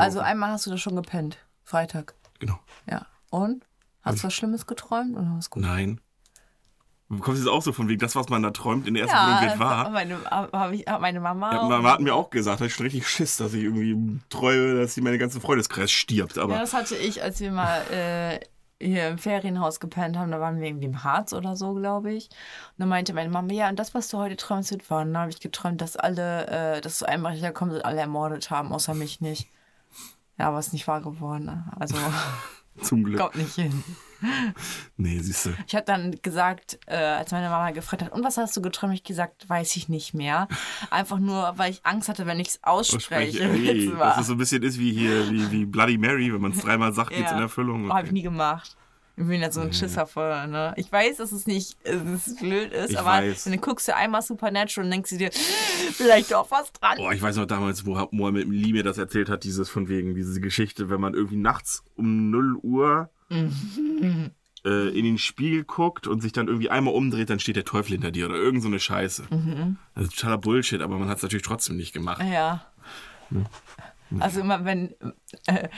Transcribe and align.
Also 0.00 0.20
einmal 0.20 0.50
hast 0.50 0.66
du 0.66 0.70
da 0.70 0.78
schon 0.78 0.96
gepennt. 0.96 1.38
Freitag. 1.64 2.14
Genau. 2.38 2.58
Ja. 2.90 3.06
Und? 3.30 3.64
Hast 4.02 4.20
du 4.22 4.28
was 4.28 4.34
Schlimmes 4.34 4.66
geträumt 4.66 5.16
oder 5.16 5.34
was 5.36 5.50
gut? 5.50 5.62
Nein. 5.62 6.00
Du 7.10 7.18
kommst 7.18 7.42
jetzt 7.42 7.50
auch 7.50 7.60
so 7.60 7.72
von 7.72 7.88
wegen, 7.88 7.98
das, 7.98 8.14
was 8.14 8.28
man 8.28 8.42
da 8.42 8.50
träumt, 8.52 8.86
in 8.86 8.94
der 8.94 9.02
ersten 9.02 9.16
Ja, 9.16 9.26
Wohnung 9.26 9.50
wird 9.50 9.58
wahr. 9.58 9.90
meine, 9.90 10.24
hab 10.24 10.72
ich, 10.72 10.86
hat 10.86 11.00
meine 11.00 11.18
Mama. 11.20 11.52
Ja, 11.52 11.62
Mama 11.64 11.90
hat 11.92 12.00
mir 12.00 12.14
auch 12.14 12.30
gesagt, 12.30 12.60
da 12.60 12.66
ich 12.66 12.74
schon 12.74 12.84
richtig 12.84 13.08
Schiss, 13.08 13.36
dass 13.36 13.52
ich 13.52 13.64
irgendwie 13.64 14.20
träume, 14.28 14.80
dass 14.80 14.94
sie 14.94 15.00
meine 15.00 15.18
ganze 15.18 15.40
Freundeskreis 15.40 15.90
stirbt. 15.90 16.38
Aber 16.38 16.54
Ja, 16.54 16.60
das 16.60 16.72
hatte 16.72 16.96
ich, 16.96 17.20
als 17.22 17.40
wir 17.40 17.50
mal 17.50 17.80
äh, 17.90 18.38
hier 18.80 19.08
im 19.08 19.18
Ferienhaus 19.18 19.80
gepennt 19.80 20.16
haben. 20.16 20.30
Da 20.30 20.40
waren 20.40 20.60
wir 20.60 20.68
irgendwie 20.68 20.86
im 20.86 21.02
Harz 21.02 21.32
oder 21.32 21.56
so, 21.56 21.74
glaube 21.74 22.12
ich. 22.12 22.26
Und 22.28 22.78
dann 22.78 22.88
meinte 22.88 23.12
meine 23.12 23.28
Mama, 23.28 23.52
ja, 23.52 23.68
und 23.68 23.78
das, 23.78 23.92
was 23.92 24.06
du 24.08 24.18
heute 24.18 24.36
träumst, 24.36 24.70
wird 24.70 24.88
wahr. 24.88 25.02
Und 25.02 25.12
dann 25.12 25.22
habe 25.22 25.30
ich 25.32 25.40
geträumt, 25.40 25.80
dass 25.80 25.96
alle, 25.96 26.46
äh, 26.46 26.80
dass 26.80 27.00
so 27.00 27.06
Einbrecher 27.06 27.50
kommen 27.52 27.72
und 27.72 27.84
alle 27.84 28.00
ermordet 28.00 28.50
haben, 28.50 28.72
außer 28.72 28.94
mich 28.94 29.20
nicht. 29.20 29.48
Ja, 30.40 30.48
aber 30.48 30.58
ist 30.58 30.72
nicht 30.72 30.88
wahr 30.88 31.02
geworden. 31.02 31.44
ne? 31.44 31.70
Also 31.78 31.96
zum 32.82 33.04
Glück. 33.04 33.20
kommt 33.20 33.36
nicht 33.36 33.54
hin. 33.54 33.84
Nee, 34.96 35.18
siehst 35.20 35.46
du. 35.46 35.50
Ich 35.66 35.74
habe 35.74 35.84
dann 35.86 36.14
gesagt, 36.22 36.78
äh, 36.86 36.96
als 36.96 37.30
meine 37.32 37.48
Mama 37.48 37.70
gefragt 37.70 38.02
hat, 38.02 38.12
und 38.12 38.22
was 38.24 38.36
hast 38.36 38.56
du 38.56 38.60
geträumt? 38.62 38.94
Ich 38.94 39.02
gesagt, 39.04 39.48
weiß 39.48 39.76
ich 39.76 39.88
nicht 39.88 40.12
mehr. 40.14 40.46
Einfach 40.90 41.18
nur, 41.18 41.54
weil 41.56 41.70
ich 41.72 41.84
Angst 41.84 42.08
hatte, 42.08 42.26
wenn 42.26 42.38
ich 42.40 42.48
es 42.48 42.60
ausspreche. 42.62 43.44
Ey, 43.44 43.86
Jetzt 43.86 43.98
dass 43.98 44.18
es 44.20 44.26
so 44.26 44.32
ein 44.34 44.38
bisschen 44.38 44.62
ist 44.62 44.78
wie 44.78 44.92
hier, 44.92 45.30
wie, 45.30 45.50
wie 45.50 45.64
Bloody 45.66 45.96
Mary, 45.98 46.32
wenn 46.32 46.40
man 46.40 46.52
es 46.52 46.58
dreimal 46.60 46.92
sagt, 46.92 47.12
Ja. 47.12 47.30
in 47.32 47.38
Erfüllung. 47.40 47.90
Habe 47.92 48.06
ich 48.06 48.12
nie 48.12 48.22
gemacht. 48.22 48.76
Ich 49.16 49.26
bin 49.26 49.40
ja 49.42 49.50
so 49.52 49.60
ein 49.60 49.72
Schisser 49.72 50.06
voll, 50.06 50.46
ne? 50.48 50.72
Ich 50.76 50.90
weiß, 50.90 51.18
dass 51.18 51.30
es 51.32 51.46
nicht 51.46 51.76
dass 51.84 52.26
es 52.26 52.36
blöd 52.36 52.72
ist, 52.72 52.90
Ich 52.92 52.98
aber 52.98 53.08
weiß. 53.08 53.44
dann 53.44 53.60
guckst 53.60 53.86
du 53.88 53.94
einmal 53.94 54.22
Supernatural 54.22 54.86
und 54.86 54.90
denkst 54.92 55.10
du 55.10 55.18
dir, 55.18 55.30
vielleicht 55.32 56.32
doch 56.32 56.50
was 56.50 56.72
dran. 56.72 56.96
Boah, 56.96 57.12
ich 57.12 57.20
weiß 57.20 57.36
noch 57.36 57.46
damals, 57.46 57.84
wo 57.84 58.08
Mohammed 58.12 58.48
Lee 58.48 58.72
mir 58.72 58.82
das 58.82 58.96
erzählt 58.98 59.28
hat, 59.28 59.44
dieses 59.44 59.68
von 59.68 59.88
wegen, 59.88 60.14
diese 60.14 60.40
Geschichte, 60.40 60.88
wenn 60.88 61.00
man 61.00 61.14
irgendwie 61.14 61.36
nachts 61.36 61.82
um 61.96 62.30
0 62.30 62.56
Uhr 62.62 63.10
Mhm. 63.28 64.30
äh, 64.64 64.88
in 64.88 65.04
den 65.04 65.18
Spiegel 65.18 65.64
guckt 65.64 66.06
und 66.08 66.20
sich 66.20 66.32
dann 66.32 66.48
irgendwie 66.48 66.68
einmal 66.70 66.94
umdreht, 66.94 67.30
dann 67.30 67.38
steht 67.40 67.56
der 67.56 67.64
Teufel 67.64 67.92
hinter 67.92 68.10
dir 68.10 68.26
oder 68.26 68.34
irgend 68.36 68.62
so 68.62 68.68
eine 68.68 68.80
Scheiße. 68.80 69.24
Mhm. 69.30 69.76
Das 69.94 70.04
ist 70.04 70.16
totaler 70.18 70.38
Bullshit, 70.38 70.80
aber 70.82 70.98
man 70.98 71.08
hat 71.08 71.18
es 71.18 71.22
natürlich 71.22 71.44
trotzdem 71.44 71.76
nicht 71.76 71.92
gemacht. 71.92 72.22
Ja. 72.28 72.66
Also 74.18 74.40
immer 74.40 74.64
wenn 74.64 74.94
äh, 75.46 75.68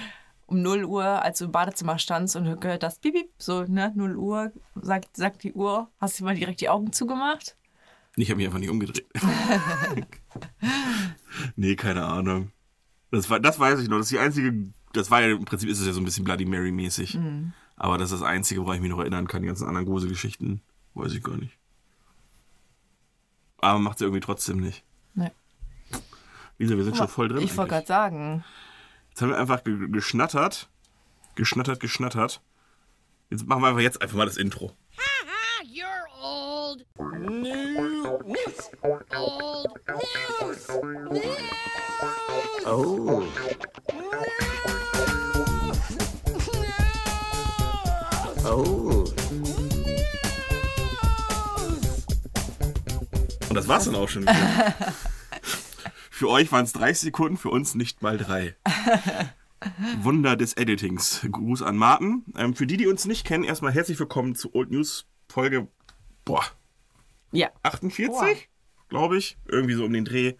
um 0.53 0.61
0 0.61 0.85
Uhr, 0.85 1.05
als 1.05 1.39
du 1.39 1.47
im 1.47 1.53
Badezimmer 1.53 1.99
standst 1.99 2.37
und 2.37 2.61
gehört 2.61 2.85
hast, 2.85 3.01
piep, 3.01 3.15
piep, 3.15 3.31
so, 3.39 3.65
ne, 3.65 3.91
0 3.95 4.17
Uhr, 4.17 4.53
sagt, 4.81 5.17
sagt 5.17 5.43
die 5.45 5.55
Uhr, 5.55 5.89
hast 5.99 6.21
du 6.21 6.25
mal 6.25 6.35
direkt 6.35 6.61
die 6.61 6.69
Augen 6.69 6.93
zugemacht? 6.93 7.57
Ich 8.17 8.29
habe 8.29 8.37
mich 8.37 8.47
einfach 8.47 8.59
nicht 8.59 8.69
umgedreht. 8.69 9.07
nee, 11.57 11.75
keine 11.77 12.05
Ahnung. 12.05 12.53
Das, 13.11 13.31
war, 13.31 13.41
das 13.41 13.59
weiß 13.59 13.81
ich 13.81 13.89
noch. 13.89 13.97
Das 13.97 14.07
ist 14.07 14.13
die 14.13 14.19
einzige. 14.19 14.71
Das 14.93 15.11
war 15.11 15.23
ja 15.23 15.35
im 15.35 15.47
Prinzip 15.47 15.71
ist 15.71 15.81
es 15.81 15.87
ja 15.87 15.95
so 15.95 16.01
ein 16.01 16.05
bisschen 16.05 16.25
Bloody 16.25 16.45
Mary 16.45 16.73
mäßig. 16.73 17.15
Mhm. 17.15 17.55
Aber 17.77 17.97
das 17.97 18.13
ist 18.13 18.21
das 18.21 18.29
Einzige, 18.29 18.61
woran 18.61 18.77
ich 18.77 18.83
mich 18.83 18.91
noch 18.91 18.99
erinnern 18.99 19.29
kann. 19.29 19.41
Die 19.41 19.49
ganzen 19.49 19.67
anderen 19.67 19.87
Gruselgeschichten 19.87 20.61
weiß 20.93 21.15
ich 21.15 21.23
gar 21.23 21.39
nicht. 21.39 21.57
Aber 23.59 23.79
macht 23.79 23.99
sie 23.99 24.05
irgendwie 24.05 24.21
trotzdem 24.21 24.61
nicht. 24.61 24.85
Nee. 25.15 25.31
Lisa, 26.59 26.77
wir 26.77 26.85
sind 26.85 26.99
schon 26.99 27.09
voll 27.09 27.29
drin. 27.29 27.43
Ich 27.43 27.57
wollte 27.57 27.71
gerade 27.71 27.87
sagen, 27.87 28.45
Jetzt 29.13 29.21
haben 29.21 29.29
wir 29.29 29.39
einfach 29.39 29.63
ge 29.63 29.91
geschnattert. 29.91 30.71
Geschnattert, 31.35 31.81
geschnattert. 31.81 32.41
Jetzt 33.29 33.47
machen 33.47 33.61
wir 33.61 33.69
einfach 33.69 33.83
jetzt 33.83 34.01
einfach 34.01 34.17
mal 34.17 34.25
das 34.25 34.39
Intro. 34.39 34.75
You're 35.67 36.07
old 36.19 36.87
news. 36.97 38.07
Old 38.07 38.27
news. 38.27 38.71
Oh. 42.65 43.23
Oh. 48.47 49.05
Und 53.51 53.55
das 53.55 53.69
war's 53.69 53.85
dann 53.85 53.95
auch 53.95 54.09
schon. 54.09 54.23
wieder. 54.23 54.75
für 56.23 56.29
euch 56.29 56.53
waren 56.53 56.65
es 56.65 56.73
30 56.73 57.01
Sekunden, 57.01 57.37
für 57.37 57.51
uns 57.51 57.75
nicht 57.75 58.01
mal 58.01 58.17
drei. 58.17 58.55
Wunder 60.03 60.37
des 60.37 60.57
Editings. 60.57 61.27
Gruß 61.29 61.63
an 61.63 61.77
Martin. 61.77 62.25
Ähm, 62.37 62.55
für 62.55 62.65
die, 62.65 62.77
die 62.77 62.87
uns 62.87 63.07
nicht 63.07 63.27
kennen, 63.27 63.43
erstmal 63.43 63.73
herzlich 63.73 63.99
willkommen 63.99 64.37
zu 64.37 64.55
Old 64.55 64.71
News 64.71 65.09
Folge 65.29 65.67
boah, 66.25 66.45
ja, 67.33 67.51
48, 67.65 68.49
glaube 68.89 69.19
ich. 69.19 69.37
Irgendwie 69.49 69.75
so 69.75 69.85
um 69.85 69.93
den 69.93 70.05
Dreh. 70.05 70.35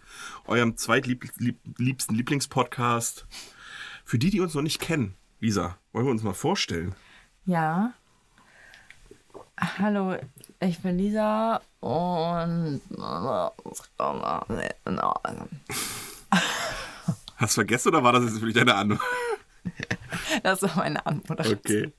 Eurem 0.45 0.77
zweitliebsten 0.77 2.15
Lieblingspodcast. 2.15 3.27
Für 4.05 4.17
die, 4.17 4.29
die 4.29 4.39
uns 4.39 4.53
noch 4.53 4.61
nicht 4.61 4.79
kennen, 4.79 5.15
Lisa, 5.41 5.77
wollen 5.91 6.05
wir 6.05 6.11
uns 6.11 6.23
mal 6.23 6.33
vorstellen? 6.33 6.95
Ja. 7.45 7.93
Hallo, 9.59 10.15
ich 10.59 10.79
bin 10.79 10.97
Lisa 10.97 11.61
und 11.79 12.81
Hast 17.37 17.51
du 17.51 17.61
vergessen 17.61 17.89
oder 17.89 18.03
war 18.03 18.13
das 18.13 18.23
jetzt 18.23 18.35
wirklich 18.35 18.55
deine 18.55 18.75
Antwort? 18.75 19.01
das 20.43 20.61
war 20.63 20.75
meine 20.77 21.05
Antwort. 21.05 21.47
Okay. 21.47 21.93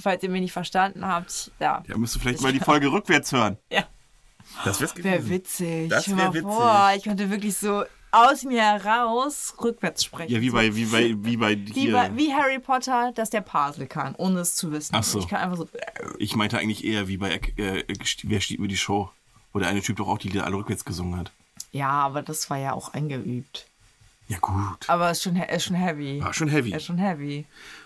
Falls 0.00 0.22
ihr 0.22 0.30
mich 0.30 0.42
nicht 0.42 0.52
verstanden 0.52 1.06
habt, 1.06 1.50
ja. 1.58 1.82
Ja, 1.86 1.98
müsst 1.98 2.14
du 2.14 2.20
vielleicht 2.20 2.40
mal 2.40 2.52
die 2.52 2.60
Folge 2.60 2.90
rückwärts 2.90 3.32
hören. 3.32 3.58
Ja. 3.70 3.84
Das. 4.64 4.80
Wäre 4.96 5.28
witzig. 5.28 5.90
Das 5.90 6.04
Stell 6.04 6.16
wär 6.16 6.26
mal 6.26 6.34
witzig. 6.34 6.50
Vor, 6.50 6.92
ich 6.96 7.02
könnte 7.02 7.30
wirklich 7.30 7.56
so 7.56 7.84
aus 8.16 8.42
mir 8.44 8.62
heraus 8.62 9.54
rückwärts 9.62 10.04
sprechen. 10.04 10.32
Ja, 10.32 10.40
wie 10.40 10.50
bei, 10.50 10.74
wie 10.74 10.86
bei, 10.86 11.14
wie 11.18 11.36
bei 11.36 11.56
Wie, 11.66 11.72
hier. 11.72 11.92
bei, 11.92 12.16
wie 12.16 12.32
Harry 12.32 12.58
Potter, 12.58 13.12
dass 13.14 13.30
der 13.30 13.40
Parsel 13.42 13.86
kann, 13.86 14.14
ohne 14.16 14.40
es 14.40 14.54
zu 14.54 14.72
wissen. 14.72 14.94
Ach 14.96 15.02
so. 15.04 15.18
Ich 15.18 15.28
kann 15.28 15.40
einfach 15.40 15.56
so. 15.56 15.68
Ich 16.18 16.34
meinte 16.36 16.58
eigentlich 16.58 16.84
eher 16.84 17.08
wie 17.08 17.16
bei 17.18 17.40
äh, 17.56 17.80
äh, 17.80 17.84
Wer 18.24 18.40
steht 18.40 18.58
mir 18.60 18.68
die 18.68 18.76
Show? 18.76 19.10
Wo 19.52 19.58
der 19.58 19.68
eine 19.68 19.82
Typ 19.82 19.96
doch 19.96 20.08
auch 20.08 20.18
die 20.18 20.28
Lieder 20.28 20.44
alle 20.44 20.56
rückwärts 20.56 20.84
gesungen 20.84 21.18
hat. 21.18 21.32
Ja, 21.72 21.90
aber 21.90 22.22
das 22.22 22.48
war 22.50 22.58
ja 22.58 22.72
auch 22.72 22.92
eingeübt. 22.94 23.66
Ja, 24.28 24.38
gut. 24.38 24.88
Aber 24.88 25.10
es 25.10 25.18
ist 25.18 25.24
schon, 25.24 25.36
ist 25.36 25.64
schon 25.64 25.76
heavy. 25.76 26.20
War 26.22 26.34
schon 26.34 26.48
heavy. 26.48 26.74
Ist 26.74 26.84
schon 26.84 26.98
heavy. 26.98 27.44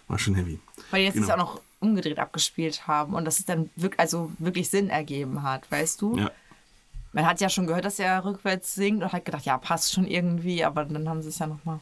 War 0.08 0.18
schon 0.18 0.34
heavy. 0.34 0.58
Weil 0.90 1.02
jetzt 1.02 1.14
Genau. 1.14 1.26
es 1.26 1.32
auch 1.32 1.36
noch 1.36 1.60
umgedreht 1.80 2.18
abgespielt 2.18 2.86
haben 2.86 3.14
und 3.14 3.24
das 3.24 3.38
ist 3.38 3.48
dann 3.48 3.70
wirklich, 3.76 4.00
also 4.00 4.30
wirklich 4.38 4.68
Sinn 4.70 4.90
ergeben 4.90 5.42
hat, 5.42 5.70
weißt 5.70 6.00
du? 6.00 6.16
Ja. 6.18 6.30
Man 7.12 7.26
hat 7.26 7.40
ja 7.40 7.48
schon 7.48 7.66
gehört, 7.66 7.84
dass 7.84 7.98
er 7.98 8.24
rückwärts 8.24 8.74
singt 8.74 9.02
und 9.02 9.12
hat 9.12 9.24
gedacht, 9.24 9.44
ja, 9.44 9.58
passt 9.58 9.92
schon 9.92 10.06
irgendwie, 10.06 10.64
aber 10.64 10.84
dann 10.84 11.08
haben 11.08 11.22
sie 11.22 11.28
es 11.28 11.38
ja 11.38 11.46
nochmal. 11.46 11.80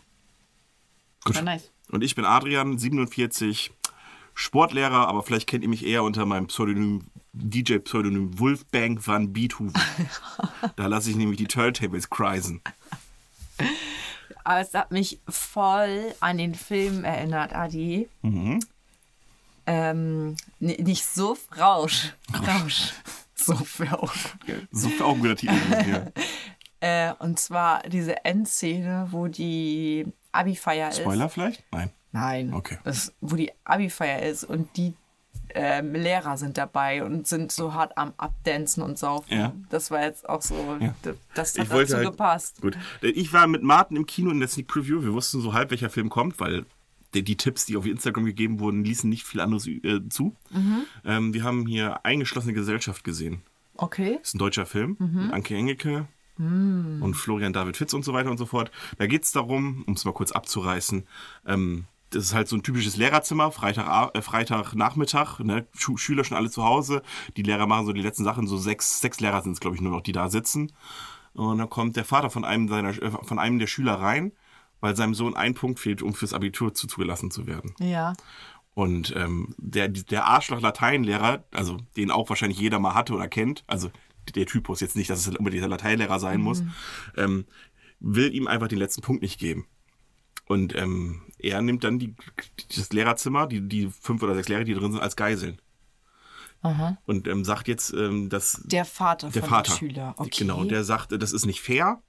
Gut. 1.25 1.37
War 1.37 1.43
nice. 1.43 1.71
Und 1.91 2.03
ich 2.03 2.15
bin 2.15 2.25
Adrian, 2.25 2.79
47, 2.79 3.73
Sportlehrer, 4.35 5.09
aber 5.09 5.23
vielleicht 5.23 5.47
kennt 5.47 5.65
ihr 5.65 5.69
mich 5.69 5.85
eher 5.85 6.03
unter 6.03 6.25
meinem 6.25 6.47
Pseudonym, 6.47 7.05
DJ-Pseudonym 7.33 8.39
Wolfgang 8.39 9.05
van 9.05 9.33
Beethoven. 9.33 9.73
da 10.77 10.87
lasse 10.87 11.11
ich 11.11 11.17
nämlich 11.17 11.39
die 11.39 11.47
Turntables 11.47 12.09
kreisen. 12.09 12.63
Aber 14.45 14.61
es 14.61 14.73
hat 14.73 14.93
mich 14.93 15.21
voll 15.29 16.15
an 16.21 16.39
den 16.39 16.55
Film 16.55 17.05
erinnert, 17.05 17.55
Adi. 17.55 18.09
Mhm. 18.23 18.61
Ähm, 19.67 20.37
nicht 20.61 21.05
so 21.05 21.37
Rausch. 21.59 22.15
Rausch. 22.33 22.93
So 23.57 23.85
Rausch. 23.85 24.35
So 24.71 24.89
viel 24.89 25.03
auch 25.03 25.15
ein 25.15 25.21
guter 25.21 25.37
Titel. 25.37 25.55
Äh, 26.81 27.13
und 27.19 27.41
zwar 27.41 27.83
diese 27.89 28.25
Endszene, 28.25 29.09
wo 29.11 29.27
die 29.27 30.07
Abi-Feier 30.31 30.91
ist. 30.91 30.99
Spoiler 31.01 31.29
vielleicht? 31.29 31.65
Nein. 31.73 31.91
Nein. 32.13 32.55
Okay. 32.55 32.79
Das, 32.85 33.13
wo 33.21 33.35
die 33.35 33.51
Abi-Feier 33.65 34.23
ist 34.23 34.45
und 34.45 34.77
die 34.77 34.95
ähm, 35.57 35.93
Lehrer 35.95 36.37
sind 36.37 36.57
dabei 36.57 37.03
und 37.03 37.27
sind 37.27 37.51
so 37.51 37.75
hart 37.75 37.99
am 37.99 38.13
Abdancen 38.17 38.85
und 38.85 38.97
Saufen. 38.97 39.37
Ja. 39.37 39.53
Das 39.71 39.91
war 39.91 40.03
jetzt 40.05 40.29
auch 40.29 40.41
so, 40.41 40.55
Ja. 40.79 40.95
das 41.35 41.57
Ich 41.57 41.63
hat 41.63 41.71
wollte 41.71 41.95
dazu 41.95 42.05
halt- 42.05 42.11
gepasst. 42.13 42.61
Gut. 42.63 42.79
Ich 43.03 43.33
war 43.33 43.49
mit 43.49 43.65
Martin 43.65 43.97
im 43.97 44.07
Kino 44.07 44.31
in 44.31 44.39
der 44.39 44.49
Sneak 44.49 44.69
Preview. 44.69 45.03
Wir 45.03 45.13
wussten 45.13 45.41
so 45.41 45.55
halb, 45.55 45.71
welcher 45.73 45.91
Film 45.91 46.09
kommt, 46.11 46.39
weil 46.39 46.65
die, 47.15 47.23
die 47.23 47.37
Tipps, 47.37 47.67
die 47.67 47.77
auf 47.77 47.87
Instagram 47.87 48.25
gegeben 48.25 48.61
wurden, 48.61 48.85
ließen 48.85 49.09
nicht 49.09 49.25
viel 49.25 49.41
anderes 49.41 49.67
äh, 49.67 50.01
zu. 50.09 50.35
Ähm, 51.05 51.35
wir 51.35 51.45
haben 51.45 51.67
hier 51.67 52.05
Eingeschlossene 52.05 52.55
Gesellschaft 52.55 53.05
gesehen. 53.05 53.43
Okay. 53.77 54.17
Das 54.19 54.29
ist 54.29 54.35
ein 54.35 54.39
deutscher 54.39 54.67
Film. 54.67 54.97
Mit 54.99 55.33
Anke 55.33 55.55
Engelke 55.55 56.07
und 57.03 57.15
Florian 57.15 57.53
David 57.53 57.77
Fitz 57.77 57.93
und 57.95 58.05
so 58.05 58.13
weiter 58.13 58.31
und 58.31 58.39
so 58.39 58.47
fort. 58.47 58.71
Da 58.99 59.07
geht 59.07 59.25
es 59.25 59.33
darum, 59.33 59.83
um 59.87 59.95
es 59.95 60.05
mal 60.05 60.13
kurz 60.13 60.31
abzureißen, 60.31 61.05
ähm, 61.47 61.87
das 62.11 62.25
ist 62.25 62.35
halt 62.35 62.49
so 62.49 62.57
ein 62.57 62.63
typisches 62.63 62.97
Lehrerzimmer, 62.97 63.51
Freitag, 63.51 64.15
äh, 64.15 64.23
Freitagnachmittag, 64.23 65.41
ne? 65.41 65.67
Schu 65.77 65.97
Schüler 65.97 66.25
schon 66.25 66.37
alle 66.37 66.51
zu 66.51 66.65
Hause. 66.65 67.03
Die 67.37 67.43
Lehrer 67.43 67.67
machen 67.67 67.87
so 67.87 67.93
die 67.93 68.01
letzten 68.01 68.25
Sachen, 68.25 68.47
so 68.47 68.57
sechs, 68.57 69.01
sechs 69.01 69.21
Lehrer 69.21 69.43
sind 69.43 69.53
es, 69.53 69.61
glaube 69.61 69.77
ich, 69.77 69.83
nur 69.83 69.93
noch, 69.93 70.01
die 70.01 70.13
da 70.13 70.31
sitzen. 70.31 70.73
Und 71.35 71.59
dann 71.59 71.69
kommt 71.69 71.97
der 71.97 72.05
Vater 72.05 72.31
von 72.31 72.45
einem, 72.45 72.69
seiner, 72.69 72.91
äh, 72.91 73.11
von 73.11 73.39
einem 73.39 73.59
der 73.59 73.67
Schüler 73.67 73.95
rein, 73.95 74.33
weil 74.81 74.97
seinem 74.97 75.15
Sohn 75.15 75.37
ein 75.37 75.55
Punkt 75.55 75.81
fehlt, 75.81 76.03
um 76.03 76.15
fürs 76.15 76.35
Abitur 76.35 76.75
zu, 76.75 76.87
zugelassen 76.87 77.31
zu 77.31 77.47
werden. 77.47 77.75
Ja. 77.81 78.15
Und 78.75 79.13
ähm, 79.17 79.55
der, 79.59 79.89
der 79.89 80.27
Arschloch-Lateinlehrer, 80.27 81.45
also 81.53 81.79
den 81.97 82.11
auch 82.11 82.29
wahrscheinlich 82.29 82.61
jeder 82.61 82.79
mal 82.79 82.95
hatte 82.95 83.13
oder 83.13 83.27
kennt, 83.27 83.65
also 83.67 83.91
der 84.35 84.47
Typus 84.47 84.81
jetzt 84.81 84.95
nicht, 84.95 85.11
dass 85.11 85.27
es 85.27 85.37
unbedingt 85.37 85.63
der 85.63 85.71
Lateinlehrer 85.71 86.21
sein 86.21 86.41
muss, 86.41 86.63
ähm, 87.17 87.47
will 87.99 88.33
ihm 88.33 88.47
einfach 88.47 88.69
den 88.69 88.79
letzten 88.79 89.01
Punkt 89.01 89.23
nicht 89.23 89.41
geben. 89.41 89.67
Und 90.47 90.75
ähm, 90.77 91.23
er 91.39 91.61
nimmt 91.61 91.85
dann 91.85 91.99
die, 91.99 92.15
das 92.75 92.93
Lehrerzimmer, 92.93 93.47
die, 93.47 93.69
die 93.69 93.91
fünf 94.01 94.23
oder 94.23 94.35
sechs 94.35 94.49
Lehrer, 94.49 94.65
die 94.65 94.75
drin 94.75 94.93
sind, 94.93 95.03
als 95.03 95.17
Geiseln. 95.17 95.61
Und 97.07 97.29
ähm, 97.29 97.45
sagt 97.45 97.69
jetzt, 97.69 97.93
ähm, 97.93 98.29
dass 98.29 98.63
Der 98.65 98.85
Vater 98.85 99.31
der 99.31 99.43
von 99.43 99.51
Vater. 99.51 99.77
Schüler. 99.77 100.15
Okay. 100.17 100.31
Genau, 100.39 100.65
der 100.65 100.85
sagt, 100.85 101.13
das 101.13 101.33
ist 101.33 101.47
nicht 101.47 101.61
fair, 101.61 102.03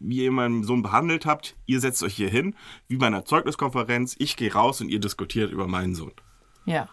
wie 0.00 0.24
ihr 0.24 0.30
meinen 0.32 0.64
Sohn 0.64 0.82
behandelt 0.82 1.26
habt. 1.26 1.56
Ihr 1.66 1.80
setzt 1.80 2.02
euch 2.02 2.14
hier 2.14 2.28
hin, 2.28 2.54
wie 2.88 2.96
bei 2.96 3.06
einer 3.06 3.24
Zeugniskonferenz. 3.24 4.14
Ich 4.18 4.36
gehe 4.36 4.52
raus 4.52 4.80
und 4.80 4.88
ihr 4.88 5.00
diskutiert 5.00 5.50
über 5.52 5.66
meinen 5.66 5.94
Sohn. 5.94 6.12
ja. 6.66 6.88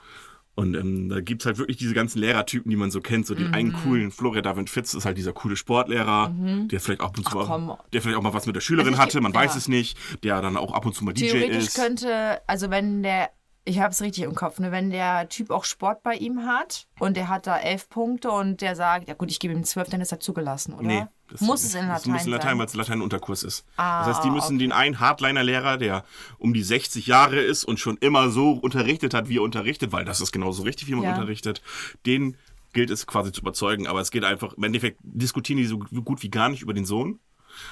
Und 0.53 0.75
ähm, 0.75 1.07
da 1.07 1.21
gibt's 1.21 1.45
halt 1.45 1.59
wirklich 1.59 1.77
diese 1.77 1.94
ganzen 1.94 2.19
Lehrertypen, 2.19 2.69
die 2.69 2.75
man 2.75 2.92
so 2.92 3.00
kennt. 3.00 3.25
So 3.25 3.33
den 3.33 3.48
Mhm. 3.48 3.53
einen 3.53 3.74
coolen 3.74 4.12
Florian 4.12 4.44
David 4.44 4.69
Fitz 4.69 4.94
ist 4.94 5.06
halt 5.06 5.18
dieser 5.18 5.31
coole 5.31 5.56
Sportlehrer, 5.56 6.30
der 6.69 6.81
vielleicht 6.81 7.00
ab 7.00 7.18
und 7.18 7.27
zu 7.27 7.38
Mhm. 7.38 7.44
Ach, 7.50 7.57
mal, 7.57 7.80
der 7.94 8.01
vielleicht 8.01 8.18
auch 8.18 8.21
mal 8.21 8.33
was 8.33 8.45
mit 8.48 8.56
der 8.57 8.62
Schülerin 8.62 8.89
Also 8.89 8.98
ich 9.01 9.06
hatte, 9.06 9.21
man 9.21 9.31
geb- 9.31 9.39
weiß 9.39 9.54
ja. 9.54 9.57
es 9.59 9.68
nicht, 9.69 9.97
der 10.24 10.42
dann 10.42 10.57
auch 10.57 10.74
ab 10.74 10.86
und 10.86 10.94
zu 10.94 11.06
mal 11.06 11.13
DJ 11.13 11.30
Theoretisch 11.30 11.68
ist. 11.68 11.75
könnte, 11.75 12.42
also 12.47 12.69
wenn 12.69 13.01
der, 13.01 13.30
ich 13.63 13.80
habe 13.80 13.92
es 13.92 14.02
richtig 14.02 14.24
im 14.24 14.34
Kopf, 14.34 14.60
ne, 14.60 14.72
wenn 14.72 14.90
der 14.90 15.30
Typ 15.30 15.52
auch 15.52 15.66
Sport 15.66 16.02
bei 16.02 16.16
ihm 16.16 16.46
hat 16.46 16.88
und 17.00 17.16
der 17.16 17.30
hat 17.30 17.46
da 17.46 17.58
elf 17.58 17.90
Punkte 17.90 18.31
und 18.31 18.62
der 18.62 18.75
sagt, 18.75 19.08
ja 19.08 19.13
gut, 19.13 19.30
ich 19.30 19.40
gebe 19.40 19.54
ihm 19.54 19.63
zwölf, 19.63 19.90
dann 19.90 20.02
ist 20.02 20.12
er 20.12 20.19
zugelassen, 20.19 20.74
oder? 20.74 20.88
Nee, 20.88 21.06
das 21.30 21.42
muss 21.42 21.63
es 21.63 21.75
in 21.75 21.88
das 21.88 22.06
Latein 22.06 22.13
muss 22.13 22.25
in 22.25 22.31
Latein, 22.31 22.58
weil 22.58 22.66
es 22.66 22.74
Latein 22.74 23.02
Unterkurs 23.02 23.44
ist. 23.44 23.66
Ah, 23.78 24.00
das 24.00 24.16
heißt, 24.16 24.24
die 24.24 24.31
müssen 24.31 24.56
okay. 24.56 24.66
den 24.66 24.72
einen 24.72 25.00
Hardliner-Lehrer, 25.00 25.78
der 25.78 26.04
um 26.40 26.54
die 26.54 26.63
60 26.63 27.06
Jahre 27.06 27.40
ist 27.40 27.63
und 27.63 27.80
schon 27.80 27.98
immer 27.98 28.31
so 28.31 28.52
unterrichtet 28.54 29.13
hat, 29.13 29.30
wie 29.30 29.38
er 29.38 29.44
unterrichtet, 29.44 29.92
weil 29.92 30.06
das 30.06 30.22
ist 30.22 30.31
genauso 30.31 30.64
richtig, 30.64 30.88
wie 30.88 30.96
man 30.96 31.04
Ja. 31.04 31.12
unterrichtet, 31.12 31.62
den 32.06 32.38
gilt 32.74 32.90
es 32.90 33.06
quasi 33.06 33.31
zu 33.31 33.42
überzeugen. 33.42 33.86
Aber 33.86 34.02
es 34.02 34.12
geht 34.12 34.24
einfach, 34.24 34.54
im 34.54 34.64
Endeffekt 34.64 34.98
diskutieren 35.04 35.57
die 35.57 35.66
so 35.66 35.78
gut 35.78 36.24
wie 36.24 36.30
gar 36.30 36.50
nicht 36.50 36.64
über 36.64 36.74
den 36.74 36.86
Sohn, 36.86 37.19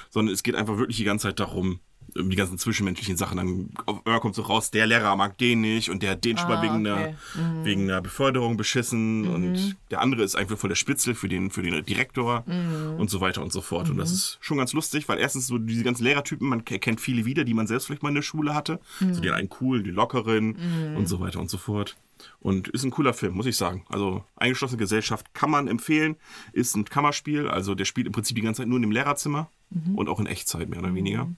sondern 0.08 0.32
es 0.32 0.42
geht 0.42 0.54
einfach 0.54 0.76
wirklich 0.76 0.98
die 0.98 1.04
ganze 1.04 1.28
Zeit 1.28 1.40
darum, 1.40 1.68
um 1.68 1.80
die 2.14 2.36
ganzen 2.36 2.58
zwischenmenschlichen 2.58 3.16
Sachen. 3.16 3.36
Dann 3.36 3.70
auf 3.86 4.02
kommt 4.20 4.34
so 4.34 4.42
raus, 4.42 4.70
der 4.70 4.86
Lehrer 4.86 5.14
mag 5.16 5.38
den 5.38 5.60
nicht 5.60 5.90
und 5.90 6.02
der 6.02 6.12
hat 6.12 6.24
den 6.24 6.36
schon 6.38 6.48
mal 6.48 6.58
Ah, 6.58 6.62
wegen, 6.62 6.86
okay. 6.86 7.14
Mhm. 7.34 7.40
einer, 7.40 7.64
wegen 7.64 7.82
einer 7.90 8.00
Beförderung 8.02 8.56
beschissen 8.56 9.26
und 9.28 9.76
der 9.90 10.00
andere 10.00 10.22
ist 10.22 10.36
einfach 10.36 10.58
voll 10.58 10.68
der 10.68 10.74
Spitzel 10.76 11.14
für 11.14 11.28
den, 11.28 11.50
für 11.50 11.62
den 11.62 11.84
Direktor 11.84 12.44
Mhm. 12.46 12.98
und 13.00 13.10
so 13.10 13.20
weiter 13.20 13.42
und 13.42 13.52
so 13.52 13.60
fort. 13.60 13.90
Und 13.90 13.96
das 13.98 14.12
ist 14.12 14.38
schon 14.40 14.58
ganz 14.58 14.72
lustig, 14.72 15.08
weil 15.08 15.18
erstens 15.18 15.46
so 15.46 15.58
diese 15.58 15.82
ganzen 15.84 16.04
Lehrertypen, 16.04 16.48
man 16.48 16.64
ke- 16.64 16.78
kennt 16.78 17.00
viele 17.00 17.24
wieder, 17.24 17.44
die 17.44 17.54
man 17.54 17.66
selbst 17.66 17.86
vielleicht 17.86 18.02
mal 18.02 18.08
in 18.10 18.14
der 18.16 18.22
Schule 18.22 18.54
hatte. 18.54 18.80
Mhm. 19.00 19.14
So 19.14 19.20
den 19.20 19.32
einen 19.32 19.48
coolen, 19.48 19.84
die 19.84 19.90
lockeren 19.90 20.94
und 20.96 21.06
so 21.08 21.20
weiter 21.20 21.40
und 21.40 21.50
so 21.50 21.58
fort. 21.58 21.96
Und 22.40 22.68
ist 22.68 22.84
ein 22.84 22.90
cooler 22.90 23.14
Film, 23.14 23.34
muss 23.34 23.46
ich 23.46 23.56
sagen. 23.56 23.84
Also 23.88 24.22
eingeschlossene 24.36 24.78
Gesellschaft 24.78 25.32
kann 25.32 25.50
man 25.50 25.68
empfehlen. 25.68 26.16
Ist 26.52 26.76
ein 26.76 26.84
Kammerspiel, 26.84 27.48
also 27.48 27.74
der 27.74 27.86
spielt 27.86 28.06
im 28.06 28.12
Prinzip 28.12 28.34
die 28.36 28.42
ganze 28.42 28.60
Zeit 28.60 28.68
nur 28.68 28.76
in 28.76 28.82
dem 28.82 28.90
Lehrerzimmer 28.90 29.48
Mhm. 29.70 29.94
und 29.94 30.08
auch 30.08 30.18
in 30.20 30.26
Echtzeit 30.26 30.68
mehr 30.68 30.80
oder 30.80 30.94
weniger. 30.94 31.28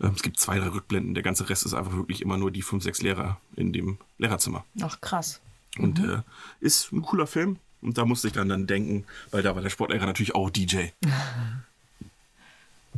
Es 0.00 0.22
gibt 0.22 0.38
zwei, 0.38 0.58
drei 0.58 0.68
Rückblenden. 0.68 1.14
Der 1.14 1.22
ganze 1.24 1.48
Rest 1.48 1.66
ist 1.66 1.74
einfach 1.74 1.92
wirklich 1.96 2.22
immer 2.22 2.36
nur 2.36 2.50
die 2.50 2.62
fünf, 2.62 2.84
sechs 2.84 3.02
Lehrer 3.02 3.40
in 3.56 3.72
dem 3.72 3.98
Lehrerzimmer. 4.18 4.64
Ach 4.80 5.00
krass. 5.00 5.40
Und 5.78 5.98
äh, 5.98 6.22
ist 6.60 6.92
ein 6.92 7.02
cooler 7.02 7.26
Film. 7.26 7.58
Und 7.82 7.98
da 7.98 8.04
musste 8.04 8.28
ich 8.28 8.32
dann, 8.32 8.48
dann 8.48 8.66
denken, 8.66 9.04
weil 9.30 9.42
da 9.42 9.54
war 9.54 9.62
der 9.62 9.70
Sportlehrer 9.70 10.06
natürlich 10.06 10.34
auch 10.34 10.50
DJ. 10.50 10.86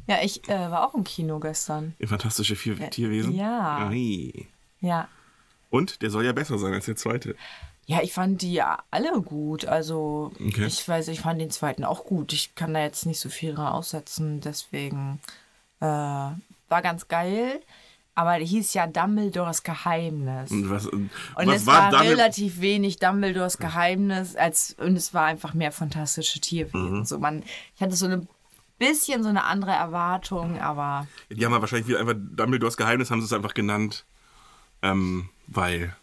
Ja, 0.06 0.18
ich 0.22 0.48
äh, 0.48 0.70
war 0.70 0.88
auch 0.88 0.94
im 0.94 1.04
Kino 1.04 1.38
gestern. 1.38 1.94
In 1.98 2.08
Fantastische 2.08 2.56
Vier 2.56 2.90
Tierwesen. 2.90 3.32
ja. 3.34 3.88
Ei. 3.88 4.46
Ja. 4.80 5.08
Und 5.68 6.02
der 6.02 6.10
soll 6.10 6.24
ja 6.24 6.32
besser 6.32 6.58
sein 6.58 6.72
als 6.72 6.86
der 6.86 6.96
zweite. 6.96 7.36
Ja, 7.86 8.02
ich 8.02 8.12
fand 8.12 8.42
die 8.42 8.54
ja 8.54 8.82
alle 8.90 9.20
gut. 9.22 9.66
Also, 9.66 10.32
Okay. 10.40 10.64
ich 10.66 10.88
weiß, 10.88 11.08
ich 11.08 11.20
fand 11.20 11.40
den 11.40 11.50
zweiten 11.50 11.84
auch 11.84 12.04
gut. 12.04 12.32
Ich 12.32 12.54
kann 12.56 12.74
da 12.74 12.80
jetzt 12.80 13.06
nicht 13.06 13.20
so 13.20 13.28
viel 13.28 13.54
dran 13.54 13.68
aussetzen. 13.72 14.40
Deswegen 14.40 15.20
äh, 15.80 16.30
war 16.70 16.82
ganz 16.82 17.08
geil. 17.08 17.60
Aber 18.14 18.38
der 18.38 18.46
hieß 18.46 18.74
ja 18.74 18.86
Dumbledores 18.86 19.62
Geheimnis. 19.62 20.50
Und 20.50 20.68
was, 20.68 20.86
und 20.86 21.10
Und 21.36 21.46
was 21.46 21.56
es 21.56 21.66
war, 21.66 21.90
damit? 21.90 22.08
relativ 22.08 22.60
wenig 22.60 22.98
Dumbledores 22.98 23.56
Geheimnis, 23.58 24.36
als, 24.36 24.74
und 24.78 24.96
es 24.96 25.14
war 25.14 25.26
einfach 25.26 25.54
mehr 25.54 25.72
fantastische 25.72 26.40
Tierwesen. 26.40 26.98
Mhm. 26.98 27.04
So, 27.04 27.18
man, 27.18 27.44
ich 27.74 27.80
hatte 27.80 27.94
so 27.94 28.06
ein 28.06 28.28
bisschen 28.78 29.22
so 29.22 29.28
eine 29.28 29.44
andere 29.44 29.70
Erwartung, 29.70 30.60
aber 30.60 31.06
Die 31.30 31.44
haben 31.44 31.52
ja 31.52 31.60
wahrscheinlich 31.60 31.88
wieder 31.88 32.00
einfach 32.00 32.14
Dumbledores 32.16 32.76
Geheimnis, 32.76 33.10
haben 33.10 33.20
sie 33.20 33.26
es 33.26 33.32
einfach 33.32 33.54
genannt. 33.54 34.04
Ähm, 34.82 35.28
weil 35.46 35.94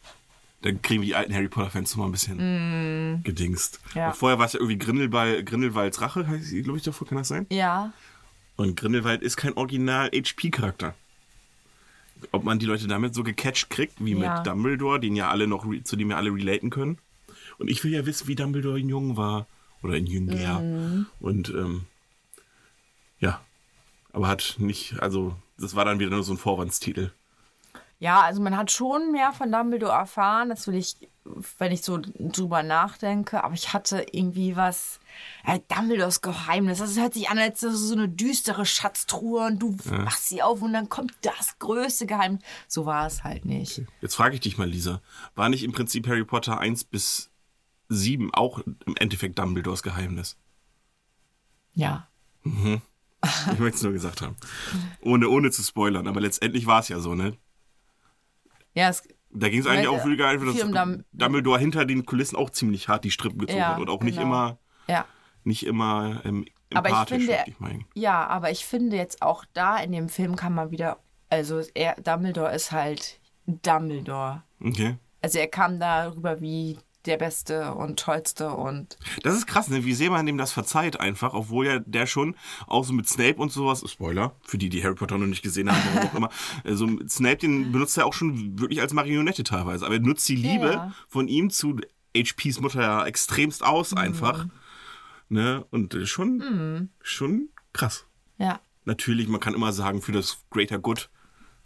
dann 0.61 0.81
kriegen 0.81 1.01
die 1.01 1.15
alten 1.15 1.33
Harry 1.33 1.49
Potter-Fans 1.49 1.91
noch 1.91 2.03
mal 2.03 2.05
ein 2.09 2.11
bisschen 2.11 3.21
gedingst. 3.23 3.79
Mm. 3.93 3.97
Ja. 3.97 4.07
Und 4.07 4.15
vorher 4.15 4.39
war 4.39 4.45
es 4.45 4.53
ja 4.53 4.59
irgendwie 4.59 4.77
Grindelwald, 4.77 5.45
Grindelwalds 5.45 6.01
Rache, 6.01 6.23
glaube 6.23 6.77
ich, 6.77 6.83
davor, 6.83 7.07
kann 7.07 7.17
das 7.17 7.27
sein? 7.27 7.45
ja, 7.49 7.91
Und 8.57 8.75
Grindelwald 8.75 9.21
ist 9.21 9.37
kein 9.37 9.53
Original-HP-Charakter. 9.53 10.93
Ob 12.31 12.43
man 12.43 12.57
die 12.59 12.65
Leute 12.65 12.87
damit 12.87 13.13
so 13.13 13.23
gecatcht 13.23 13.69
kriegt, 13.69 14.03
wie 14.03 14.13
Ja. 14.13 14.37
mit 14.37 14.47
Dumbledore, 14.47 14.99
den 14.99 15.15
ja 15.15 15.29
alle 15.29 15.47
noch, 15.47 15.65
zu 15.83 15.95
dem 15.95 16.09
ja 16.09 16.17
alle 16.17 16.31
relaten 16.33 16.69
können. 16.71 16.97
Und 17.59 17.69
ich 17.69 17.83
will 17.83 17.91
ja 17.93 18.05
wissen, 18.05 18.27
wie 18.27 18.35
Dumbledore 18.35 18.79
in 18.79 18.89
Jung 18.89 19.15
war. 19.17 19.45
Oder 19.83 19.95
in 19.95 20.07
Jünger. 20.07 20.59
Mhm. 20.59 21.05
Und 21.19 21.49
ähm, 21.49 21.85
ja. 23.19 23.39
Aber 24.11 24.27
hat 24.27 24.55
nicht, 24.57 24.99
also, 24.99 25.35
das 25.59 25.75
war 25.75 25.85
dann 25.85 25.99
wieder 25.99 26.09
nur 26.09 26.23
so 26.23 26.33
ein 26.33 26.39
Vorwandstitel. 26.39 27.11
Ja, 27.99 28.21
also 28.21 28.41
man 28.41 28.57
hat 28.57 28.71
schon 28.71 29.11
mehr 29.11 29.33
von 29.33 29.51
Dumbledore 29.51 29.91
erfahren, 29.91 30.49
das 30.49 30.67
will 30.67 30.75
ich, 30.75 30.97
wenn 31.57 31.71
ich 31.71 31.81
so 31.81 31.99
drüber 32.01 32.63
nachdenke, 32.63 33.43
aber 33.43 33.53
ich 33.53 33.73
hatte 33.73 34.05
irgendwie 34.11 34.55
was, 34.55 34.99
ja, 35.45 35.57
Dumbledores 35.57 36.21
Geheimnis, 36.21 36.79
das 36.79 36.97
hört 36.97 37.13
sich 37.13 37.29
an, 37.29 37.37
als 37.37 37.61
so 37.61 37.93
eine 37.93 38.09
düstere 38.09 38.65
Schatztruhe 38.65 39.45
und 39.47 39.59
du 39.59 39.75
machst 39.91 40.29
sie 40.29 40.41
auf 40.41 40.61
und 40.61 40.73
dann 40.73 40.89
kommt 40.89 41.13
das 41.21 41.59
größte 41.59 42.05
Geheimnis. 42.05 42.43
So 42.67 42.85
war 42.85 43.07
es 43.07 43.23
halt 43.23 43.45
nicht. 43.45 43.81
Jetzt 44.01 44.15
frage 44.15 44.35
ich 44.35 44.41
dich 44.41 44.57
mal, 44.57 44.67
Lisa. 44.67 45.01
War 45.35 45.49
nicht 45.49 45.63
im 45.63 45.71
Prinzip 45.71 46.07
Harry 46.07 46.25
Potter 46.25 46.59
1 46.59 46.85
bis 46.85 47.29
7 47.89 48.33
auch 48.33 48.59
im 48.59 48.95
Endeffekt 48.97 49.39
Dumbledores 49.39 49.83
Geheimnis? 49.83 50.37
Ja. 51.73 52.07
Ich 53.51 53.59
möchte 53.59 53.77
es 53.77 53.83
nur 53.83 53.93
gesagt 53.93 54.21
haben. 54.21 54.37
Ohne, 55.01 55.27
ohne 55.27 55.49
zu 55.49 55.63
spoilern. 55.63 56.07
Aber 56.07 56.21
letztendlich 56.21 56.67
war 56.67 56.81
es 56.81 56.87
ja 56.87 56.99
so, 56.99 57.15
ne? 57.15 57.35
Ja, 58.73 58.89
es, 58.89 59.01
Da 59.29 59.49
ging 59.49 59.59
es 59.59 59.67
eigentlich 59.67 59.87
auch 59.87 60.01
viel 60.01 60.17
geil, 60.17 60.39
dass 60.39 60.61
um 60.63 61.03
Dumbledore 61.11 61.59
hinter 61.59 61.85
den 61.85 62.05
Kulissen 62.05 62.35
auch 62.35 62.49
ziemlich 62.49 62.87
hart 62.87 63.03
die 63.03 63.11
Strippen 63.11 63.39
gezogen 63.39 63.59
Ja, 63.59 63.73
hat 63.73 63.79
und 63.79 63.89
auch 63.89 64.01
nicht 64.01 64.15
genau. 64.17 64.27
immer, 64.27 64.57
ja. 64.87 65.05
nicht 65.43 65.65
immer 65.65 66.21
ähm, 66.25 66.45
Aber 66.73 66.89
ich 66.89 67.09
finde- 67.09 67.37
ich 67.45 67.59
meinen. 67.59 67.85
Ja, 67.93 68.25
aber 68.27 68.51
ich 68.51 68.65
finde 68.65 68.95
jetzt 68.95 69.21
auch 69.21 69.45
da 69.53 69.77
in 69.77 69.91
dem 69.91 70.09
Film 70.09 70.35
kann 70.35 70.53
man 70.55 70.71
wieder, 70.71 70.99
also 71.29 71.61
er, 71.73 71.95
Dumbledore 72.01 72.53
ist 72.55 72.71
halt 72.71 73.19
Dumbledore. 73.45 74.43
Okay. 74.63 74.97
Also 75.21 75.39
er 75.39 75.47
kam 75.47 75.79
darüber 75.79 76.41
wie 76.41 76.77
der 77.07 77.17
Beste 77.17 77.73
und 77.73 77.99
Tollste 77.99 78.51
und 78.51 78.97
Das 79.23 79.35
ist 79.35 79.47
krass, 79.47 79.69
ne? 79.69 79.85
wie 79.85 79.93
sehr 79.93 80.11
man 80.11 80.25
dem 80.25 80.37
das 80.37 80.51
verzeiht 80.51 80.99
einfach, 80.99 81.33
obwohl 81.33 81.65
ja 81.65 81.79
der 81.79 82.05
schon 82.05 82.35
auch 82.67 82.83
so 82.83 82.93
mit 82.93 83.07
Snape 83.07 83.37
und 83.37 83.51
sowas, 83.51 83.83
Spoiler, 83.89 84.35
für 84.43 84.57
die, 84.57 84.69
die 84.69 84.83
Harry 84.83 84.95
Potter 84.95 85.17
noch 85.17 85.27
nicht 85.27 85.41
gesehen 85.43 85.71
haben, 85.71 85.81
warum 85.93 86.09
auch 86.09 86.15
immer, 86.15 86.29
also 86.63 86.87
Snape, 87.07 87.37
den 87.37 87.71
benutzt 87.71 87.97
er 87.97 88.05
auch 88.05 88.13
schon 88.13 88.59
wirklich 88.59 88.81
als 88.81 88.93
Marionette 88.93 89.43
teilweise, 89.43 89.85
aber 89.85 89.95
er 89.95 90.01
nutzt 90.01 90.27
die 90.29 90.35
Liebe 90.35 90.71
Ja. 90.73 90.93
von 91.07 91.27
ihm 91.27 91.49
zu 91.49 91.77
HPs 92.15 92.59
Mutter 92.59 92.81
ja 92.81 93.05
extremst 93.05 93.63
aus 93.63 93.93
einfach, 93.93 94.45
ne? 95.29 95.65
Und 95.71 95.93
äh, 95.93 96.05
schon, 96.05 96.89
schon 97.01 97.49
krass. 97.73 98.05
ja. 98.37 98.59
Natürlich, 98.85 99.27
man 99.27 99.41
kann 99.41 99.53
immer 99.53 99.73
sagen, 99.73 100.01
für 100.01 100.13
das 100.13 100.37
Greater 100.49 100.79
Good, 100.79 101.09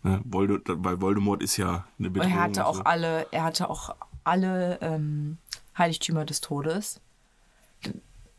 ne? 0.01 0.21
Volde, 0.25 0.59
weil 0.65 0.99
Voldemort 1.01 1.43
ist 1.43 1.55
ja 1.57 1.85
eine 1.99 2.09
Bedrohung. 2.09 2.33
er 2.33 2.41
hatte 2.41 2.65
auch 2.65 2.77
so. 2.77 2.83
alle, 2.83 3.27
er 3.31 3.43
hatte 3.43 3.69
auch 3.69 3.95
alle 4.23 4.77
ähm, 4.81 5.37
Heiligtümer 5.77 6.25
des 6.25 6.41
Todes. 6.41 7.01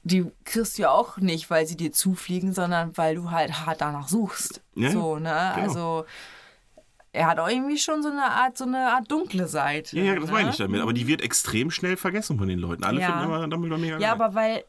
Die 0.04 0.26
kriegst 0.44 0.78
du 0.78 0.82
ja 0.82 0.90
auch 0.90 1.18
nicht, 1.18 1.48
weil 1.48 1.66
sie 1.66 1.76
dir 1.76 1.92
zufliegen, 1.92 2.52
sondern 2.52 2.96
weil 2.96 3.14
du 3.14 3.30
halt 3.30 3.64
hart 3.66 3.80
danach 3.80 4.08
suchst. 4.08 4.60
Ja, 4.74 4.88
ja, 4.88 4.90
so, 4.90 5.16
ne? 5.18 5.52
genau. 5.54 5.62
Also 5.68 6.04
er 7.12 7.26
hat 7.26 7.38
auch 7.38 7.48
irgendwie 7.48 7.78
schon 7.78 8.02
so 8.02 8.08
eine 8.10 8.24
Art, 8.24 8.56
so 8.58 8.64
eine 8.64 8.90
Art 8.92 9.10
dunkle 9.10 9.46
Seite. 9.46 9.96
Ja, 9.96 10.04
ja, 10.04 10.14
das 10.16 10.26
ne? 10.26 10.32
meine 10.32 10.50
ich 10.50 10.56
damit. 10.56 10.80
Aber 10.80 10.92
die 10.92 11.06
wird 11.06 11.20
extrem 11.20 11.70
schnell 11.70 11.96
vergessen 11.96 12.38
von 12.38 12.48
den 12.48 12.58
Leuten. 12.58 12.84
Alle 12.84 13.00
Ja. 13.00 13.06
finden 13.10 13.24
immer 13.24 13.46
Dumbledore 13.48 13.80
mega 13.80 13.98
Ja, 13.98 14.14
geil. 14.14 14.20
aber 14.22 14.34
weil 14.34 14.64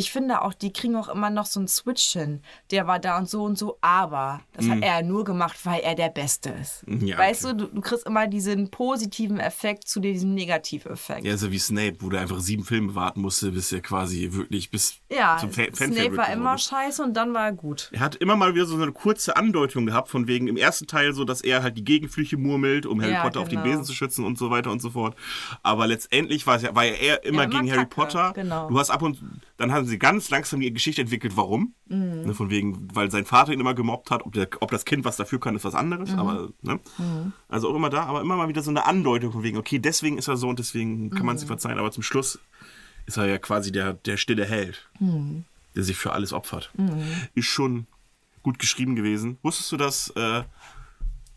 ich 0.00 0.10
finde 0.12 0.40
auch, 0.42 0.54
die 0.54 0.72
kriegen 0.72 0.96
auch 0.96 1.08
immer 1.08 1.28
noch 1.30 1.44
so 1.46 1.60
einen 1.60 1.68
Switch 1.68 2.12
hin. 2.12 2.40
Der 2.70 2.86
war 2.86 2.98
da 2.98 3.18
und 3.18 3.28
so 3.28 3.44
und 3.44 3.58
so, 3.58 3.76
aber 3.82 4.40
das 4.54 4.66
hat 4.68 4.78
er 4.82 5.02
nur 5.02 5.24
gemacht, 5.24 5.58
weil 5.64 5.80
er 5.80 5.94
der 5.94 6.08
Beste 6.08 6.48
ist. 6.50 6.86
Mhm. 6.88 7.06
Ja, 7.06 7.18
weißt 7.18 7.44
okay. 7.44 7.56
du, 7.58 7.66
du, 7.66 7.80
kriegst 7.82 8.06
immer 8.06 8.26
diesen 8.26 8.70
positiven 8.70 9.38
Effekt 9.38 9.86
zu 9.86 10.00
diesem 10.00 10.32
Negativeffekt. 10.34 11.24
Ja, 11.24 11.36
so 11.36 11.52
wie 11.52 11.58
Snape, 11.58 11.96
wo 12.00 12.08
du 12.08 12.18
einfach 12.18 12.40
sieben 12.40 12.64
Filme 12.64 12.94
warten 12.94 13.20
musste, 13.20 13.50
bis 13.52 13.70
er 13.72 13.80
quasi 13.82 14.28
wirklich 14.32 14.70
bis 14.70 14.94
Ja, 15.10 15.36
zum 15.38 15.50
Fa- 15.52 15.64
Snape 15.74 16.16
war 16.16 16.32
immer 16.32 16.54
ist. 16.54 16.62
scheiße 16.64 17.02
und 17.02 17.14
dann 17.14 17.34
war 17.34 17.44
er 17.46 17.52
gut. 17.52 17.90
Er 17.92 18.00
hat 18.00 18.16
immer 18.16 18.36
mal 18.36 18.54
wieder 18.54 18.64
so 18.66 18.76
eine 18.76 18.92
kurze 18.92 19.36
Andeutung 19.36 19.84
gehabt, 19.86 20.08
von 20.08 20.26
wegen 20.26 20.48
im 20.48 20.56
ersten 20.56 20.86
Teil 20.86 21.12
so, 21.12 21.24
dass 21.24 21.40
er 21.42 21.62
halt 21.62 21.76
die 21.76 21.84
Gegenflüche 21.84 22.36
murmelt, 22.38 22.86
um 22.86 23.00
Harry 23.02 23.12
Ja, 23.12 23.22
Potter 23.22 23.40
auf 23.40 23.48
den 23.48 23.58
genau. 23.62 23.70
Besen 23.70 23.84
zu 23.84 23.92
schützen 23.92 24.24
und 24.24 24.38
so 24.38 24.50
weiter 24.50 24.70
und 24.70 24.80
so 24.80 24.90
fort. 24.90 25.14
Aber 25.62 25.86
letztendlich 25.86 26.46
war, 26.46 26.56
es 26.56 26.62
ja, 26.62 26.74
war 26.74 26.84
er 26.86 27.22
immer 27.24 27.42
Ja, 27.42 27.44
immer 27.44 27.46
gegen 27.48 27.70
Harry 27.70 27.80
Kacke, 27.82 27.94
Potter. 27.94 28.32
genau. 28.34 28.68
Du 28.68 28.78
hast 28.78 28.90
ab 28.90 29.02
und 29.02 29.18
Dann 29.60 29.72
haben 29.72 29.84
sie 29.86 29.98
ganz 29.98 30.30
langsam 30.30 30.60
die 30.60 30.72
Geschichte 30.72 31.02
entwickelt, 31.02 31.36
warum. 31.36 31.74
Mhm. 31.86 32.22
Ne, 32.22 32.34
von 32.34 32.48
wegen, 32.48 32.88
weil 32.94 33.10
sein 33.10 33.26
Vater 33.26 33.52
ihn 33.52 33.60
immer 33.60 33.74
gemobbt 33.74 34.10
hat. 34.10 34.24
Ob, 34.24 34.32
der, 34.32 34.48
ob 34.60 34.70
das 34.70 34.86
Kind 34.86 35.04
was 35.04 35.18
dafür 35.18 35.38
kann, 35.38 35.54
ist 35.54 35.64
was 35.64 35.74
anderes. 35.74 36.12
Mhm. 36.12 36.18
Aber, 36.18 36.48
ne? 36.62 36.80
Also 37.48 37.68
auch 37.70 37.74
immer 37.76 37.90
da, 37.90 38.04
aber 38.04 38.22
immer 38.22 38.36
mal 38.36 38.48
wieder 38.48 38.62
so 38.62 38.70
eine 38.70 38.86
Andeutung 38.86 39.32
von 39.32 39.42
wegen, 39.42 39.58
okay, 39.58 39.78
deswegen 39.78 40.16
ist 40.16 40.28
er 40.28 40.38
so 40.38 40.48
und 40.48 40.58
deswegen 40.58 41.10
kann 41.10 41.26
man 41.26 41.34
Mhm. 41.34 41.36
es 41.36 41.42
ihm 41.42 41.48
verzeihen. 41.48 41.78
Aber 41.78 41.90
zum 41.92 42.02
Schluss 42.02 42.38
ist 43.04 43.18
er 43.18 43.26
ja 43.26 43.36
quasi 43.36 43.70
der, 43.70 43.92
der 43.92 44.16
stille 44.16 44.46
Held, 44.46 44.88
Mhm. 44.98 45.44
der 45.76 45.82
sich 45.82 45.96
für 45.98 46.12
alles 46.14 46.32
opfert. 46.32 46.72
Ist 47.34 47.46
schon 47.46 47.86
gut 48.42 48.58
geschrieben 48.58 48.96
gewesen. 48.96 49.36
Wusstest 49.42 49.70
du, 49.72 49.76
dass 49.76 50.08
äh, 50.16 50.42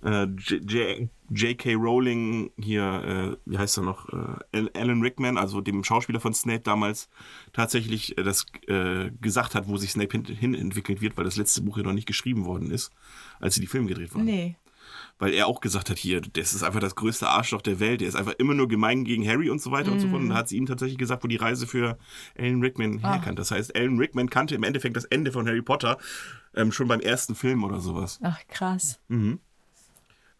äh, 0.05 0.23
J- 0.23 0.71
J- 0.71 1.09
J.K. 1.33 1.75
Rowling 1.75 2.51
hier, 2.57 2.83
äh, 2.83 3.37
wie 3.45 3.57
heißt 3.57 3.77
er 3.77 3.83
noch, 3.83 4.09
äh, 4.09 4.67
Alan 4.73 5.01
Rickman, 5.01 5.37
also 5.37 5.61
dem 5.61 5.83
Schauspieler 5.83 6.19
von 6.19 6.33
Snape 6.33 6.61
damals, 6.61 7.09
tatsächlich 7.53 8.17
äh, 8.17 8.23
das 8.23 8.45
äh, 8.67 9.11
gesagt 9.21 9.55
hat, 9.55 9.67
wo 9.67 9.77
sich 9.77 9.91
Snape 9.91 10.11
hin, 10.11 10.25
hin 10.25 10.55
entwickelt 10.55 11.01
wird, 11.01 11.17
weil 11.17 11.25
das 11.25 11.37
letzte 11.37 11.61
Buch 11.61 11.77
ja 11.77 11.83
noch 11.83 11.93
nicht 11.93 12.07
geschrieben 12.07 12.45
worden 12.45 12.71
ist, 12.71 12.91
als 13.39 13.55
sie 13.55 13.61
die 13.61 13.67
Filme 13.67 13.87
gedreht 13.87 14.13
waren. 14.13 14.25
Nee. 14.25 14.55
Weil 15.19 15.33
er 15.33 15.47
auch 15.47 15.61
gesagt 15.61 15.89
hat, 15.89 15.97
hier, 15.97 16.21
das 16.21 16.53
ist 16.53 16.63
einfach 16.63 16.79
das 16.79 16.95
größte 16.95 17.27
Arschloch 17.27 17.61
der 17.61 17.79
Welt, 17.79 18.01
der 18.01 18.07
ist 18.07 18.15
einfach 18.15 18.33
immer 18.37 18.53
nur 18.53 18.67
gemein 18.67 19.05
gegen 19.05 19.27
Harry 19.27 19.49
und 19.49 19.61
so 19.61 19.71
weiter 19.71 19.91
und 19.91 19.99
so 19.99 20.09
fort. 20.09 20.21
Und 20.21 20.29
da 20.29 20.35
hat 20.35 20.49
sie 20.49 20.57
ihm 20.57 20.65
tatsächlich 20.65 20.97
gesagt, 20.97 21.23
wo 21.23 21.27
die 21.27 21.37
Reise 21.37 21.67
für 21.67 21.97
Alan 22.37 22.61
Rickman 22.61 22.99
herkannte. 22.99 23.41
Das 23.41 23.51
heißt, 23.51 23.75
Alan 23.75 23.97
Rickman 23.97 24.29
kannte 24.29 24.55
im 24.55 24.63
Endeffekt 24.63 24.97
das 24.97 25.05
Ende 25.05 25.31
von 25.31 25.47
Harry 25.47 25.61
Potter 25.61 25.97
ähm, 26.55 26.71
schon 26.71 26.87
beim 26.87 26.99
ersten 26.99 27.35
Film 27.35 27.63
oder 27.63 27.79
sowas. 27.79 28.19
Ach, 28.23 28.39
krass. 28.47 28.99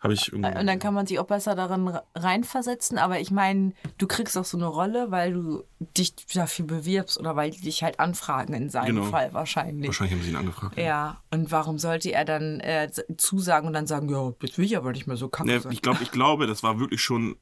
Habe 0.03 0.13
ich 0.13 0.31
irgendwie. 0.33 0.57
Und 0.59 0.67
dann 0.67 0.79
kann 0.79 0.93
man 0.93 1.07
sich 1.07 1.17
auch 1.17 1.25
besser 1.25 1.55
darin 1.55 1.87
re- 1.87 2.03
reinversetzen. 2.13 2.97
Aber 2.97 3.19
ich 3.21 3.31
meine, 3.31 3.71
du 3.97 4.05
kriegst 4.05 4.37
auch 4.37 4.43
so 4.43 4.57
eine 4.57 4.67
Rolle, 4.67 5.11
weil 5.11 5.31
du 5.33 5.63
dich 5.97 6.13
dafür 6.33 6.65
bewirbst 6.65 7.17
oder 7.17 7.35
weil 7.37 7.51
die 7.51 7.61
dich 7.61 7.83
halt 7.83 7.99
anfragen 8.01 8.53
in 8.53 8.69
seinem 8.69 8.97
Genau. 8.97 9.07
Fall 9.07 9.33
wahrscheinlich. 9.33 9.87
Wahrscheinlich 9.87 10.15
haben 10.15 10.23
sie 10.23 10.29
ihn 10.31 10.35
angefragt. 10.35 10.77
Ja, 10.77 11.21
und 11.31 11.51
warum 11.51 11.79
sollte 11.79 12.11
er 12.11 12.25
dann 12.25 12.59
äh, 12.59 12.91
zusagen 13.17 13.67
und 13.67 13.73
dann 13.73 13.87
sagen, 13.87 14.09
ja, 14.09 14.33
jetzt 14.41 14.57
will 14.57 14.65
ich 14.65 14.75
aber 14.77 14.91
nicht 14.91 15.07
mehr 15.07 15.15
so 15.17 15.29
kacke 15.29 15.47
Ne, 15.49 15.59
sein. 15.61 15.71
ich, 15.71 15.81
glaub, 15.81 16.01
ich 16.01 16.11
glaube, 16.11 16.47
das 16.47 16.63
war 16.63 16.79
wirklich 16.79 17.01
schon. 17.01 17.37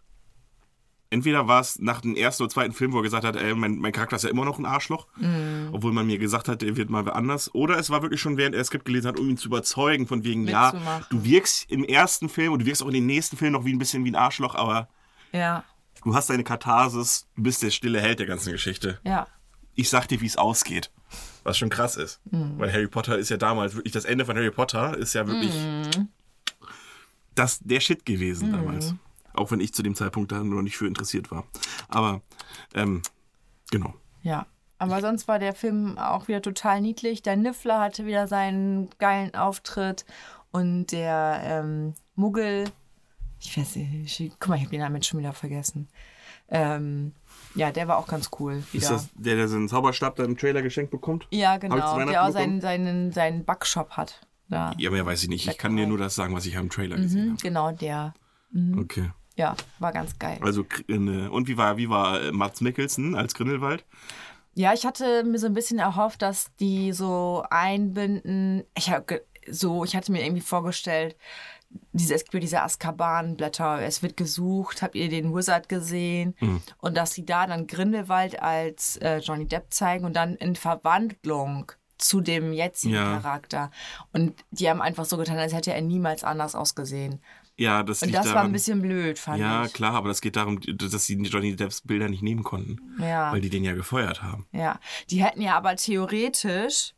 Entweder 1.12 1.48
war 1.48 1.60
es 1.62 1.78
nach 1.78 2.02
dem 2.02 2.16
ersten 2.16 2.42
oder 2.44 2.50
zweiten 2.52 2.74
Film, 2.74 2.94
wo 2.94 2.98
er 3.00 3.04
gesagt 3.04 3.26
hat, 3.26 3.36
ey, 3.36 3.54
mein, 3.54 3.76
mein 3.78 3.92
Charakter 3.92 4.16
ist 4.16 4.24
ja 4.24 4.30
immer 4.30 4.46
noch 4.46 4.58
ein 4.58 4.66
Arschloch, 4.66 5.08
Mhm. 5.18 5.70
obwohl 5.74 5.92
man 5.92 6.08
mir 6.08 6.18
gesagt 6.18 6.48
hat, 6.48 6.64
er 6.64 6.76
wird 6.78 6.90
mal 6.90 7.08
anders. 7.12 7.54
Oder 7.54 7.78
es 7.78 7.90
war 7.90 8.02
wirklich 8.02 8.20
schon, 8.22 8.38
während 8.38 8.56
er 8.56 8.60
das 8.60 8.68
Skript 8.68 8.86
gelesen 8.86 9.08
hat, 9.10 9.20
um 9.20 9.30
ihn 9.30 9.38
zu 9.38 9.48
überzeugen, 9.50 10.08
von 10.08 10.24
wegen, 10.24 10.48
ja, 10.48 10.72
du 11.10 11.24
wirkst 11.24 11.70
im 11.70 11.84
ersten 11.84 12.30
Film 12.30 12.54
und 12.54 12.60
du 12.60 12.66
wirkst 12.66 12.82
auch 12.82 12.88
in 12.88 12.94
den 12.94 13.06
nächsten 13.06 13.38
Filmen 13.38 13.54
noch 13.54 13.66
wie 13.66 13.74
ein 13.74 13.78
bisschen 13.78 14.04
wie 14.06 14.12
ein 14.12 14.16
Arschloch, 14.16 14.56
aber 14.56 14.88
Ja, 15.34 15.64
du 16.04 16.16
hast 16.16 16.30
deine 16.30 16.44
Katharsis, 16.44 17.28
du 17.36 17.44
bist 17.44 17.62
der 17.62 17.70
stille 17.72 18.00
Held 18.02 18.20
der 18.20 18.26
ganzen 18.28 18.52
Geschichte. 18.52 19.00
ja. 19.04 19.28
Ich 19.76 19.90
sag 19.90 20.06
dir, 20.08 20.20
wie 20.20 20.26
es 20.26 20.36
ausgeht. 20.38 20.92
Was 21.44 21.58
schon 21.58 21.70
krass 21.70 21.96
ist. 21.96 22.20
Mhm. 22.30 22.56
Weil 22.58 22.72
Harry 22.74 22.88
Potter 22.88 23.18
ist 23.18 23.30
ja 23.30 23.38
damals 23.38 23.74
wirklich, 23.74 23.94
das 23.94 24.04
Ende 24.04 24.26
von 24.26 24.36
Harry 24.36 24.52
Potter 24.52 24.98
ist 24.98 25.14
ja 25.14 25.26
wirklich 25.28 25.54
Mhm. 25.54 26.10
das, 27.36 27.60
der 27.60 27.80
Shit 27.80 28.06
gewesen 28.06 28.52
damals. 28.52 28.94
Auch 29.42 29.52
wenn 29.52 29.60
ich 29.60 29.74
zu 29.74 29.84
dem 29.84 29.96
Zeitpunkt 29.96 30.32
da 30.32 30.44
noch 30.44 30.62
nicht 30.62 30.78
für 30.78 30.88
interessiert 30.88 31.32
war. 31.32 31.46
Aber, 31.88 32.22
ähm, 32.74 33.02
genau. 33.72 33.94
Ja. 34.22 34.46
Aber 34.78 35.00
sonst 35.00 35.28
war 35.28 35.38
der 35.38 35.54
Film 35.54 35.98
auch 36.00 36.28
wieder 36.28 36.42
total 36.42 36.82
niedlich. 36.82 37.22
Der 37.22 37.36
Niffler 37.36 37.80
hatte 37.80 38.08
wieder 38.08 38.28
seinen 38.28 38.90
geilen 38.98 39.36
Auftritt 39.36 40.06
und 40.52 40.88
der 40.88 41.40
ähm, 41.44 41.94
Muggel, 42.16 42.66
ich 43.40 43.56
weiß 43.56 43.76
nicht, 43.76 44.20
ich, 44.20 44.32
guck 44.40 44.50
mal, 44.50 44.56
ich 44.56 44.62
habe 44.62 44.72
den 44.72 44.80
Namen 44.82 44.96
jetzt 44.96 45.08
schon 45.08 45.20
wieder 45.20 45.34
vergessen. 45.34 45.88
Ähm, 46.50 47.14
ja, 47.54 47.72
der 47.72 47.88
war 47.88 47.98
auch 47.98 48.08
ganz 48.08 48.32
cool. 48.40 48.64
Wieder. 48.72 48.84
Ist 48.84 48.90
das 48.92 49.10
der, 49.14 49.36
der 49.36 49.48
seinen 49.48 49.70
Zauberstab 49.70 50.16
da 50.16 50.24
im 50.24 50.36
Trailer 50.36 50.64
geschenkt 50.64 50.90
bekommt? 50.92 51.28
ja, 51.30 51.58
genau. 51.58 51.76
Der 52.06 52.24
auch 52.24 52.32
seinen, 52.32 52.60
seinen, 52.60 53.12
seinen 53.12 53.46
Backshop 53.46 53.92
hat. 53.92 54.28
Da. 54.50 54.74
Ja, 54.78 54.90
mehr 54.90 55.06
weiß 55.06 55.24
ich 55.24 55.30
nicht. 55.30 55.48
Ich 55.48 55.58
kann 55.58 55.78
dir 55.78 55.88
nur 55.88 55.98
das 55.98 56.16
sagen, 56.16 56.36
was 56.36 56.46
ich 56.46 56.58
am 56.58 56.70
Trailer 56.70 56.98
gesehen 56.98 57.38
Genau, 57.42 57.72
der. 57.72 58.14
habe. 58.54 58.82
Okay. 58.82 59.12
Ja, 59.36 59.56
war 59.80 59.92
ganz 59.92 60.20
geil. 60.20 60.40
Also, 60.42 60.66
äh, 60.88 60.96
und 61.28 61.48
wie 61.48 61.58
war, 61.58 61.78
wie 61.78 61.90
war 61.90 62.22
äh, 62.22 62.32
Mats 62.32 62.62
Mikkelsen 62.62 63.16
als 63.16 63.34
Grindelwald? 63.34 63.86
Ja, 64.54 64.74
ich 64.74 64.86
hatte 64.86 65.24
mir 65.24 65.40
so 65.40 65.48
ein 65.48 65.54
bisschen 65.54 65.80
erhofft, 65.80 66.22
dass 66.22 66.54
die 66.60 66.92
so 66.92 67.44
einbinden. 67.50 68.64
Ich 68.78 68.92
habe 68.92 69.24
so, 69.50 69.84
ich 69.86 69.96
hatte 69.96 70.12
mir 70.12 70.24
irgendwie 70.24 70.42
vorgestellt, 70.42 71.16
diese, 71.94 72.14
es 72.16 72.24
gibt 72.24 72.34
ja 72.34 72.40
diese 72.42 72.62
Azkaban-Blätter, 72.62 73.82
es 73.82 74.04
wird 74.04 74.18
gesucht, 74.18 74.82
habt 74.82 74.96
ihr 74.96 75.08
den 75.08 75.34
Wizard 75.34 75.70
gesehen? 75.70 76.36
Und 76.80 76.98
dass 76.98 77.14
sie 77.14 77.26
da 77.26 77.48
dann 77.48 77.66
Grindelwald 77.66 78.42
als 78.42 78.98
äh, 78.98 79.20
Johnny 79.20 79.48
Depp 79.48 79.68
zeigen 79.74 80.04
und 80.06 80.16
dann 80.16 80.36
in 80.36 80.58
Verwandlung 80.58 81.72
zu 81.98 82.20
dem 82.20 82.52
jetzigen 82.52 82.96
Ja. 82.96 83.20
Charakter. 83.20 83.72
Und 84.12 84.34
die 84.52 84.70
haben 84.70 84.82
einfach 84.82 85.06
so 85.06 85.18
getan, 85.18 85.38
als 85.38 85.54
hätte 85.54 85.74
er 85.74 85.82
niemals 85.82 86.24
anders 86.24 86.56
ausgesehen. 86.56 87.22
Ja, 87.62 87.84
das 87.84 88.02
Und 88.02 88.12
das 88.14 88.26
daran. 88.26 88.36
war 88.38 88.44
ein 88.46 88.52
bisschen 88.52 88.82
blöd, 88.82 89.20
fand 89.20 89.40
ja, 89.40 89.66
ich. 89.66 89.74
klar, 89.74 89.94
aber 89.94 90.08
das 90.08 90.20
geht 90.22 90.36
darum, 90.36 90.60
dass 90.62 91.06
sie 91.06 91.16
Johnny 91.22 91.56
Depps 91.56 91.82
Bilder 91.82 92.10
nicht 92.10 92.24
nehmen 92.24 92.44
konnten. 92.44 92.78
Ja. 93.00 93.32
Weil 93.32 93.42
die 93.42 93.50
den 93.52 93.64
ja 93.64 93.74
gefeuert 93.74 94.24
haben. 94.24 94.48
Ja, 94.52 94.80
die 95.12 95.24
hätten 95.24 95.42
ja 95.42 95.56
aber 95.58 95.76
theoretisch 95.76 96.94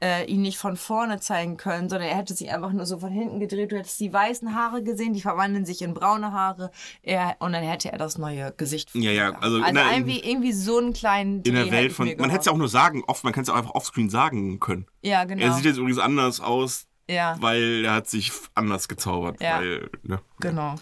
äh, 0.00 0.24
ihn 0.26 0.42
nicht 0.42 0.58
von 0.58 0.76
vorne 0.76 1.20
zeigen 1.20 1.56
können, 1.56 1.88
sondern 1.88 2.08
er 2.08 2.16
hätte 2.18 2.34
sich 2.34 2.52
einfach 2.52 2.72
nur 2.72 2.84
so 2.86 2.98
von 2.98 3.10
hinten 3.10 3.40
gedreht. 3.40 3.72
Du 3.72 3.78
hättest 3.78 3.98
die 3.98 4.12
weißen 4.12 4.54
Haare 4.54 4.82
gesehen, 4.82 5.12
die 5.14 5.22
verwandeln 5.22 5.64
sich 5.64 5.80
in 5.82 5.94
braune 5.94 6.32
Haare. 6.32 6.70
Er, 7.02 7.36
und 7.40 7.52
dann 7.52 7.64
hätte 7.64 7.90
er 7.90 7.98
das 7.98 8.18
neue 8.18 8.52
Gesicht. 8.56 8.90
Ja, 8.94 9.10
ja, 9.10 9.30
also 9.40 9.56
in 9.58 9.64
also 9.64 9.74
der- 9.74 9.92
irgendwie, 9.92 10.20
irgendwie 10.20 10.52
so 10.52 10.78
einen 10.78 10.92
kleinen 10.92 11.42
In 11.42 11.54
der 11.54 11.64
Dreh 11.64 11.70
Welt 11.72 11.92
von. 11.92 12.06
Man 12.18 12.30
hätte 12.30 12.40
es 12.40 12.46
ja 12.46 12.52
auch 12.52 12.56
nur 12.58 12.68
sagen, 12.68 13.02
oft, 13.06 13.24
man 13.24 13.32
kann 13.32 13.42
es 13.42 13.48
ja 13.48 13.54
auch 13.54 13.58
einfach 13.58 13.74
offscreen 13.74 14.10
sagen 14.10 14.60
können. 14.60 14.86
Ja, 15.02 15.24
genau. 15.24 15.42
Er 15.42 15.52
sieht 15.54 15.64
jetzt 15.64 15.78
übrigens 15.78 15.98
anders 15.98 16.40
aus, 16.40 16.86
ja, 17.08 17.36
weil 17.40 17.84
er 17.84 17.94
hat 17.94 18.08
sich 18.08 18.32
anders 18.54 18.88
gezaubert. 18.88 19.40
Ja. 19.40 19.58
Weil, 19.60 19.90
ne? 20.02 20.20
genau. 20.40 20.74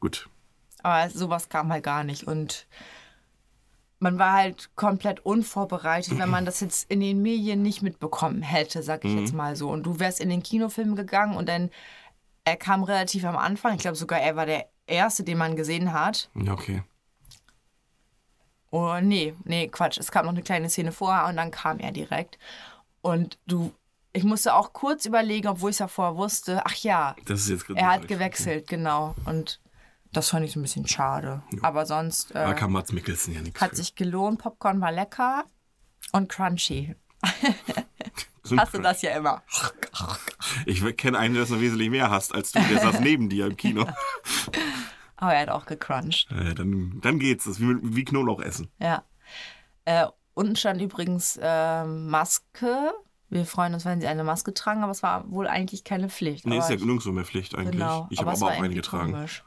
Gut. 0.00 0.28
Aber 0.82 1.10
sowas 1.10 1.48
kam 1.48 1.70
halt 1.72 1.84
gar 1.84 2.04
nicht. 2.04 2.24
Und 2.26 2.66
man 3.98 4.18
war 4.18 4.32
halt 4.32 4.70
komplett 4.76 5.20
unvorbereitet, 5.26 6.18
wenn 6.18 6.30
man 6.30 6.44
das 6.46 6.60
jetzt 6.60 6.90
in 6.90 7.00
den 7.00 7.20
Medien 7.22 7.62
nicht 7.62 7.82
mitbekommen 7.82 8.42
hätte, 8.42 8.82
sag 8.82 9.04
ich 9.04 9.12
Mhm. 9.12 9.18
jetzt 9.20 9.34
mal 9.34 9.56
so. 9.56 9.68
Und 9.70 9.82
du 9.84 9.98
wärst 10.00 10.20
in 10.20 10.30
den 10.30 10.42
Kinofilm 10.42 10.96
gegangen 10.96 11.36
und 11.36 11.48
dann, 11.48 11.70
er 12.44 12.56
kam 12.56 12.82
relativ 12.82 13.24
am 13.24 13.36
Anfang. 13.36 13.74
Ich 13.74 13.82
glaube 13.82 13.96
sogar, 13.96 14.20
er 14.20 14.36
war 14.36 14.46
der 14.46 14.66
Erste, 14.86 15.22
den 15.22 15.36
man 15.38 15.54
gesehen 15.54 15.92
hat. 15.92 16.30
Ja, 16.34 16.52
okay. 16.52 16.82
Oh, 18.70 18.96
nee, 19.02 19.34
nee, 19.44 19.68
Quatsch. 19.68 19.98
Es 19.98 20.10
kam 20.12 20.26
noch 20.26 20.32
eine 20.32 20.42
kleine 20.42 20.70
Szene 20.70 20.92
vorher 20.92 21.26
und 21.28 21.36
dann 21.36 21.50
kam 21.50 21.78
er 21.80 21.90
direkt. 21.92 22.38
Und 23.02 23.38
du, 23.46 23.72
ich 24.12 24.24
musste 24.24 24.54
auch 24.54 24.72
kurz 24.72 25.04
überlegen, 25.04 25.48
obwohl 25.48 25.70
ich 25.70 25.76
es 25.76 25.80
ja 25.80 25.88
vorher 25.88 26.16
wusste. 26.16 26.62
Ach 26.64 26.74
ja, 26.74 27.14
Das 27.26 27.40
ist 27.40 27.48
jetzt 27.50 27.70
er 27.70 27.88
hat 27.88 28.08
gewechselt, 28.08 28.66
genau. 28.68 29.14
Und 29.24 29.60
das 30.12 30.30
fand 30.30 30.44
ich 30.44 30.52
so 30.52 30.58
ein 30.58 30.62
bisschen 30.62 30.86
schade. 30.86 31.42
Aber 31.62 31.86
sonst. 31.86 32.34
Äh, 32.34 32.54
kann 32.54 32.72
Mats 32.72 32.92
Mikkelsen 32.92 33.34
ja 33.34 33.40
nichts. 33.40 33.60
Hat 33.60 33.70
für. 33.70 33.76
sich 33.76 33.94
gelohnt, 33.94 34.40
Popcorn 34.40 34.80
war 34.80 34.90
lecker 34.90 35.44
und 36.12 36.28
crunchy. 36.28 36.96
Hast 38.56 38.74
du 38.74 38.78
das 38.78 39.02
ja 39.02 39.16
immer. 39.16 39.42
Ich 40.66 40.84
kenne 40.96 41.18
einen, 41.18 41.34
der 41.34 41.44
das 41.44 41.50
noch 41.50 41.60
wesentlich 41.60 41.90
mehr 41.90 42.10
hasst 42.10 42.34
als 42.34 42.50
du. 42.50 42.60
Der 42.60 42.80
saß 42.80 43.00
neben 43.00 43.28
dir 43.28 43.46
im 43.46 43.56
Kino. 43.56 43.86
Aber 45.16 45.34
er 45.34 45.42
hat 45.42 45.48
auch 45.50 45.66
gecrunched. 45.66 46.28
Äh, 46.32 46.54
dann, 46.54 47.00
dann 47.00 47.18
geht's. 47.18 47.44
Das 47.44 47.58
ist 47.58 47.60
wie, 47.60 47.76
wie 47.94 48.04
Knoblauch 48.04 48.40
essen. 48.40 48.70
Ja. 48.78 49.04
Äh, 49.84 50.06
unten 50.34 50.56
stand 50.56 50.80
übrigens 50.80 51.38
ähm, 51.40 52.08
Maske. 52.08 52.92
Wir 53.30 53.46
freuen 53.46 53.72
uns, 53.74 53.84
wenn 53.84 54.00
sie 54.00 54.06
eine 54.08 54.24
Maske 54.24 54.52
tragen, 54.52 54.82
aber 54.82 54.90
es 54.92 55.02
war 55.02 55.30
wohl 55.30 55.46
eigentlich 55.46 55.84
keine 55.84 56.08
Pflicht. 56.08 56.46
Nee, 56.46 56.56
aber 56.56 56.64
ist 56.64 56.68
ja 56.70 56.76
ich- 56.76 56.84
nirgendwo 56.84 57.12
mehr 57.12 57.24
Pflicht 57.24 57.54
eigentlich. 57.54 57.72
Genau. 57.72 58.06
Ich 58.10 58.18
habe 58.18 58.30
aber 58.32 58.40
war 58.40 58.48
auch 58.48 58.62
eine 58.62 58.74
getragen. 58.74 59.12
komisch. 59.12 59.44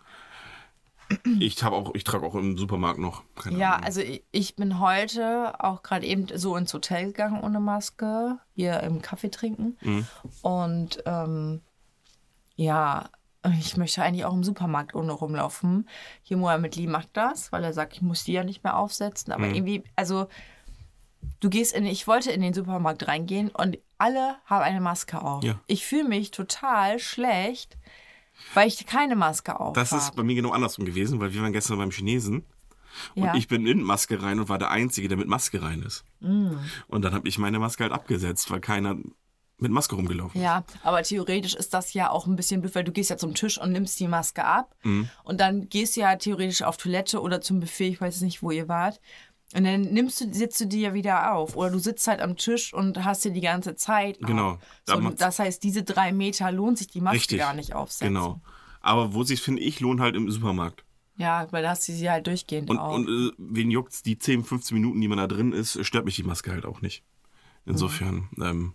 Ich, 1.40 1.62
hab 1.64 1.74
auch, 1.74 1.94
ich 1.94 2.06
trage 2.06 2.26
auch 2.26 2.34
im 2.34 2.58
Supermarkt 2.58 2.98
noch. 2.98 3.24
Keine 3.36 3.58
Ja, 3.60 3.74
Ahnung. 3.74 3.86
also 3.86 4.02
ich, 4.02 4.24
ich 4.32 4.56
bin 4.56 4.80
heute 4.80 5.54
auch 5.60 5.84
gerade 5.84 6.06
eben 6.08 6.26
so 6.34 6.56
ins 6.56 6.74
Hotel 6.74 7.08
gegangen 7.08 7.42
ohne 7.44 7.60
Maske, 7.60 8.40
hier 8.56 8.80
im 8.82 9.02
Kaffee 9.02 9.30
trinken. 9.30 9.78
Mhm. 9.82 10.08
Und 10.42 11.04
ähm, 11.06 11.62
ja, 12.56 13.10
ich 13.60 13.76
möchte 13.78 14.02
eigentlich 14.02 14.26
auch 14.26 14.34
im 14.34 14.44
Supermarkt 14.44 14.96
ohne 14.96 15.12
rumlaufen. 15.12 15.88
Hier 16.24 16.38
Mohamed 16.38 16.78
Lee 16.78 16.88
macht 16.88 17.10
das, 17.14 17.52
weil 17.52 17.64
er 17.64 17.74
sagt, 17.74 17.94
ich 17.94 18.02
muss 18.02 18.24
die 18.24 18.32
ja 18.34 18.44
nicht 18.46 18.64
mehr 18.64 18.78
aufsetzen. 18.78 19.34
Aber 19.34 19.48
Mhm. 19.48 19.56
irgendwie, 19.56 19.84
also 19.98 20.28
du 21.40 21.50
gehst 21.50 21.74
in, 21.74 21.86
ich 21.86 22.08
wollte 22.08 22.32
in 22.32 22.42
den 22.42 22.54
Supermarkt 22.54 23.08
reingehen 23.08 23.50
und 23.50 23.78
alle 23.98 24.36
haben 24.46 24.62
eine 24.64 24.82
Maske 24.82 25.22
auf. 25.22 25.44
Ja. 25.44 25.60
Ich 25.68 25.86
fühle 25.86 26.08
mich 26.08 26.32
total 26.32 27.00
schlecht, 27.00 27.78
weil 28.54 28.68
ich 28.68 28.86
keine 28.86 29.16
Maske 29.16 29.60
auf 29.60 29.74
Das 29.74 29.92
ist 29.92 30.16
bei 30.16 30.24
mir 30.24 30.36
genau 30.36 30.52
andersrum 30.52 30.86
gewesen, 30.86 31.20
weil 31.20 31.34
wir 31.34 31.42
waren 31.42 31.54
gestern 31.54 31.78
beim 31.78 31.92
Chinesen 31.92 32.46
und 33.16 33.24
Ja. 33.24 33.36
ich 33.36 33.48
bin 33.48 33.66
in 33.66 33.82
Maske 33.82 34.22
rein 34.22 34.40
und 34.40 34.50
war 34.50 34.58
der 34.60 34.70
Einzige, 34.72 35.08
der 35.08 35.18
mit 35.18 35.28
Maske 35.28 35.62
rein 35.62 35.82
ist. 35.82 36.04
Mm. 36.20 36.52
Und 36.88 37.02
dann 37.04 37.14
habe 37.14 37.28
ich 37.28 37.38
meine 37.40 37.60
Maske 37.60 37.84
halt 37.84 37.94
abgesetzt, 37.94 38.52
weil 38.52 38.60
keiner 38.60 38.98
mit 39.60 39.72
Maske 39.72 39.96
rumgelaufen 39.96 40.40
ist. 40.42 40.44
Ja, 40.44 40.64
aber 40.84 41.04
theoretisch 41.04 41.54
ist 41.56 41.74
das 41.74 41.94
ja 41.94 42.10
auch 42.10 42.28
ein 42.28 42.36
bisschen 42.36 42.62
blöd, 42.62 42.76
weil 42.76 42.84
du 42.84 42.92
gehst 42.92 43.10
ja 43.10 43.18
zum 43.18 43.34
Tisch 43.34 43.58
und 43.60 43.72
nimmst 43.72 44.00
die 44.00 44.08
Maske 44.08 44.44
ab 44.44 44.76
Mhm. 44.84 45.10
und 45.24 45.40
dann 45.40 45.70
gehst 45.70 45.96
du 45.96 46.02
ja 46.02 46.16
theoretisch 46.16 46.64
auf 46.64 46.78
Toilette 46.78 47.22
oder 47.22 47.40
zum 47.40 47.60
Buffet, 47.62 47.88
ich 47.90 48.02
weiß 48.02 48.22
nicht, 48.22 48.44
wo 48.44 48.52
ihr 48.52 48.68
wart. 48.68 49.00
Und 49.56 49.66
dann 49.66 49.82
nimmst 49.82 50.20
du, 50.22 50.34
sitzt 50.34 50.60
du 50.62 50.66
dir 50.66 50.80
ja 50.80 50.94
wieder 50.94 51.34
auf. 51.34 51.56
Oder 51.56 51.72
du 51.72 51.80
sitzt 51.80 52.08
halt 52.08 52.22
am 52.22 52.38
Tisch 52.38 52.74
und 52.74 53.04
hast 53.04 53.24
dir 53.24 53.32
die 53.32 53.42
ganze 53.42 53.76
Zeit. 53.76 54.18
auf. 54.22 54.28
Genau. 54.28 54.60
So, 54.86 55.00
das 55.12 55.40
heißt, 55.40 55.64
diese 55.64 55.84
drei 55.84 56.12
Meter 56.12 56.52
lohnt 56.52 56.80
sich 56.80 56.88
die 56.88 57.02
Maske 57.02 57.18
Richtig. 57.18 57.40
gar 57.40 57.54
nicht 57.54 57.74
aufsetzen. 57.74 58.14
Genau. 58.14 58.42
Aber 58.82 59.14
wo 59.14 59.24
sich, 59.24 59.42
finde 59.42 59.62
ich, 59.62 59.80
lohnt 59.80 60.00
halt 60.02 60.16
im 60.16 60.30
Supermarkt. 60.30 60.84
Ja, 61.18 61.48
weil 61.52 61.62
da 61.62 61.70
hast 61.70 61.88
du 61.88 61.94
sie 61.94 62.10
halt 62.10 62.26
durchgehend 62.26 62.70
Und, 62.72 62.80
auf. 62.80 62.96
und 62.96 63.08
äh, 63.08 63.32
wen 63.38 63.70
juckt's, 63.70 64.02
die 64.02 64.18
10, 64.18 64.44
15 64.44 64.76
Minuten, 64.76 65.00
die 65.00 65.08
man 65.08 65.20
da 65.20 65.28
drin 65.28 65.54
ist, 65.54 65.86
stört 65.86 66.06
mich 66.06 66.16
die 66.16 66.24
Maske 66.24 66.52
halt 66.52 66.66
auch 66.66 66.82
nicht. 66.82 67.04
Insofern 67.66 68.30
ähm, 68.42 68.74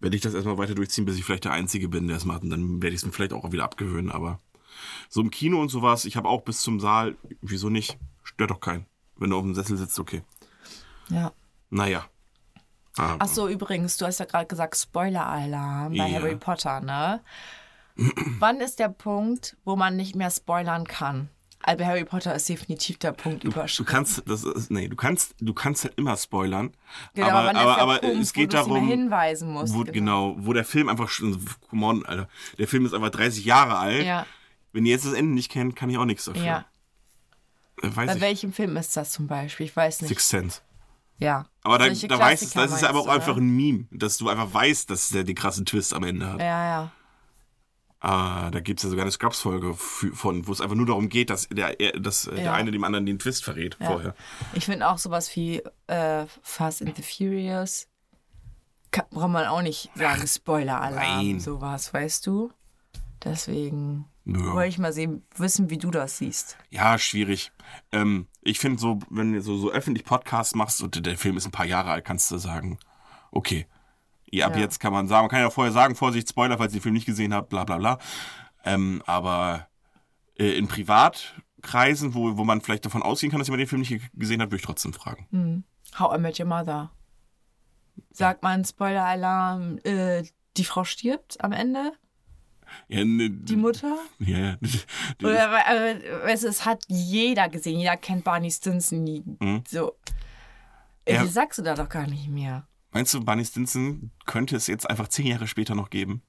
werde 0.00 0.16
ich 0.16 0.22
das 0.22 0.34
erstmal 0.34 0.58
weiter 0.58 0.74
durchziehen, 0.74 1.04
bis 1.04 1.16
ich 1.16 1.24
vielleicht 1.24 1.44
der 1.44 1.52
Einzige 1.52 1.88
bin, 1.88 2.08
der 2.08 2.16
es 2.16 2.24
macht. 2.24 2.42
Und 2.42 2.50
dann 2.50 2.82
werde 2.82 2.94
ich 2.94 3.00
es 3.00 3.06
mir 3.06 3.12
vielleicht 3.12 3.32
auch 3.32 3.50
wieder 3.52 3.64
abgewöhnen. 3.64 4.10
Aber 4.10 4.40
so 5.08 5.20
im 5.20 5.30
Kino 5.30 5.60
und 5.60 5.68
sowas, 5.68 6.04
ich 6.04 6.16
habe 6.16 6.28
auch 6.28 6.42
bis 6.42 6.60
zum 6.60 6.80
Saal, 6.80 7.16
wieso 7.40 7.70
nicht? 7.70 7.98
Stört 8.24 8.50
doch 8.50 8.60
keinen. 8.60 8.86
Wenn 9.20 9.30
du 9.30 9.36
auf 9.36 9.42
dem 9.42 9.54
Sessel 9.54 9.76
sitzt, 9.76 9.98
okay. 10.00 10.22
ja. 11.08 11.30
Naja. 11.70 12.04
Aber, 12.96 13.16
Ach 13.20 13.28
so, 13.28 13.46
übrigens, 13.48 13.96
du 13.96 14.04
hast 14.06 14.18
ja 14.18 14.24
gerade 14.26 14.46
gesagt 14.46 14.76
Spoiler-Alarm 14.76 15.92
bei 15.96 16.08
Ja. 16.08 16.18
Harry 16.18 16.34
Potter, 16.34 16.80
ne? 16.80 17.20
Wann 18.40 18.60
ist 18.60 18.78
der 18.80 18.88
Punkt, 18.88 19.56
wo 19.64 19.76
man 19.76 19.94
nicht 19.96 20.16
mehr 20.16 20.30
spoilern 20.30 20.84
kann? 20.86 21.28
Also 21.62 21.84
Harry 21.84 22.04
Potter 22.06 22.34
ist 22.34 22.48
definitiv 22.48 22.96
der 22.98 23.12
Punkt 23.12 23.44
Du 23.44 23.48
überschritten. 23.48 23.88
kannst, 23.90 24.22
das 24.26 24.44
ist, 24.44 24.70
nee, 24.70 24.88
du 24.88 24.96
kannst, 24.96 25.34
du 25.40 25.52
kannst 25.52 25.84
halt 25.84 25.94
immer 25.98 26.16
spoilern. 26.16 26.72
Genau, 27.14 27.28
aber 27.28 27.54
aber, 27.54 27.78
aber 27.78 27.98
Punkt, 27.98 28.16
es 28.22 28.32
geht 28.32 28.52
du 28.54 28.56
darum, 28.56 28.88
hinweisen 28.88 29.50
musst. 29.52 29.74
wo, 29.74 29.84
genau. 29.84 30.34
wo 30.38 30.54
der 30.54 30.64
Film 30.64 30.88
einfach 30.88 31.10
schon, 31.10 31.38
come 31.68 31.86
on, 31.86 32.06
Alter, 32.06 32.28
der 32.58 32.66
Film 32.66 32.86
ist 32.86 32.94
einfach 32.94 33.10
30 33.10 33.44
Jahre 33.44 33.76
alt. 33.76 34.06
Ja, 34.06 34.26
Wenn 34.72 34.86
ihr 34.86 34.92
jetzt 34.92 35.04
das 35.04 35.12
Ende 35.12 35.34
nicht 35.34 35.50
kennt, 35.50 35.76
kann 35.76 35.90
ich 35.90 35.98
auch 35.98 36.06
nichts 36.06 36.24
dafür. 36.24 36.42
ja. 36.42 36.64
Äh, 37.82 37.94
Weiß 37.96 38.06
Bei 38.08 38.14
ich. 38.16 38.20
welchem 38.20 38.52
Film 38.52 38.76
ist 38.76 38.96
das 38.96 39.12
zum 39.12 39.26
Beispiel? 39.26 39.66
Ich 39.66 39.76
weiß 39.76 40.02
nicht. 40.02 40.08
Sixth 40.08 40.28
Sense. 40.28 40.60
Ja. 41.18 41.46
Aber 41.62 41.78
da, 41.78 41.88
da 41.88 42.18
weißt 42.18 42.54
du, 42.54 42.58
das 42.60 42.72
ist 42.72 42.84
aber 42.84 43.00
auch 43.00 43.06
einfach 43.08 43.36
ein 43.36 43.48
Meme, 43.50 43.86
dass 43.90 44.16
du 44.16 44.28
einfach 44.28 44.52
weißt, 44.54 44.88
dass 44.88 45.10
der 45.10 45.24
den 45.24 45.34
krassen 45.34 45.66
Twist 45.66 45.92
am 45.92 46.02
Ende 46.04 46.26
hat. 46.32 46.40
Ja, 46.40 46.64
ja. 46.64 46.92
Ah, 48.02 48.50
da 48.50 48.60
gibt 48.60 48.80
es 48.80 48.84
ja 48.84 48.88
sogar 48.90 49.02
eine 49.04 49.12
Scrubs-Folge 49.12 49.74
von, 49.74 50.46
wo 50.46 50.52
es 50.52 50.62
einfach 50.62 50.76
nur 50.76 50.86
darum 50.86 51.10
geht, 51.10 51.28
dass 51.28 51.46
der, 51.48 51.78
er- 51.78 52.00
dass 52.00 52.26
äh, 52.26 52.34
der 52.36 52.44
Ja. 52.44 52.52
eine 52.54 52.70
dem 52.70 52.82
anderen 52.84 53.04
den 53.04 53.18
Twist 53.18 53.44
verrät 53.44 53.74
vorher. 53.74 54.14
Ich 54.54 54.64
finde 54.64 54.88
auch 54.88 54.96
sowas 54.96 55.34
wie 55.36 55.62
äh, 55.86 56.24
Fast 56.42 56.80
and 56.80 56.96
the 56.96 57.02
Furious. 57.02 57.88
Kann, 58.90 59.04
braucht 59.10 59.28
man 59.28 59.44
auch 59.44 59.60
nicht 59.60 59.90
sagen, 59.94 60.26
Spoiler-Alarm, 60.26 61.40
sowas, 61.40 61.92
weißt 61.92 62.26
du? 62.26 62.50
Deswegen 63.22 64.06
Nö. 64.32 64.52
wollte 64.52 64.68
ich 64.68 64.78
mal 64.78 64.92
sehen, 64.92 65.24
wissen, 65.36 65.70
wie 65.70 65.78
du 65.78 65.90
das 65.90 66.18
siehst. 66.18 66.56
Ja, 66.70 66.98
schwierig. 66.98 67.52
Ähm, 67.92 68.26
ich 68.42 68.58
finde 68.58 68.78
so, 68.78 68.98
wenn 69.10 69.32
du 69.32 69.42
so, 69.42 69.56
so 69.58 69.70
öffentlich 69.70 70.04
Podcasts 70.04 70.54
machst 70.54 70.82
und 70.82 71.04
der 71.04 71.18
Film 71.18 71.36
ist 71.36 71.46
ein 71.46 71.50
paar 71.52 71.66
Jahre 71.66 71.90
alt, 71.90 72.04
kannst 72.04 72.30
du 72.30 72.38
sagen, 72.38 72.78
okay, 73.32 73.66
ja, 74.30 74.46
ab 74.46 74.54
Ja. 74.54 74.60
jetzt 74.62 74.78
kann 74.78 74.92
man 74.92 75.08
sagen, 75.08 75.22
man 75.24 75.30
kann 75.30 75.40
ja 75.40 75.50
vorher 75.50 75.72
sagen, 75.72 75.96
Vorsicht, 75.96 76.28
Spoiler, 76.28 76.58
falls 76.58 76.72
ihr 76.72 76.78
den 76.78 76.82
Film 76.82 76.94
nicht 76.94 77.06
gesehen 77.06 77.34
habt, 77.34 77.48
bla 77.48 77.64
bla 77.64 77.78
bla. 77.78 77.98
Ähm, 78.64 79.02
aber 79.06 79.66
äh, 80.38 80.56
in 80.56 80.68
Privatkreisen, 80.68 82.14
wo, 82.14 82.36
wo 82.36 82.44
man 82.44 82.60
vielleicht 82.60 82.84
davon 82.84 83.02
ausgehen 83.02 83.30
kann, 83.30 83.40
dass 83.40 83.48
jemand 83.48 83.60
den 83.62 83.68
Film 83.68 83.80
nicht 83.80 83.88
ge- 83.88 84.00
gesehen 84.14 84.40
hat, 84.40 84.48
würde 84.50 84.56
ich 84.60 84.62
trotzdem 84.66 84.92
fragen. 84.92 85.64
How 85.98 86.16
I 86.16 86.20
Met 86.20 86.38
Your 86.38 86.46
Mother. 86.46 86.90
Sagt 88.12 88.42
man 88.42 88.64
Spoiler-Alarm, 88.64 89.78
äh, 89.84 90.22
die 90.56 90.64
Frau 90.64 90.84
stirbt 90.84 91.42
am 91.42 91.52
Ende? 91.52 91.92
Ja, 92.88 93.04
ne, 93.04 93.30
Die 93.30 93.56
Mutter? 93.56 93.96
Ja. 94.18 94.56
Oder, 95.22 95.94
du, 95.94 96.48
es 96.48 96.64
hat 96.64 96.84
jeder 96.88 97.48
gesehen. 97.48 97.78
Jeder 97.78 97.96
kennt 97.96 98.24
Barney 98.24 98.50
Stinson. 98.50 99.06
Die, 99.06 99.22
So. 99.68 99.96
Äh, 101.04 101.14
Ja. 101.14 101.22
Das 101.24 101.34
sagst 101.34 101.58
du 101.58 101.62
da 101.62 101.74
doch 101.74 101.88
gar 101.88 102.06
nicht 102.06 102.28
mehr. 102.28 102.66
Meinst 102.92 103.14
du, 103.14 103.24
Barney 103.24 103.44
Stinson 103.44 104.10
könnte 104.26 104.56
es 104.56 104.66
jetzt 104.66 104.88
einfach 104.90 105.08
zehn 105.08 105.26
Jahre 105.26 105.46
später 105.46 105.74
noch 105.74 105.90
geben? 105.90 106.22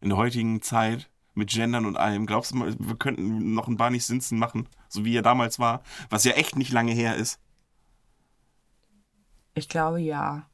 In 0.00 0.08
der 0.08 0.18
heutigen 0.18 0.60
Zeit 0.62 1.08
mit 1.34 1.50
Gendern 1.50 1.86
und 1.86 1.96
allem. 1.96 2.26
Glaubst 2.26 2.50
du, 2.50 2.56
mal, 2.56 2.74
wir 2.78 2.96
könnten 2.96 3.54
noch 3.54 3.68
einen 3.68 3.76
Barney 3.76 4.00
Stinson 4.00 4.38
machen, 4.38 4.68
so 4.88 5.04
wie 5.04 5.16
er 5.16 5.22
damals 5.22 5.58
war? 5.58 5.82
Was 6.08 6.24
ja 6.24 6.32
echt 6.32 6.56
nicht 6.56 6.72
lange 6.72 6.92
her 6.92 7.14
ist. 7.16 7.38
Ich 9.54 9.68
glaube 9.68 10.00
ja. 10.00 10.48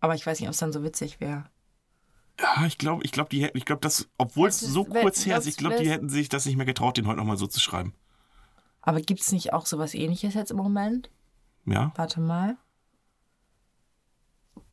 Aber 0.00 0.14
ich 0.14 0.26
weiß 0.26 0.40
nicht, 0.40 0.48
ob 0.48 0.52
es 0.52 0.58
dann 0.60 0.72
so 0.72 0.82
witzig 0.82 1.20
wäre. 1.20 1.44
Ja, 2.42 2.64
ich 2.66 2.78
glaube, 2.78 3.02
ich 3.04 3.12
glaube, 3.12 3.28
die 3.30 3.42
hätten, 3.42 3.56
ich 3.58 3.64
glaube, 3.64 3.80
das, 3.80 4.08
obwohl 4.18 4.48
es 4.48 4.62
ist- 4.62 4.72
so 4.72 4.84
kurz 4.84 5.24
her 5.26 5.38
ist, 5.38 5.46
ich 5.46 5.56
glaube, 5.56 5.76
die 5.82 5.90
hätten 5.90 6.08
sich 6.08 6.28
das 6.28 6.46
nicht 6.46 6.56
mehr 6.56 6.66
getraut, 6.66 6.96
den 6.96 7.06
heute 7.06 7.18
nochmal 7.18 7.36
so 7.36 7.46
zu 7.46 7.60
schreiben. 7.60 7.94
Aber 8.82 9.00
gibt 9.00 9.20
es 9.20 9.30
nicht 9.32 9.52
auch 9.52 9.66
sowas 9.66 9.94
ähnliches 9.94 10.34
jetzt 10.34 10.50
im 10.50 10.56
Moment? 10.56 11.10
Ja? 11.66 11.92
Warte 11.96 12.20
mal. 12.20 12.56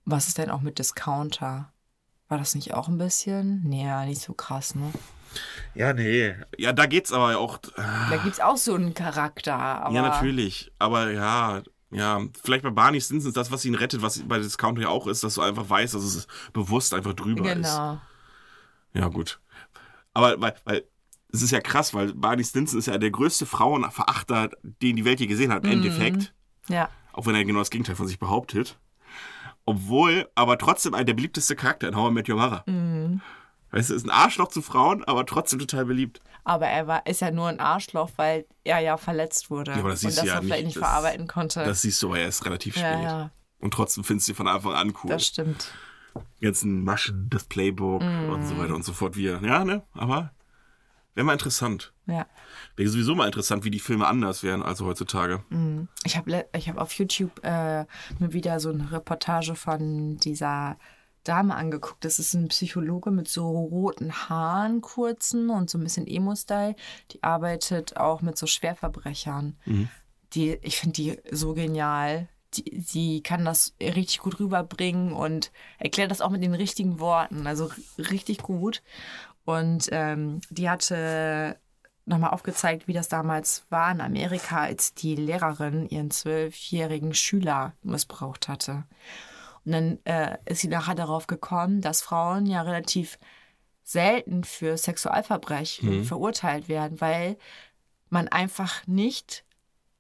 Was 0.06 0.28
ist 0.30 0.38
denn 0.38 0.50
auch 0.50 0.62
mit 0.62 0.80
Discounter? 0.80 1.74
War 2.30 2.38
das 2.38 2.56
nicht 2.56 2.74
auch 2.74 2.88
ein 2.88 2.98
bisschen? 2.98 3.64
Nee, 3.64 3.86
ja, 3.86 4.06
nicht 4.06 4.22
so 4.22 4.34
krass, 4.34 4.76
ne? 4.76 4.92
Ja, 5.76 5.94
nee. 5.94 6.34
Ja, 6.58 6.72
da 6.74 6.86
geht's 6.86 7.12
aber 7.12 7.38
auch. 7.38 7.58
Da 7.58 8.18
gibt 8.24 8.36
es 8.36 8.40
auch 8.40 8.58
so 8.58 8.74
einen 8.76 8.94
Charakter. 8.94 9.56
Aber 9.58 9.94
Ja, 9.94 10.02
natürlich. 10.02 10.72
Aber 10.80 11.12
ja, 11.12 11.62
ja, 11.92 12.22
vielleicht 12.44 12.64
bei 12.64 12.70
Barney 12.70 13.00
Stinson 13.00 13.30
ist 13.30 13.38
das, 13.38 13.52
was 13.52 13.64
ihn 13.66 13.76
rettet, 13.76 14.02
was 14.02 14.20
bei 14.28 14.40
Discounter 14.40 14.82
ja 14.82 14.90
auch 14.90 15.08
ist, 15.08 15.24
dass 15.24 15.36
du 15.36 15.42
einfach 15.42 15.70
weißt, 15.70 15.94
dass 15.94 16.04
es 16.04 16.28
bewusst 16.52 16.94
einfach 16.94 17.14
drüber 17.14 17.46
ist. 17.52 17.56
Genau. 17.56 18.02
Ja, 18.94 19.08
gut. 19.08 19.40
Aber 20.14 20.40
weil, 20.42 20.56
weil 20.66 20.84
es 21.32 21.42
ist 21.42 21.52
ja 21.52 21.62
krass, 21.62 21.94
weil 21.94 22.14
Barney 22.14 22.44
Stinson 22.44 22.80
ist 22.80 22.88
ja 22.88 22.98
der 22.98 23.12
größte 23.12 23.46
Frauenverachter, 23.46 24.50
den 24.64 24.96
die 24.96 25.06
Welt 25.06 25.20
je 25.20 25.28
gesehen 25.28 25.52
hat, 25.52 25.64
im 25.66 25.72
Endeffekt. 25.72 26.34
Ja. 26.68 26.90
Auch 27.14 27.26
wenn 27.26 27.36
er 27.36 27.46
genau 27.46 27.60
das 27.60 27.70
Gegenteil 27.70 27.96
von 27.96 28.08
sich 28.08 28.20
behauptet. 28.20 28.80
Obwohl, 29.66 30.30
aber 30.36 30.58
trotzdem 30.58 30.94
ein 30.94 31.06
der 31.06 31.14
beliebteste 31.14 31.56
Charakter 31.56 31.88
in 31.88 31.96
How 31.96 32.10
I 32.10 32.14
Met 32.14 32.30
Your 32.30 32.38
Mother. 32.38 32.64
Weißt 33.72 33.90
du, 33.90 33.96
ist 33.96 34.06
ein 34.06 34.10
Arschloch 34.10 34.48
zu 34.48 34.62
Frauen, 34.62 35.04
aber 35.04 35.26
trotzdem 35.26 35.60
total 35.60 35.86
beliebt. 35.86 36.22
Aber 36.46 36.68
er 36.68 36.88
war, 36.88 37.06
ist 37.06 37.20
ja 37.22 37.32
nur 37.32 37.50
ein 37.50 37.60
Arschloch, 37.60 38.12
weil 38.16 38.46
er 38.64 38.80
ja 38.80 38.96
verletzt 38.98 39.50
wurde. 39.50 39.72
Ja, 39.72 39.78
aber 39.80 39.90
das 39.90 40.04
und 40.04 40.10
siehst 40.10 40.18
das 40.20 40.24
du 40.24 40.30
ja 40.30 40.36
er 40.36 40.42
vielleicht 40.42 40.66
nicht. 40.66 40.76
nicht 40.76 40.78
Das- 40.78 40.84
verarbeiten 40.90 41.28
konnte. 41.28 41.64
Das 41.66 41.82
siehst 41.82 42.02
du 42.02 42.08
aber 42.08 42.20
erst 42.20 42.46
relativ 42.46 42.78
ja, 42.78 42.94
spät. 42.94 43.04
ja, 43.04 43.32
Und 43.60 43.74
trotzdem 43.74 44.04
findest 44.06 44.28
du 44.28 44.32
sie 44.32 44.36
von 44.36 44.48
Anfang 44.48 44.74
an 44.74 44.94
cool. 45.04 45.10
das 45.10 45.26
stimmt. 45.26 45.72
Die 46.40 46.46
ganzen 46.46 46.84
Maschen, 46.84 47.28
das 47.30 47.44
Playbook 47.44 48.02
und 48.02 48.46
so 48.48 48.58
weiter 48.58 48.74
und 48.74 48.84
so 48.86 48.94
fort. 48.94 49.16
Wie, 49.18 49.26
ja, 49.26 49.40
ne? 49.66 49.84
Aber 49.94 50.32
wäre 51.14 51.26
mal 51.26 51.34
interessant. 51.34 51.94
Ja. 52.06 52.26
Wäre 52.76 52.90
sowieso 52.90 53.14
mal 53.14 53.26
interessant, 53.28 53.66
wie 53.66 53.70
die 53.70 53.80
Filme 53.80 54.08
anders 54.08 54.42
wären 54.44 54.64
als 54.64 54.80
heutzutage. 54.82 55.44
Ich 56.06 56.16
habe 56.18 56.46
ich 56.56 56.70
hab 56.70 56.78
auf 56.78 56.94
YouTube 56.94 57.44
äh, 57.44 57.82
mir 58.20 58.32
wieder 58.34 58.60
so 58.60 58.70
eine 58.70 58.92
Reportage 58.92 59.54
von 59.56 60.18
dieser 60.18 60.78
Dame 61.28 61.56
angeguckt. 61.56 62.06
Das 62.06 62.20
ist 62.20 62.34
ein 62.34 62.48
Psychologe 62.48 63.12
mit 63.12 63.28
so 63.28 63.50
roten 63.50 64.12
Haaren, 64.12 64.82
kurzen 64.82 65.50
und 65.50 65.70
so 65.70 65.78
ein 65.78 65.84
bisschen 65.84 66.08
Emo-Style. 66.08 66.76
Die 67.12 67.24
arbeitet 67.24 67.98
auch 67.98 68.22
mit 68.22 68.38
so 68.38 68.48
Schwerverbrechern. 68.48 69.58
Die, 70.34 70.58
ich 70.62 70.78
finde 70.78 70.94
die 70.94 71.20
so 71.32 71.54
genial. 71.54 72.28
Die, 72.54 72.80
sie 72.80 73.22
kann 73.22 73.44
das 73.46 73.74
richtig 73.82 74.20
gut 74.20 74.40
rüberbringen 74.40 75.14
und 75.14 75.52
erklärt 75.80 76.12
das 76.12 76.22
auch 76.22 76.30
mit 76.30 76.42
den 76.42 76.54
richtigen 76.54 77.00
Worten. 77.00 77.46
Also 77.46 77.70
richtig 77.98 78.42
gut. 78.42 78.82
Und 79.44 79.90
ähm, 79.92 80.42
die 80.50 80.70
hatte 80.70 81.58
nochmal 82.06 82.32
aufgezeigt, 82.32 82.88
wie 82.88 82.94
das 82.94 83.10
damals 83.10 83.66
war 83.70 83.92
in 83.92 84.02
Amerika, 84.02 84.62
als 84.62 84.94
die 84.94 85.16
Lehrerin 85.16 85.88
ihren 85.90 86.10
zwölfjährigen 86.10 87.14
Schüler 87.14 87.74
missbraucht 87.84 88.48
hatte. 88.48 88.86
Und 89.68 89.74
dann 89.74 90.00
äh, 90.06 90.38
ist 90.46 90.62
sie 90.62 90.70
nachher 90.70 90.96
darauf 90.96 91.28
gekommen, 91.28 91.82
dass 91.82 92.02
Frauen 92.02 92.46
ja 92.46 92.62
relativ 92.62 93.20
selten 93.84 94.46
für 94.46 94.78
Sexualverbrechen 94.78 96.06
verurteilt 96.06 96.70
werden, 96.70 97.02
weil 97.02 97.38
man 98.10 98.30
einfach 98.30 98.88
nicht 98.88 99.44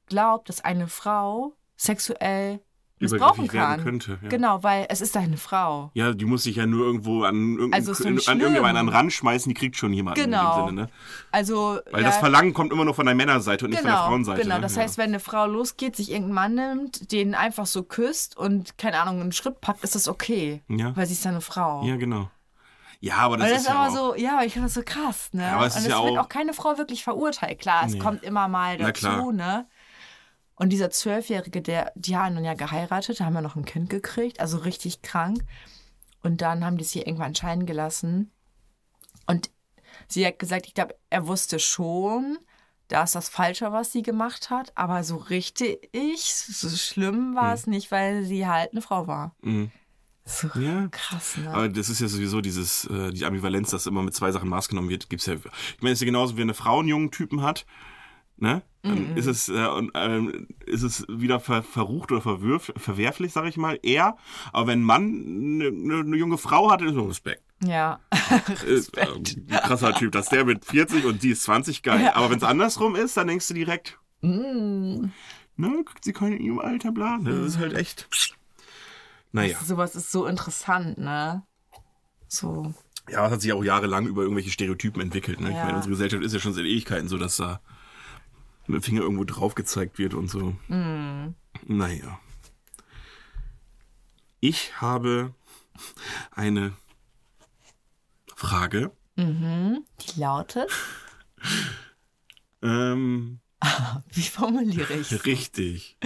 glaubt, 0.05 0.47
dass 0.47 0.63
eine 0.63 0.87
Frau 0.87 1.53
sexuell 1.75 2.61
missbrauchen 2.99 3.47
kann. 3.47 3.83
könnte, 3.83 4.17
ja. 4.21 4.29
Genau, 4.29 4.63
weil 4.63 4.85
es 4.89 5.01
ist 5.01 5.15
eine 5.17 5.37
Frau. 5.37 5.91
Ja, 5.93 6.13
die 6.13 6.25
muss 6.25 6.43
sich 6.43 6.55
ja 6.55 6.65
nur 6.65 6.85
irgendwo 6.85 7.23
an, 7.23 7.69
Also 7.71 7.93
so 7.93 8.05
an 8.07 8.15
irgendjemanden 8.39 8.77
an 8.77 8.85
den 8.87 8.89
Rand 8.89 9.13
schmeißen, 9.13 9.49
die 9.49 9.53
kriegt 9.53 9.75
schon 9.77 9.93
jemanden 9.93 10.19
Genau. 10.21 10.53
in 10.53 10.57
dem 10.61 10.67
Sinne, 10.77 10.81
ne? 10.83 10.89
Also 11.31 11.79
Weil 11.91 12.01
ja, 12.01 12.07
das 12.07 12.17
Verlangen 12.17 12.53
kommt 12.53 12.71
immer 12.73 12.85
nur 12.85 12.93
von 12.95 13.05
der 13.05 13.13
Männerseite 13.15 13.65
und 13.65 13.71
nicht 13.71 13.81
von 13.81 13.87
der 13.87 13.95
Genau, 13.97 14.07
Frauenseite. 14.07 14.41
genau. 14.41 14.55
ne? 14.55 14.61
Das 14.61 14.75
ja. 14.75 14.81
heißt, 14.81 14.97
wenn 14.97 15.09
eine 15.09 15.19
Frau 15.19 15.45
losgeht, 15.45 15.95
sich 15.95 16.09
irgendeinen 16.11 16.33
Mann 16.33 16.77
nimmt, 16.77 17.11
den 17.11 17.35
einfach 17.35 17.65
so 17.67 17.83
küsst 17.83 18.35
und, 18.37 18.77
keine 18.77 18.99
Ahnung, 18.99 19.21
einen 19.21 19.31
Schritt 19.31 19.61
packt, 19.61 19.83
ist 19.83 19.95
das 19.95 20.07
okay. 20.07 20.61
Ja. 20.67 20.95
Weil 20.95 21.05
sie 21.05 21.13
ist 21.13 21.23
ja 21.25 21.31
eine 21.31 21.41
Frau. 21.41 21.83
Ja, 21.85 21.97
genau. 21.97 22.29
Ja, 22.99 23.17
aber 23.17 23.37
das, 23.37 23.49
das 23.49 23.57
ist 23.57 23.61
ist 23.63 23.69
ja 23.69 23.75
aber 23.79 23.89
auch, 23.91 23.95
so, 23.95 24.15
ja, 24.15 24.41
ich 24.43 24.53
finde 24.53 24.65
das 24.69 24.73
so 24.73 24.81
krass, 24.83 25.29
ne? 25.31 25.47
aber 25.51 25.67
es 25.67 25.75
und 25.75 25.81
es 25.83 25.87
ja 25.87 26.03
wird 26.03 26.17
auch- 26.17 26.23
auch 26.25 26.29
keine 26.29 26.53
Frau 26.53 26.79
wirklich 26.79 27.03
verurteilt. 27.03 27.59
Klar, 27.59 27.83
es 27.85 27.93
Nee. 27.93 27.99
kommt 27.99 28.23
immer 28.23 28.47
mal 28.47 28.75
dazu, 28.79 29.31
ne? 29.31 29.67
Und 30.57 30.69
dieser 30.69 30.89
Zwölfjährige, 30.89 31.61
der, 31.61 31.91
die 31.95 32.17
haben 32.17 32.35
dann 32.35 32.43
ja 32.43 32.55
geheiratet, 32.55 33.21
haben 33.21 33.35
ja 33.35 33.41
noch 33.41 33.55
ein 33.55 33.65
Kind 33.65 33.89
gekriegt, 33.89 34.39
also 34.39 34.57
richtig 34.57 35.03
krank. 35.03 35.43
Und 36.23 36.41
dann 36.41 36.65
haben 36.65 36.77
die 36.77 36.83
sie 36.83 36.99
irgendwann 36.99 37.35
scheiden 37.35 37.67
gelassen. 37.67 38.31
Und 39.27 39.51
sie 40.07 40.25
hat 40.25 40.39
gesagt, 40.39 40.65
ich 40.65 40.73
glaube, 40.73 40.95
er 41.11 41.27
wusste 41.27 41.59
schon, 41.59 42.39
da 42.87 43.03
ist 43.03 43.13
das 43.13 43.29
Falsche, 43.29 43.71
was 43.71 43.91
sie 43.91 44.01
gemacht 44.01 44.49
hat. 44.49 44.71
Aber 44.75 45.03
so 45.03 45.17
richtig 45.17 45.89
so 45.93 46.69
schlimm 46.69 47.35
war 47.35 47.53
es 47.53 47.67
nicht, 47.67 47.91
weil 47.91 48.23
sie 48.25 48.47
halt 48.47 48.71
eine 48.71 48.81
Frau 48.81 49.05
war. 49.05 49.35
Mhm. 49.41 49.71
So 50.25 50.49
Ja. 50.59 50.87
krass, 50.89 51.37
ne? 51.37 51.51
Aber 51.51 51.69
das 51.69 51.87
ist 51.87 52.01
ja 52.01 52.07
sowieso 52.07 52.41
dieses, 52.41 52.83
äh, 52.85 53.11
die 53.11 53.25
Ambivalenz, 53.25 53.69
dass 53.69 53.85
immer 53.85 54.03
mit 54.03 54.13
zwei 54.13 54.31
Sachen 54.31 54.49
Maß 54.49 54.67
genommen 54.67 54.89
wird, 54.89 55.09
gibt's 55.09 55.25
ja. 55.27 55.35
Ich 55.35 55.41
meine, 55.81 55.93
es 55.93 55.99
ist 55.99 56.01
ja 56.01 56.05
genauso, 56.05 56.35
wie 56.35 56.41
eine 56.41 56.53
Frau 56.53 56.79
einen 56.79 56.89
jungen 56.89 57.11
Typen 57.11 57.43
hat, 57.43 57.65
ne? 58.37 58.61
Dann 58.83 59.17
ist 59.17 59.25
es, 59.25 59.49
äh, 59.49 59.65
und, 59.67 59.91
ähm, 59.95 60.47
ist 60.65 60.83
es 60.83 61.05
wieder 61.09 61.41
ver 61.41 61.61
verrucht 61.61 62.11
oder 62.11 62.21
verwürf 62.21 62.71
verwerflich, 62.77 63.33
sag 63.33 63.45
ich 63.45 63.57
mal, 63.57 63.77
eher. 63.83 64.15
Aber 64.53 64.67
wenn 64.67 64.79
ein 64.79 64.83
Mann 64.85 65.03
eine 65.03 65.71
ne, 65.71 66.03
ne 66.05 66.15
junge 66.17 66.37
Frau 66.37 66.71
hat, 66.71 66.81
ist 66.81 66.93
so 66.93 67.03
Respekt. 67.03 67.43
ja. 67.63 67.99
Ist, 68.65 68.95
äh, 68.97 69.05
krasser 69.61 69.93
Typ, 69.93 70.13
dass 70.13 70.29
der 70.29 70.45
mit 70.45 70.63
40 70.63 71.03
und 71.05 71.21
die 71.21 71.31
ist 71.31 71.43
20, 71.43 71.83
geil. 71.83 72.01
Ja. 72.01 72.15
Aber 72.15 72.29
wenn 72.29 72.37
es 72.37 72.43
andersrum 72.43 72.95
ist, 72.95 73.17
dann 73.17 73.27
denkst 73.27 73.47
du 73.49 73.53
direkt, 73.55 73.99
Mm. 74.21 75.09
ne, 75.57 75.85
sie 76.01 76.13
keine 76.13 76.37
in 76.37 76.43
ihrem 76.43 76.59
Alter, 76.59 76.91
bla. 76.91 77.19
Das 77.23 77.35
ist 77.35 77.57
halt 77.59 77.73
echt. 77.73 78.07
Naja. 79.31 79.57
Sowas 79.63 79.95
ist 79.95 80.11
so 80.11 80.25
interessant, 80.25 80.97
ne? 80.97 81.43
So. 82.27 82.73
Ja, 83.09 83.25
es 83.27 83.31
hat 83.33 83.41
sich 83.41 83.53
auch 83.53 83.63
jahrelang 83.63 84.07
über 84.07 84.21
irgendwelche 84.23 84.49
Stereotypen 84.49 85.01
entwickelt. 85.01 85.39
Ne? 85.39 85.49
Ich 85.49 85.55
Ja. 85.55 85.65
meine, 85.65 85.75
unsere 85.77 85.91
Gesellschaft 85.91 86.23
ist 86.23 86.33
ja 86.33 86.39
schon 86.39 86.53
seit 86.53 86.65
Ewigkeiten 86.65 87.07
so, 87.07 87.17
dass 87.17 87.37
da 87.37 87.59
mit 88.67 88.75
dem 88.75 88.83
Finger 88.83 89.01
irgendwo 89.01 89.23
drauf 89.23 89.55
gezeigt 89.55 89.97
wird 89.97 90.13
und 90.13 90.29
so. 90.29 90.55
Naja. 90.67 92.19
Ich 94.39 94.79
habe 94.81 95.33
eine 96.31 96.73
Frage. 98.35 98.91
Die 99.17 100.19
lautet, 100.19 100.69
Ähm, 102.61 103.39
wie 104.11 104.21
formuliere 104.21 104.93
ich 104.93 105.25
richtig. 105.25 105.97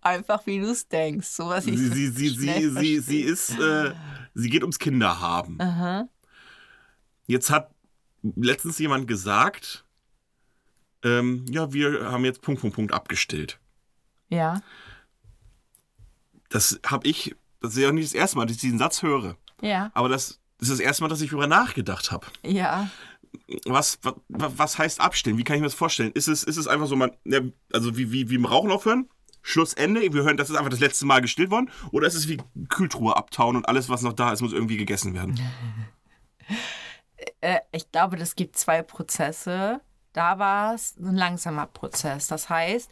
Einfach 0.00 0.46
wie 0.46 0.60
du 0.60 0.70
es 0.70 0.86
denkst. 0.88 1.26
So 1.28 1.48
was 1.48 1.66
ich 1.66 1.78
Sie, 1.78 1.88
sie, 1.88 2.08
sie, 2.08 2.28
sie, 2.28 2.70
sie, 2.70 2.98
sie 3.00 3.20
ist, 3.20 3.58
äh, 3.58 3.94
sie 4.34 4.50
geht 4.50 4.62
ums 4.62 4.78
Kinderhaben. 4.78 5.58
Jetzt 7.26 7.50
hat 7.50 7.74
letztens 8.22 8.78
jemand 8.78 9.08
gesagt, 9.08 9.83
ähm, 11.04 11.44
ja, 11.50 11.72
wir 11.72 12.10
haben 12.10 12.24
jetzt 12.24 12.42
Punkt, 12.42 12.62
Punkt, 12.62 12.76
Punkt 12.76 12.92
abgestillt. 12.92 13.60
Ja. 14.28 14.60
Das 16.48 16.80
habe 16.86 17.06
ich, 17.06 17.36
das 17.60 17.76
ist 17.76 17.82
ja 17.82 17.92
nicht 17.92 18.06
das 18.06 18.14
erste 18.14 18.38
Mal, 18.38 18.46
dass 18.46 18.56
ich 18.56 18.62
diesen 18.62 18.78
Satz 18.78 19.02
höre. 19.02 19.36
Ja. 19.60 19.90
Aber 19.94 20.08
das, 20.08 20.40
ist 20.60 20.70
das 20.70 20.80
erste 20.80 21.02
Mal, 21.02 21.08
dass 21.08 21.20
ich 21.20 21.30
darüber 21.30 21.46
nachgedacht 21.46 22.10
habe. 22.10 22.26
Ja. 22.42 22.90
Was, 23.66 23.98
was, 24.02 24.14
was 24.28 24.78
heißt 24.78 25.00
abstillen? 25.00 25.38
Wie 25.38 25.44
kann 25.44 25.56
ich 25.56 25.60
mir 25.60 25.66
das 25.66 25.74
vorstellen? 25.74 26.12
Ist 26.12 26.28
es, 26.28 26.42
ist 26.42 26.56
es 26.56 26.66
einfach 26.66 26.86
so, 26.86 26.96
man, 26.96 27.12
also 27.72 27.96
wie, 27.96 28.10
wie, 28.12 28.30
wie 28.30 28.36
im 28.36 28.46
Rauchen 28.46 28.70
aufhören? 28.70 29.08
Schlussende, 29.42 30.00
wir 30.00 30.22
hören, 30.22 30.38
das 30.38 30.48
ist 30.48 30.56
einfach 30.56 30.70
das 30.70 30.80
letzte 30.80 31.04
Mal 31.04 31.20
gestillt 31.20 31.50
worden? 31.50 31.70
Oder 31.90 32.06
ist 32.06 32.14
es 32.14 32.28
wie 32.28 32.38
Kühltruhe 32.70 33.14
abtauen 33.14 33.56
und 33.56 33.68
alles, 33.68 33.90
was 33.90 34.00
noch 34.00 34.14
da 34.14 34.32
ist, 34.32 34.40
muss 34.40 34.54
irgendwie 34.54 34.78
gegessen 34.78 35.14
werden? 35.14 35.38
Äh, 37.40 37.60
ich 37.72 37.90
glaube, 37.90 38.16
das 38.16 38.36
gibt 38.36 38.56
zwei 38.56 38.82
Prozesse. 38.82 39.80
Da 40.14 40.38
war 40.38 40.74
es 40.74 40.96
ein 40.96 41.16
langsamer 41.16 41.66
Prozess. 41.66 42.26
Das 42.28 42.48
heißt, 42.48 42.90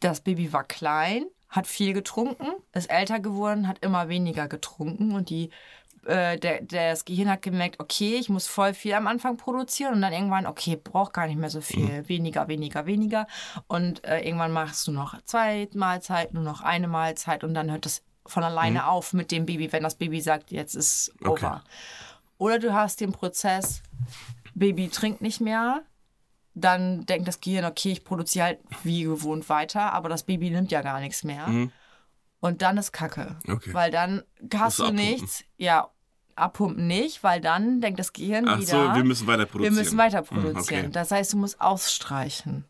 das 0.00 0.20
Baby 0.20 0.52
war 0.52 0.64
klein, 0.64 1.26
hat 1.48 1.66
viel 1.66 1.92
getrunken, 1.92 2.48
ist 2.72 2.90
älter 2.90 3.20
geworden, 3.20 3.68
hat 3.68 3.84
immer 3.84 4.08
weniger 4.08 4.48
getrunken 4.48 5.12
und 5.12 5.28
die 5.28 5.50
äh, 6.06 6.38
der, 6.38 6.60
der, 6.60 6.90
das 6.90 7.04
Gehirn 7.04 7.30
hat 7.30 7.42
gemerkt, 7.42 7.80
okay, 7.80 8.16
ich 8.16 8.28
muss 8.28 8.46
voll 8.46 8.74
viel 8.74 8.92
am 8.94 9.06
Anfang 9.06 9.36
produzieren 9.36 9.94
und 9.94 10.02
dann 10.02 10.12
irgendwann, 10.12 10.46
okay, 10.46 10.76
braucht 10.76 11.14
gar 11.14 11.26
nicht 11.26 11.38
mehr 11.38 11.50
so 11.50 11.60
viel, 11.62 12.08
weniger, 12.08 12.48
weniger, 12.48 12.86
weniger. 12.86 13.26
Und 13.68 14.04
äh, 14.04 14.20
irgendwann 14.20 14.52
machst 14.52 14.86
du 14.86 14.92
noch 14.92 15.20
zwei 15.22 15.68
Mahlzeiten, 15.72 16.34
nur 16.34 16.44
noch 16.44 16.60
eine 16.60 16.88
Mahlzeit 16.88 17.42
und 17.42 17.54
dann 17.54 17.70
hört 17.70 17.86
das 17.86 18.02
von 18.26 18.42
alleine 18.42 18.86
auf 18.86 19.12
mit 19.12 19.30
dem 19.30 19.46
Baby, 19.46 19.72
wenn 19.72 19.82
das 19.82 19.96
Baby 19.96 20.20
sagt, 20.20 20.50
jetzt 20.50 20.74
ist 20.74 21.12
Okay. 21.24 21.46
over. 21.46 21.62
Oder 22.38 22.58
du 22.58 22.74
hast 22.74 23.00
den 23.00 23.12
Prozess, 23.12 23.82
Baby 24.54 24.88
trinkt 24.88 25.22
nicht 25.22 25.40
mehr, 25.40 25.82
dann 26.54 27.04
denkt 27.06 27.26
das 27.26 27.40
Gehirn, 27.40 27.64
okay, 27.64 27.92
ich 27.92 28.04
produziere 28.04 28.44
halt 28.44 28.58
wie 28.82 29.02
gewohnt 29.02 29.48
weiter, 29.48 29.92
aber 29.92 30.08
das 30.08 30.22
Baby 30.22 30.50
nimmt 30.50 30.70
ja 30.70 30.82
gar 30.82 31.00
nichts 31.00 31.24
mehr. 31.24 31.68
Und 32.40 32.62
dann 32.62 32.76
ist 32.76 32.92
Kacke. 32.92 33.36
Okay. 33.48 33.72
Weil 33.72 33.90
dann 33.90 34.22
hast 34.54 34.78
du 34.78 34.84
abpumpen. 34.84 35.04
nichts. 35.04 35.44
Ja, 35.56 35.88
abpumpen 36.36 36.86
nicht, 36.86 37.22
weil 37.22 37.40
dann 37.40 37.80
denkt 37.80 37.98
das 37.98 38.12
Gehirn 38.12 38.46
Ach 38.48 38.60
wieder. 38.60 38.88
so, 38.88 38.94
wir 38.94 39.04
müssen 39.04 39.26
weiter 39.26 39.40
wir 39.40 39.46
produzieren. 39.46 39.74
müssen 39.74 39.98
weiter 39.98 40.22
produzieren. 40.22 40.58
okay. 40.86 40.88
Das 40.92 41.10
heißt, 41.10 41.32
du 41.32 41.38
musst 41.38 41.60
ausstreichen. 41.60 42.64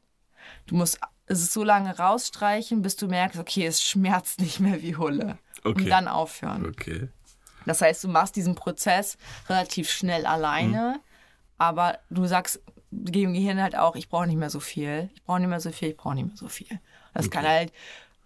Du 0.67 0.77
musst 0.77 1.01
es 1.27 1.53
so 1.53 1.65
lange 1.65 1.97
rausstreichen, 1.97 2.83
bis 2.83 2.97
du 2.97 3.09
merkst, 3.09 3.39
okay, 3.39 3.67
es 3.67 3.83
schmerzt 3.83 4.41
nicht 4.41 4.61
mehr 4.61 4.83
wie 4.83 4.97
Hulle. 4.97 5.39
Okay. 5.65 5.83
Und 5.83 5.89
dann 5.89 6.09
aufhören. 6.09 6.67
Okay. 6.67 7.09
Das 7.67 7.81
heißt, 7.81 8.05
du 8.05 8.09
machst 8.09 8.37
diesen 8.37 8.55
Prozess 8.55 9.17
relativ 9.49 9.91
schnell 9.91 10.27
alleine, 10.27 11.01
aber 11.57 11.99
du 12.11 12.27
sagst 12.27 12.61
dem 12.95 13.35
Gehirn 13.35 13.61
halt 13.61 13.77
auch, 13.77 13.97
ich 13.97 14.09
brauche 14.09 14.27
nicht 14.27 14.37
mehr 14.39 14.51
so 14.51 14.61
viel, 14.61 15.11
ich 15.15 15.23
brauche 15.25 15.41
nicht 15.41 15.49
mehr 15.49 15.61
so 15.61 15.71
viel, 15.71 15.91
ich 15.91 15.97
brauche 15.97 16.15
nicht 16.15 16.27
mehr 16.27 16.37
so 16.37 16.49
viel. 16.49 16.81
Das 17.13 17.31
kann 17.31 17.47
halt 17.47 17.73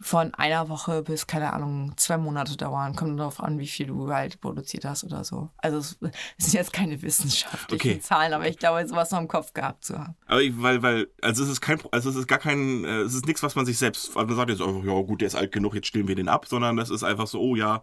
von 0.00 0.32
einer 0.34 0.68
Woche 0.68 1.02
bis, 1.02 1.26
keine 1.26 1.52
Ahnung, 1.52 1.92
zwei 1.96 2.18
Monate 2.18 2.56
dauern. 2.56 2.94
Kommt 2.94 3.18
darauf 3.18 3.40
an, 3.40 3.58
wie 3.58 3.66
viel 3.66 3.86
du 3.86 4.08
halt 4.12 4.40
produziert 4.40 4.84
hast 4.84 5.02
oder 5.02 5.24
so. 5.24 5.50
Also 5.58 5.78
es 5.78 5.98
sind 6.38 6.54
jetzt 6.54 6.72
keine 6.72 7.02
wissenschaftlichen 7.02 7.90
Okay. 7.90 8.00
Zahlen, 8.00 8.32
aber 8.32 8.46
ich 8.46 8.58
glaube, 8.58 8.86
sowas 8.86 9.10
noch 9.10 9.20
im 9.20 9.28
Kopf 9.28 9.52
gehabt 9.54 9.84
zu 9.84 9.98
haben. 9.98 10.14
Aber 10.26 10.40
ich, 10.40 10.52
weil, 10.62 10.82
weil, 10.82 11.08
also 11.20 11.42
es 11.42 11.50
ist 11.50 11.60
kein, 11.60 11.80
also 11.90 12.10
es 12.10 12.16
ist 12.16 12.28
gar 12.28 12.38
kein, 12.38 12.84
äh, 12.84 13.00
es 13.00 13.14
ist 13.14 13.26
nichts, 13.26 13.42
was 13.42 13.56
man 13.56 13.66
sich 13.66 13.76
selbst, 13.76 14.16
also 14.16 14.26
man 14.26 14.36
sagt 14.36 14.50
jetzt 14.50 14.62
einfach, 14.62 14.84
ja 14.84 15.00
gut, 15.02 15.20
der 15.20 15.26
ist 15.26 15.34
alt 15.34 15.50
genug, 15.50 15.74
jetzt 15.74 15.88
stillen 15.88 16.06
wir 16.06 16.14
den 16.14 16.28
ab, 16.28 16.46
sondern 16.46 16.76
das 16.76 16.90
ist 16.90 17.02
einfach 17.02 17.26
so, 17.26 17.40
oh 17.40 17.56
ja, 17.56 17.82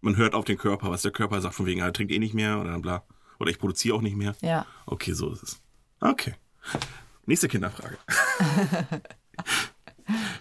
man 0.00 0.16
hört 0.16 0.34
auf 0.34 0.44
den 0.46 0.56
Körper, 0.56 0.90
was 0.90 1.02
der 1.02 1.12
Körper 1.12 1.40
sagt, 1.42 1.54
von 1.54 1.66
wegen, 1.66 1.80
er 1.80 1.92
trinkt 1.92 2.12
eh 2.12 2.18
nicht 2.18 2.34
mehr 2.34 2.58
oder 2.58 2.78
bla. 2.78 3.02
Oder 3.38 3.50
ich 3.50 3.58
produziere 3.58 3.96
auch 3.96 4.02
nicht 4.02 4.16
mehr. 4.16 4.34
Ja. 4.40 4.64
Okay, 4.86 5.12
so 5.12 5.30
ist 5.32 5.42
es. 5.42 5.60
Okay. 6.00 6.34
Nächste 7.26 7.48
Kinderfrage. 7.48 7.98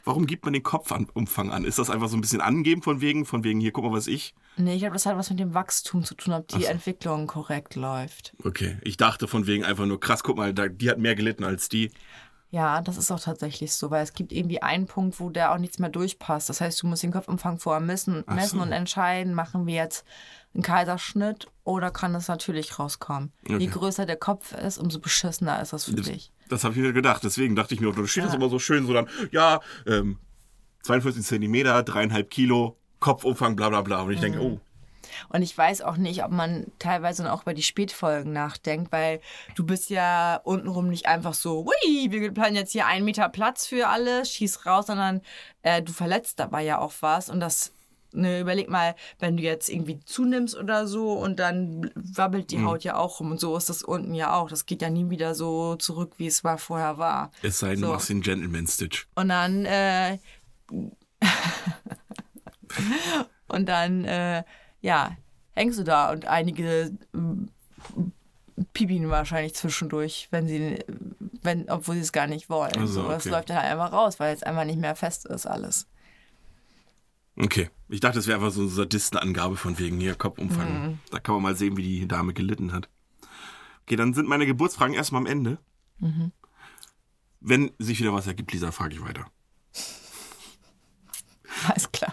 Warum 0.04 0.26
gibt 0.26 0.44
man 0.44 0.54
den 0.54 0.64
Kopfumfang 0.64 1.52
an? 1.52 1.64
Ist 1.64 1.80
das 1.80 1.90
einfach 1.90 2.10
so 2.10 2.18
ein 2.18 2.22
bisschen 2.22 2.42
angeben 2.42 2.82
von 2.82 3.00
wegen, 3.00 3.26
von 3.26 3.46
wegen, 3.46 3.62
hier, 3.62 3.72
guck 3.72 3.86
mal, 3.86 3.94
was 3.94 4.08
ich. 4.08 4.36
Nee, 4.58 4.74
ich 4.74 4.82
glaube, 4.82 4.94
das 4.94 5.06
hat 5.06 5.16
was 5.18 5.30
mit 5.30 5.40
dem 5.40 5.54
Wachstum 5.54 6.04
zu 6.04 6.16
tun, 6.16 6.34
ob 6.34 6.48
die 6.50 6.66
Entwicklung 6.66 7.28
korrekt 7.28 7.76
läuft. 7.76 8.36
Okay, 8.44 8.78
ich 8.82 8.98
dachte 8.98 9.28
von 9.28 9.48
wegen 9.48 9.64
einfach 9.64 9.86
nur, 9.86 10.00
krass, 10.00 10.24
guck 10.24 10.38
mal, 10.38 10.54
die 10.54 10.90
hat 10.90 11.00
mehr 11.00 11.16
gelitten 11.16 11.46
als 11.46 11.70
die. 11.70 11.92
Ja, 12.54 12.82
das 12.82 12.98
ist 12.98 13.10
auch 13.12 13.20
tatsächlich 13.20 13.74
so, 13.74 13.90
weil 13.90 14.04
es 14.04 14.14
gibt 14.14 14.32
irgendwie 14.32 14.62
einen 14.62 14.86
Punkt, 14.86 15.20
wo 15.20 15.32
der 15.32 15.54
auch 15.54 15.58
nichts 15.58 15.80
mehr 15.80 15.90
durchpasst. 15.90 16.50
Das 16.50 16.62
heißt, 16.62 16.84
du 16.84 16.86
musst 16.88 17.02
den 17.02 17.12
Kopfumfang 17.12 17.58
vorher 17.58 17.82
messen, 17.82 18.24
Ach 18.28 18.36
messen 18.36 18.58
so. 18.60 18.62
und 18.64 18.72
entscheiden, 18.72 19.34
machen 19.34 19.66
wir 19.66 19.74
jetzt 19.74 20.06
einen 20.54 20.62
Kaiserschnitt 20.62 21.48
oder 21.64 21.90
kann 21.90 22.14
es 22.14 22.28
natürlich 22.28 22.78
rauskommen. 22.78 23.32
Je 23.48 23.56
Okay. 23.56 23.66
größer 23.68 24.06
der 24.06 24.18
Kopf 24.18 24.54
ist, 24.54 24.78
umso 24.78 25.00
beschissener 25.00 25.60
ist 25.64 25.74
das 25.74 25.86
für 25.86 25.94
Das, 25.96 26.06
dich. 26.06 26.32
das 26.48 26.64
habe 26.64 26.76
ich 26.76 26.82
mir 26.82 26.94
gedacht. 26.94 27.24
Deswegen 27.24 27.56
dachte 27.56 27.74
ich 27.74 27.82
mir, 27.82 27.92
da 27.92 28.06
steht 28.06 28.26
das 28.26 28.36
immer 28.36 28.50
so 28.50 28.60
schön, 28.60 28.86
so 28.86 28.94
dann, 28.94 29.08
ja, 29.32 29.60
ähm, 29.88 30.20
42 30.84 31.24
Zentimeter, 31.26 31.82
dreieinhalb 31.82 32.30
Kilo, 32.30 32.78
Kopfumfang, 33.00 33.56
bla 33.56 33.70
bla 33.70 33.82
bla. 33.82 34.02
Und 34.04 34.12
ich 34.12 34.20
denke, 34.20 34.40
oh, 34.42 34.60
Und 35.30 35.42
ich 35.42 35.58
weiß 35.58 35.82
auch 35.82 35.98
nicht, 35.98 36.24
ob 36.24 36.32
man 36.32 36.68
teilweise 36.80 37.32
auch 37.32 37.44
über 37.44 37.54
die 37.54 37.64
Spätfolgen 37.64 38.34
nachdenkt, 38.34 38.92
weil 38.92 39.20
du 39.56 39.66
bist 39.66 39.90
ja 39.90 40.40
untenrum 40.44 40.90
nicht 40.90 41.06
einfach 41.08 41.34
so, 41.34 41.66
ui, 41.66 42.12
wir 42.12 42.32
planen 42.34 42.56
jetzt 42.56 42.72
hier 42.72 42.88
einen 42.88 43.06
Meter 43.06 43.30
Platz 43.30 43.66
für 43.68 43.88
alle, 43.90 44.26
schieß 44.26 44.66
raus, 44.66 44.88
sondern 44.88 45.22
äh, 45.62 45.82
du 45.82 45.92
verletzt 45.94 46.40
dabei 46.40 46.64
ja 46.64 46.80
auch 46.80 46.94
was. 47.02 47.30
Und 47.30 47.40
das, 47.40 47.74
ne, 48.12 48.40
überleg 48.42 48.70
mal, 48.70 48.96
wenn 49.20 49.38
du 49.38 49.44
jetzt 49.44 49.70
irgendwie 49.70 50.00
zunimmst 50.06 50.56
oder 50.56 50.88
so 50.88 51.14
und 51.14 51.40
dann 51.40 51.92
wabbelt 51.96 52.52
die 52.52 52.64
Haut 52.64 52.84
ja 52.84 52.96
auch 52.98 53.20
rum. 53.20 53.32
Und 53.32 53.40
so 53.40 53.56
ist 53.58 53.70
das 53.70 53.84
unten 53.84 54.14
ja 54.14 54.34
auch. 54.34 54.50
Das 54.50 54.66
geht 54.66 54.82
ja 54.82 54.90
nie 54.90 55.10
wieder 55.10 55.36
so 55.36 55.76
zurück, 55.78 56.14
wie 56.18 56.28
es 56.28 56.44
war 56.44 56.58
vorher 56.58 56.98
war. 56.98 57.32
es 57.42 57.60
sei 57.60 57.72
denn, 57.72 57.82
du 57.82 57.88
So. 57.88 57.94
machst 57.94 58.10
den 58.10 58.22
Gentleman-Stitch. 58.22 59.08
Und 59.16 59.30
dann, 59.30 59.66
äh, 59.66 60.18
und 63.48 63.68
dann, 63.68 64.06
äh, 64.06 64.44
ja, 64.84 65.18
hängst 65.54 65.80
du 65.80 65.84
da 65.84 66.12
und 66.12 66.26
einige 66.26 66.92
mm, 67.14 67.46
pipien 68.74 69.10
wahrscheinlich 69.10 69.56
zwischendurch, 69.56 70.28
wenn 70.30 70.48
sie, 70.48 70.80
wenn, 71.42 71.70
obwohl 71.70 71.96
sie 71.96 72.02
es 72.02 72.12
gar 72.12 72.28
nicht 72.28 72.50
wollen. 72.50 72.74
Ach 72.78 72.88
so, 72.88 73.08
Das 73.08 73.24
okay. 73.24 73.30
läuft 73.30 73.50
dann 73.50 73.58
halt 73.58 73.72
einfach 73.72 73.92
raus, 73.92 74.20
weil 74.20 74.36
es 74.36 74.44
einfach 74.44 74.66
nicht 74.66 74.80
mehr 74.80 74.96
fest 74.96 75.26
ist 75.26 75.48
alles. 75.48 75.88
Okay. 77.36 77.70
Ich 77.90 78.00
dachte, 78.00 78.18
das 78.18 78.28
wäre 78.28 78.38
einfach 78.38 78.52
so 78.52 78.62
eine 78.62 78.70
Sadistenangabe 78.70 79.56
von 79.56 79.80
wegen 79.80 80.00
hier 80.00 80.16
Kopfumfang. 80.16 80.88
Mhm. 80.88 81.00
Da 81.10 81.20
kann 81.20 81.36
man 81.36 81.44
mal 81.44 81.56
sehen, 81.56 81.78
wie 81.78 81.84
die 81.84 82.08
Dame 82.08 82.34
gelitten 82.34 82.74
hat. 82.74 82.90
Okay, 83.84 83.96
dann 83.96 84.14
sind 84.14 84.28
meine 84.28 84.46
Geburtsfragen 84.46 84.94
erstmal 84.94 85.22
am 85.22 85.28
Ende. 85.28 85.58
Mhm. 86.00 86.32
Wenn 87.40 87.72
sich 87.80 88.00
wieder 88.00 88.14
was 88.14 88.28
ergibt, 88.28 88.52
Lisa, 88.52 88.72
frage 88.72 88.96
ich 88.96 89.02
weiter. 89.02 89.26
Alles 91.68 91.92
klar. 91.92 92.13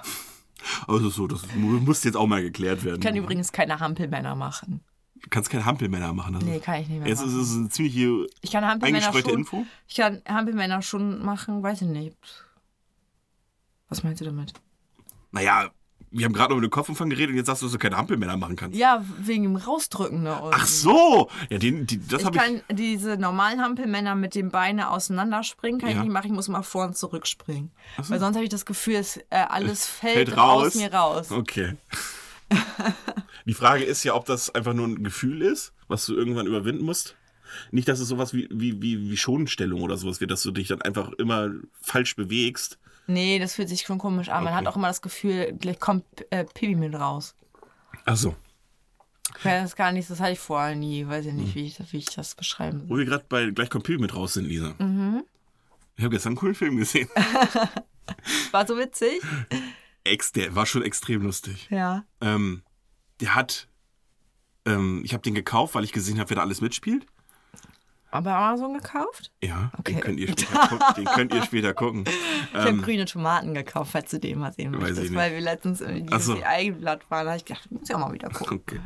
Also 0.90 1.08
so, 1.08 1.26
das 1.26 1.42
mu- 1.54 1.78
muss 1.80 2.02
jetzt 2.04 2.16
auch 2.16 2.26
mal 2.26 2.42
geklärt 2.42 2.84
werden. 2.84 3.00
Ich 3.00 3.06
kann 3.06 3.16
übrigens 3.16 3.52
keine 3.52 3.78
Hampelmänner 3.80 4.34
machen. 4.34 4.80
Du 5.22 5.28
kannst 5.28 5.50
keine 5.50 5.64
Hampelmänner 5.66 6.12
machen. 6.14 6.34
Also. 6.34 6.46
Nee, 6.46 6.60
kann 6.60 6.80
ich 6.80 6.88
nicht 6.88 6.98
mehr 7.00 7.08
Jetzt 7.08 7.20
ist 7.20 7.28
machen. 7.32 7.40
es 7.42 7.54
eine 7.56 7.68
ziemliche 7.68 8.26
Ich 8.40 8.50
kann 8.52 8.64
Hampelmänner 8.66 9.12
schon, 9.12 9.30
Info. 9.30 9.66
ich 9.86 9.96
kann 9.96 10.22
Hampelmänner 10.26 10.82
schon 10.82 11.22
machen, 11.24 11.62
weiß 11.62 11.82
ich 11.82 11.88
nicht. 11.88 12.16
Was 13.88 14.02
meinst 14.02 14.20
du 14.20 14.24
damit? 14.24 14.54
Naja, 15.32 15.70
wir 16.12 16.24
haben 16.24 16.32
gerade 16.32 16.52
über 16.54 16.60
den 16.60 16.70
Kopfumfang 16.70 17.08
geredet 17.10 17.30
und 17.30 17.36
jetzt 17.36 17.46
sagst 17.46 17.62
du, 17.62 17.66
dass 17.66 17.72
du 17.72 17.78
keine 17.78 17.96
Hampelmänner 17.96 18.36
machen 18.36 18.56
kannst. 18.56 18.76
Ja, 18.76 19.04
wegen 19.18 19.44
dem 19.44 19.56
Rausdrücken. 19.56 20.22
Ne? 20.24 20.36
Ach 20.52 20.66
so! 20.66 21.30
Ja, 21.50 21.58
den, 21.58 21.86
die, 21.86 21.98
das 22.06 22.20
Ich 22.22 22.26
habe 22.26 22.36
ich. 22.36 22.42
kann 22.42 22.62
diese 22.76 23.16
normalen 23.16 23.60
Hampelmänner 23.62 24.14
mit 24.16 24.34
den 24.34 24.50
Beinen 24.50 24.84
auseinanderspringen, 24.84 25.80
kann 25.80 25.90
Ja. 25.90 25.96
ich 25.96 26.02
nicht 26.02 26.12
machen, 26.12 26.26
ich 26.26 26.32
muss 26.32 26.48
mal 26.48 26.62
vor 26.62 26.84
und 26.86 26.96
zurück 26.96 27.26
springen. 27.26 27.70
Weil 27.96 28.18
sonst 28.18 28.34
habe 28.34 28.44
ich 28.44 28.50
das 28.50 28.66
Gefühl, 28.66 28.96
es, 28.96 29.18
äh, 29.30 29.36
alles 29.48 29.86
fällt, 29.86 30.14
Fällt 30.30 30.36
raus. 30.36 30.66
aus 30.68 30.74
mir 30.74 30.92
raus. 30.92 31.30
Okay. 31.30 31.76
Die 33.46 33.54
Frage 33.54 33.84
ist 33.84 34.02
ja, 34.04 34.14
ob 34.14 34.26
das 34.26 34.52
einfach 34.54 34.74
nur 34.74 34.86
ein 34.88 35.04
Gefühl 35.04 35.42
ist, 35.42 35.72
was 35.88 36.04
du 36.06 36.14
irgendwann 36.16 36.46
überwinden 36.46 36.84
musst. 36.84 37.16
Nicht, 37.70 37.88
dass 37.88 38.00
es 38.00 38.08
sowas 38.08 38.32
wie, 38.34 38.48
wie, 38.50 38.80
wie, 38.82 39.10
wie 39.10 39.16
Schonstellung 39.16 39.82
oder 39.82 39.96
sowas 39.96 40.20
wird, 40.20 40.30
dass 40.30 40.42
du 40.42 40.50
dich 40.50 40.68
dann 40.68 40.82
einfach 40.82 41.12
immer 41.12 41.50
falsch 41.80 42.14
bewegst. 42.16 42.78
Nee, 43.10 43.38
das 43.38 43.54
fühlt 43.54 43.68
sich 43.68 43.82
schon 43.82 43.98
komisch 43.98 44.28
an. 44.28 44.44
Man 44.44 44.52
Okay. 44.54 44.64
hat 44.64 44.72
auch 44.72 44.76
immer 44.76 44.88
das 44.88 45.02
Gefühl, 45.02 45.52
gleich 45.58 45.78
kommt 45.80 46.04
äh, 46.30 46.44
Pipi 46.44 46.74
mit 46.76 46.94
raus. 46.94 47.34
Ach 48.04 48.16
so. 48.16 48.34
Weiß 49.42 49.62
das 49.62 49.76
gar 49.76 49.92
nicht, 49.92 50.10
das 50.10 50.20
hatte 50.20 50.32
ich 50.32 50.38
vorher 50.38 50.74
nie. 50.74 51.06
Weiß 51.06 51.24
ich 51.26 51.32
nicht, 51.32 51.54
wie 51.54 51.66
ich, 51.66 51.78
wie 51.92 51.98
ich 51.98 52.06
das 52.06 52.34
beschreiben 52.34 52.80
soll. 52.80 52.88
Wo 52.88 52.96
wir 52.98 53.04
gerade 53.04 53.24
bei 53.28 53.50
gleich 53.50 53.70
kommt 53.70 53.84
Pipi 53.84 53.98
mit 54.00 54.14
raus 54.14 54.34
sind, 54.34 54.44
Lisa. 54.46 54.74
Mhm. 54.78 55.24
Ich 55.96 56.04
habe 56.04 56.14
gestern 56.14 56.30
einen 56.30 56.36
coolen 56.38 56.54
Film 56.54 56.76
gesehen. 56.76 57.08
War 58.50 58.66
so 58.66 58.76
witzig? 58.76 59.20
Ex, 60.04 60.32
der 60.32 60.54
war 60.56 60.66
schon 60.66 60.82
extrem 60.82 61.22
lustig. 61.22 61.68
Ja. 61.70 62.04
Ähm, 62.20 62.62
der 63.20 63.34
hat. 63.34 63.68
Ähm, 64.66 65.02
ich 65.04 65.12
habe 65.12 65.22
den 65.22 65.34
gekauft, 65.34 65.74
weil 65.74 65.84
ich 65.84 65.92
gesehen 65.92 66.18
habe, 66.18 66.30
wer 66.30 66.36
da 66.36 66.42
alles 66.42 66.60
mitspielt. 66.60 67.06
Aber 68.12 68.32
Amazon 68.34 68.74
gekauft? 68.74 69.30
Ja, 69.42 69.70
Okay. 69.78 69.92
den, 69.94 70.00
könnt 70.00 70.20
ihr 70.20 70.28
später 70.32 70.58
gucken, 70.68 70.94
den 70.96 71.04
könnt 71.04 71.34
ihr 71.34 71.42
später 71.44 71.74
gucken. 71.74 72.04
Ich 72.52 72.58
habe 72.58 72.76
grüne 72.78 73.04
Tomaten 73.04 73.54
gekauft, 73.54 73.92
falls 73.92 74.10
du 74.10 74.18
den 74.18 74.38
mal 74.38 74.52
sehen 74.52 74.72
Ähm. 74.74 74.80
Ich 74.80 74.80
möchtest. 74.96 75.14
Weil 75.14 75.32
wir 75.32 75.40
letztens 75.40 75.78
dieses 75.78 76.24
so. 76.26 76.42
Eigenblatt 76.42 77.08
waren. 77.10 77.24
Da 77.26 77.30
habe 77.32 77.36
ich 77.38 77.44
gedacht, 77.44 77.64
ich 77.66 77.70
muss 77.70 77.88
ja 77.88 77.96
auch 77.96 78.00
mal 78.00 78.12
wieder 78.12 78.28
gucken. 78.30 78.58
Okay. 78.66 78.80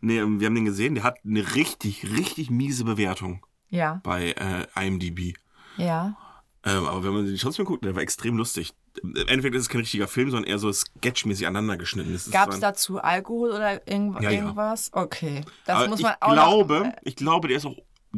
Nee, 0.00 0.18
ähm, 0.18 0.40
wir 0.40 0.46
haben 0.46 0.54
den 0.54 0.64
gesehen, 0.64 0.94
der 0.96 1.04
hat 1.04 1.18
eine 1.24 1.54
richtig, 1.54 2.04
richtig 2.16 2.50
miese 2.50 2.84
Bewertung 2.84 3.44
Ja, 3.68 4.00
bei 4.02 4.32
äh, 4.32 4.66
IMDb. 4.86 5.34
ja. 5.76 6.16
Ähm, 6.64 6.84
aber 6.86 7.04
wenn 7.04 7.12
man 7.12 7.26
den 7.26 7.36
trotzdem 7.36 7.64
guckt, 7.64 7.84
der 7.84 7.94
war 7.94 8.02
extrem 8.02 8.36
lustig. 8.36 8.74
Im 9.00 9.14
Endeffekt 9.28 9.54
ist 9.54 9.62
es 9.62 9.68
kein 9.68 9.82
richtiger 9.82 10.08
Film, 10.08 10.32
sondern 10.32 10.50
eher 10.50 10.58
so 10.58 10.72
sketchmäßig 10.72 11.46
aneinander 11.46 11.76
geschnitten. 11.76 12.18
Gab 12.32 12.48
es 12.50 12.58
dazu 12.58 12.98
Alkohol 13.00 13.50
oder 13.52 13.86
irgend 13.88 14.16
Ja, 14.20 14.30
ja. 14.30 14.38
irgendwas? 14.40 14.90
Okay. 14.92 15.42
Das 15.64 15.76
aber 15.76 15.88
muss 15.88 16.00
ich 16.00 16.04
man 16.04 16.14
auch 16.18 16.32
glaube, 16.32 16.78
noch, 16.78 16.86
äh, 16.86 16.92
ich 17.04 17.14
glaube, 17.14 17.46
der 17.46 17.58
ist 17.58 17.66
auch, 17.66 17.76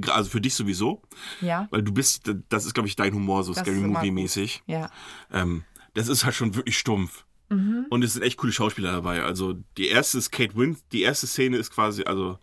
also 0.09 0.31
für 0.31 0.41
dich 0.41 0.55
sowieso, 0.55 1.03
Ja, 1.41 1.67
weil 1.71 1.83
du 1.83 1.93
bist, 1.93 2.31
das 2.49 2.65
ist, 2.67 2.75
glaube 2.75 2.89
ich, 2.89 2.97
dein 2.97 3.15
Humor, 3.15 3.45
so 3.45 3.53
Das 3.53 3.63
Scary 3.63 3.77
ist 3.79 3.83
immer 3.85 3.99
Movie 3.99 4.09
gut. 4.09 4.15
mäßig. 4.15 4.63
ja. 4.67 4.91
Ähm, 5.33 5.65
das 5.95 6.09
ist 6.09 6.25
halt 6.25 6.35
schon 6.35 6.55
wirklich 6.55 6.79
stumpf. 6.79 7.25
Mhm. 7.49 7.87
Und 7.91 8.05
es 8.05 8.13
sind 8.13 8.23
echt 8.23 8.37
coole 8.37 8.53
Schauspieler 8.53 8.93
dabei. 8.93 9.23
Also 9.23 9.55
die 9.79 9.89
erste 9.89 10.19
ist 10.19 10.31
Kate 10.31 10.55
Win, 10.55 10.77
die 10.93 11.03
erste 11.03 11.27
Szene 11.27 11.57
ist 11.57 11.71
quasi, 11.71 12.05
also, 12.05 12.39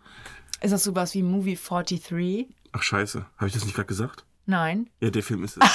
Ist 0.60 0.72
das 0.72 0.82
sowas 0.84 1.14
wie 1.14 1.22
Movie 1.22 1.56
43? 1.56 2.48
ach 2.72 2.82
scheiße, 2.82 3.24
habe 3.36 3.46
ich 3.46 3.54
das 3.54 3.64
nicht 3.64 3.74
gerade 3.74 3.86
gesagt? 3.86 4.24
Nein. 4.46 4.90
Ja, 5.00 5.10
der 5.10 5.22
Film 5.22 5.44
ist 5.44 5.56
es. 5.58 5.68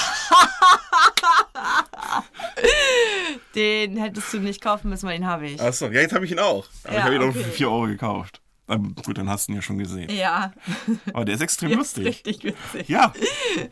Den 3.54 3.96
hättest 3.96 4.32
du 4.32 4.38
nicht 4.40 4.60
kaufen 4.62 4.88
müssen, 4.90 5.06
weil 5.06 5.18
den 5.18 5.26
habe 5.26 5.46
ich. 5.46 5.60
Achso, 5.60 5.86
ja, 5.86 6.00
jetzt 6.00 6.14
habe 6.14 6.24
ich 6.24 6.32
ihn 6.32 6.38
auch. 6.38 6.66
Aber 6.84 6.92
Ja, 6.92 6.98
ich 7.00 7.04
habe 7.04 7.14
ihn 7.16 7.22
auch 7.22 7.28
okay. 7.28 7.44
für 7.44 7.50
4 7.50 7.70
Euro 7.70 7.86
gekauft. 7.86 8.40
Ähm, 8.68 8.94
gut, 9.04 9.18
dann 9.18 9.28
hast 9.28 9.48
du 9.48 9.52
ihn 9.52 9.56
ja 9.56 9.62
schon 9.62 9.78
gesehen. 9.78 10.08
Ja. 10.10 10.52
Aber 11.12 11.24
der 11.24 11.34
ist 11.34 11.40
extrem 11.40 11.70
Der 11.70 11.78
lustig. 11.78 12.06
Ist 12.06 12.26
richtig 12.26 12.44
witzig. 12.44 12.88
Ja. 12.88 13.12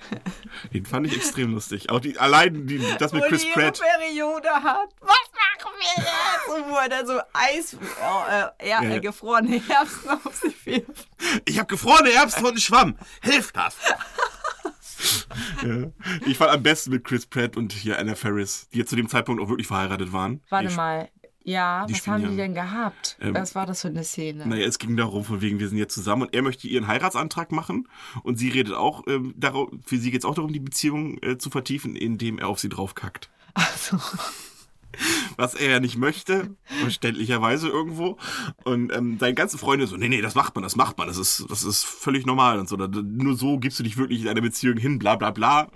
Den 0.73 0.85
fand 0.85 1.07
ich 1.07 1.17
extrem 1.17 1.53
lustig. 1.55 1.91
Auch 1.91 2.01
die, 2.01 2.19
allein 2.19 2.67
die, 2.67 2.79
das 2.99 3.13
mit 3.13 3.23
Wo 3.23 3.29
Chris 3.29 3.43
die 3.43 3.51
Pratt. 3.53 3.81
Periode 3.81 4.51
hat. 4.51 4.89
Was 5.01 5.17
machen 5.33 5.73
wir 5.79 6.03
jetzt? 6.03 6.59
Und 6.65 6.71
wo 6.71 6.77
er 6.77 6.89
dann 6.89 7.07
so 7.07 7.21
Eis, 7.33 7.75
äh, 7.75 8.69
ja, 8.69 8.83
äh, 8.83 9.01
gefrorene 9.01 9.61
Herbsten 9.61 10.11
auf 10.11 10.35
sich 10.35 10.67
wirft. 10.67 11.09
Ich 11.47 11.59
habe 11.59 11.69
gefrorene 11.69 12.11
Erbsen 12.13 12.45
und 12.45 12.51
einen 12.51 12.61
Schwamm. 12.61 12.97
Hilft 13.23 13.57
das? 13.57 13.77
ja. 15.65 15.91
Ich 16.27 16.37
fand 16.37 16.51
am 16.51 16.63
besten 16.63 16.91
mit 16.91 17.05
Chris 17.05 17.27
Pratt 17.27 17.57
und 17.57 17.73
hier 17.73 17.99
Anna 17.99 18.17
Ferris, 18.17 18.69
die 18.75 18.81
ja 18.81 18.87
zu 18.87 18.97
dem 18.97 19.09
Zeitpunkt 19.09 19.41
auch 19.41 19.49
wirklich 19.49 19.69
verheiratet 19.69 20.13
waren. 20.13 20.43
Warte 20.51 20.71
mal. 20.71 21.09
Ja, 21.43 21.87
die 21.87 21.95
was 21.95 22.07
haben 22.07 22.23
ja- 22.23 22.29
die 22.29 22.37
denn 22.37 22.55
gehabt? 22.55 23.17
Ähm, 23.21 23.35
was 23.35 23.55
war 23.55 23.65
das 23.67 23.81
für 23.81 23.89
eine 23.89 24.05
Szene? 24.05 24.47
Naja, 24.47 24.67
es 24.67 24.79
ging 24.79 24.97
darum, 24.97 25.25
von 25.25 25.41
wegen, 25.41 25.59
wir 25.59 25.69
sind 25.69 25.79
jetzt 25.79 25.95
zusammen 25.95 26.23
und 26.23 26.35
er 26.35 26.43
möchte 26.43 26.69
ihren 26.69 26.87
Heiratsantrag 26.87 27.51
machen 27.51 27.89
und 28.23 28.37
sie 28.39 28.51
redet 28.51 28.75
auch, 28.75 29.05
ähm, 29.07 29.35
darauf, 29.37 29.71
für 29.85 29.97
sie 29.99 30.11
geht 30.11 30.21
es 30.21 30.25
auch 30.27 30.35
darum, 30.35 30.53
die 30.53 30.61
Beziehung 30.61 31.19
äh, 31.23 31.39
zu 31.39 31.49
vertiefen, 31.51 31.97
indem 31.97 32.39
er 32.39 32.49
auf 32.49 32.61
sie 32.61 32.69
draufkackt. 32.69 33.31
Also, 33.55 33.99
Was 35.41 35.55
er 35.55 35.71
ja 35.71 35.81
nicht 35.81 35.97
möchte, 35.97 36.55
verständlicherweise 36.83 37.69
irgendwo. 37.69 38.19
Und 38.65 38.93
ähm, 38.95 39.17
seine 39.19 39.35
ganzen 39.35 39.59
Freunde 39.59 39.87
so, 39.87 39.97
nee, 39.97 40.09
nee, 40.09 40.21
das 40.21 40.35
macht 40.35 40.55
man, 40.55 40.63
das 40.63 40.77
macht 40.77 40.99
man, 40.99 41.09
das 41.09 41.17
ist, 41.19 41.45
das 41.49 41.63
ist 41.65 41.85
völlig 41.85 42.27
normal 42.27 42.59
und 42.59 42.69
so. 42.69 42.77
Da- 42.77 42.89
Nur 42.89 43.37
so 43.37 43.59
gibst 43.59 43.79
du 43.79 43.83
dich 43.83 43.97
wirklich 43.97 44.23
in 44.23 44.29
eine 44.29 44.43
Beziehung 44.43 44.77
hin, 44.77 44.99
bla 44.99 45.17
bla 45.17 45.31
bla. 45.31 45.69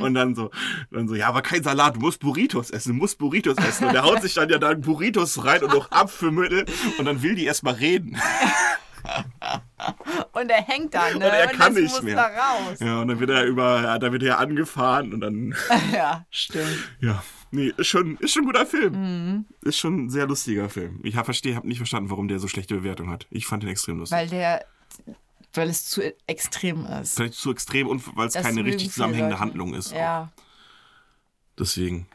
Und 0.00 0.14
dann 0.14 0.34
so, 0.34 0.50
dann 0.90 1.08
so, 1.08 1.14
ja, 1.14 1.28
aber 1.28 1.42
kein 1.42 1.62
Salat, 1.62 1.96
du 1.96 2.00
musst 2.00 2.20
Burritos 2.20 2.70
essen, 2.70 2.90
du 2.90 2.94
musst 2.94 3.18
Burritos 3.18 3.56
essen. 3.58 3.86
Und 3.88 3.92
der 3.94 4.04
haut 4.04 4.22
sich 4.22 4.34
dann 4.34 4.48
ja 4.48 4.58
dann 4.58 4.80
Burritos 4.80 5.44
rein 5.44 5.62
und 5.64 5.74
noch 5.74 5.90
Apfelmittel 5.90 6.64
und 6.98 7.04
dann 7.04 7.22
will 7.22 7.34
die 7.34 7.44
erstmal 7.44 7.74
reden. 7.74 8.16
und 10.32 10.50
er 10.50 10.62
hängt 10.62 10.94
da, 10.94 11.08
ne? 11.10 11.14
Und 11.16 11.22
er 11.22 11.46
kann 11.48 11.74
das 11.74 11.82
nicht 11.82 12.02
mehr. 12.02 12.16
da 12.16 12.26
raus. 12.26 12.78
Ja, 12.80 13.00
und 13.00 13.08
dann 13.08 13.18
wird 13.20 13.30
er 13.30 13.44
über, 13.44 13.82
ja, 13.82 13.98
da 13.98 14.12
wird 14.12 14.22
er 14.22 14.38
angefahren 14.38 15.12
und 15.12 15.20
dann, 15.20 15.54
Ja, 15.92 16.24
stimmt. 16.30 16.78
ja. 17.00 17.22
Nee, 17.52 17.72
ist 17.76 17.88
schon, 17.88 18.16
ist 18.18 18.32
schon 18.32 18.42
ein 18.44 18.46
guter 18.46 18.66
Film. 18.66 18.92
Mhm. 18.94 19.44
Ist 19.62 19.78
schon 19.78 20.04
ein 20.04 20.10
sehr 20.10 20.26
lustiger 20.26 20.68
Film. 20.68 21.00
Ich 21.02 21.16
habe 21.16 21.24
verstehe, 21.24 21.56
habe 21.56 21.66
nicht 21.66 21.78
verstanden, 21.78 22.10
warum 22.10 22.28
der 22.28 22.38
so 22.38 22.46
schlechte 22.48 22.74
Bewertung 22.76 23.10
hat. 23.10 23.26
Ich 23.30 23.46
fand 23.46 23.62
den 23.62 23.70
extrem 23.70 23.98
lustig. 23.98 24.16
Weil 24.16 24.28
der, 24.28 24.64
weil 25.54 25.68
es 25.68 25.86
zu 25.86 26.00
extrem 26.26 26.86
ist. 26.86 27.16
Vielleicht 27.16 27.34
zu 27.34 27.50
extrem 27.50 27.88
und 27.88 28.16
weil 28.16 28.28
es 28.28 28.34
Das 28.34 28.44
keine 28.44 28.64
richtig 28.64 28.92
zusammenhängende 28.92 29.34
Leute. 29.34 29.40
Handlung 29.40 29.74
ist. 29.74 29.92
Ja. 29.92 30.30
Deswegen. 31.58 32.06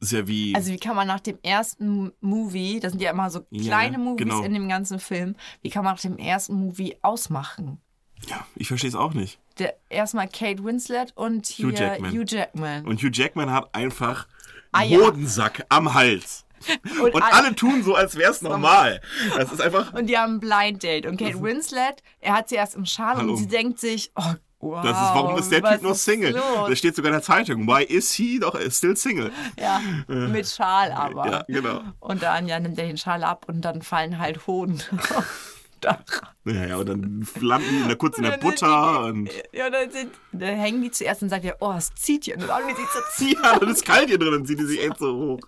Ist 0.00 0.12
ja 0.12 0.26
wie. 0.26 0.54
Also 0.54 0.72
wie 0.72 0.78
kann 0.78 0.96
man 0.96 1.06
nach 1.06 1.20
dem 1.20 1.38
ersten 1.42 2.12
Movie, 2.20 2.80
das 2.80 2.90
sind 2.92 3.00
ja 3.00 3.12
immer 3.12 3.30
so 3.30 3.46
Ja, 3.50 3.62
kleine 3.62 3.98
Movies 3.98 4.24
genau. 4.26 4.42
in 4.42 4.52
dem 4.52 4.68
ganzen 4.68 4.98
Film, 4.98 5.36
wie 5.62 5.70
kann 5.70 5.84
man 5.84 5.94
nach 5.94 6.00
dem 6.00 6.18
ersten 6.18 6.54
Movie 6.54 6.96
ausmachen? 7.02 7.80
ja, 8.28 8.46
ich 8.54 8.68
verstehe 8.68 8.88
es 8.88 8.94
auch 8.94 9.14
nicht. 9.14 9.38
Der, 9.58 9.74
erstmal 9.88 10.28
Kate 10.28 10.62
Winslet 10.64 11.12
und 11.16 11.46
hier 11.46 11.66
Hugh 11.68 11.76
Jackman. 11.78 12.12
Hugh 12.12 12.24
Jackman. 12.26 12.86
Und 12.86 13.02
Hugh 13.02 13.10
Jackman 13.12 13.50
hat 13.50 13.74
einfach 13.74 14.26
Ah, 14.72 14.82
ja. 14.82 14.98
Hodensack 14.98 15.64
am 15.68 15.92
Hals. 15.94 16.44
Und, 17.02 17.14
all- 17.14 17.32
alle 17.32 17.54
tun 17.54 17.82
so, 17.82 17.94
als 17.94 18.16
wäre 18.16 18.30
es 18.30 18.40
normal. 18.42 19.00
Das 19.36 19.52
ist 19.52 19.60
einfach. 19.60 19.92
Und 19.94 20.06
die 20.06 20.16
haben 20.16 20.34
ein 20.36 20.40
Blind 20.40 20.82
Date. 20.82 21.06
Und 21.06 21.16
Kate 21.18 21.42
Winslet, 21.42 22.02
er 22.20 22.34
hat 22.34 22.48
sie 22.48 22.54
erst 22.54 22.74
im 22.76 22.86
Schal 22.86 23.16
Hallo. 23.16 23.30
und 23.32 23.36
sie 23.36 23.48
denkt 23.48 23.80
sich, 23.80 24.12
oh, 24.14 24.22
wow. 24.60 24.82
Das 24.84 24.92
ist, 24.96 25.14
warum 25.14 25.38
ist 25.38 25.50
der 25.50 25.62
Typ 25.62 25.82
noch 25.82 25.94
Single? 25.96 26.32
los? 26.34 26.68
Das 26.70 26.78
steht 26.78 26.94
sogar 26.94 27.10
in 27.10 27.14
der 27.14 27.22
Zeitung. 27.22 27.66
Why 27.66 27.82
is 27.82 28.12
he 28.12 28.38
doch 28.38 28.56
still 28.70 28.96
single? 28.96 29.32
Ja, 29.58 29.80
mit 30.06 30.46
Schal 30.48 30.92
aber. 30.92 31.28
Ja, 31.30 31.44
genau. 31.48 31.80
Und 31.98 32.22
dann 32.22 32.46
ja, 32.46 32.60
nimmt 32.60 32.78
er 32.78 32.86
den 32.86 32.96
Schal 32.96 33.24
ab 33.24 33.46
und 33.48 33.62
dann 33.62 33.82
fallen 33.82 34.18
halt 34.18 34.46
Hoden 34.46 34.80
Dach. 35.82 36.22
Ja, 36.44 36.66
ja, 36.66 36.76
und 36.76 36.88
dann 36.88 37.26
landen 37.40 37.68
die 37.70 37.76
in 37.82 37.88
der, 37.88 37.96
kurz 37.96 38.16
in 38.16 38.24
der 38.24 38.34
Und 38.34 38.40
Butter 38.40 39.04
und. 39.04 39.24
die, 39.26 39.56
Ja, 39.56 39.70
dann, 39.70 39.90
sind, 39.90 40.12
dann 40.32 40.56
hängen 40.56 40.82
die 40.82 40.90
zuerst 40.90 41.22
und 41.22 41.28
sagt 41.28 41.44
er, 41.44 41.56
oh, 41.60 41.74
es 41.76 41.94
zieht 41.94 42.24
hier. 42.24 42.36
Und 42.36 42.48
dann 42.48 42.62
wie 42.66 42.74
sie 42.74 43.34
so. 43.34 43.42
Ja, 43.42 43.58
dann 43.58 43.68
ist 43.68 43.84
kalt 43.84 44.08
hier 44.08 44.18
drin, 44.18 44.32
dann 44.32 44.46
zieht 44.46 44.58
die 44.58 44.64
sich 44.64 44.82
echt 44.82 44.98
so 44.98 45.14
hoch. 45.14 45.40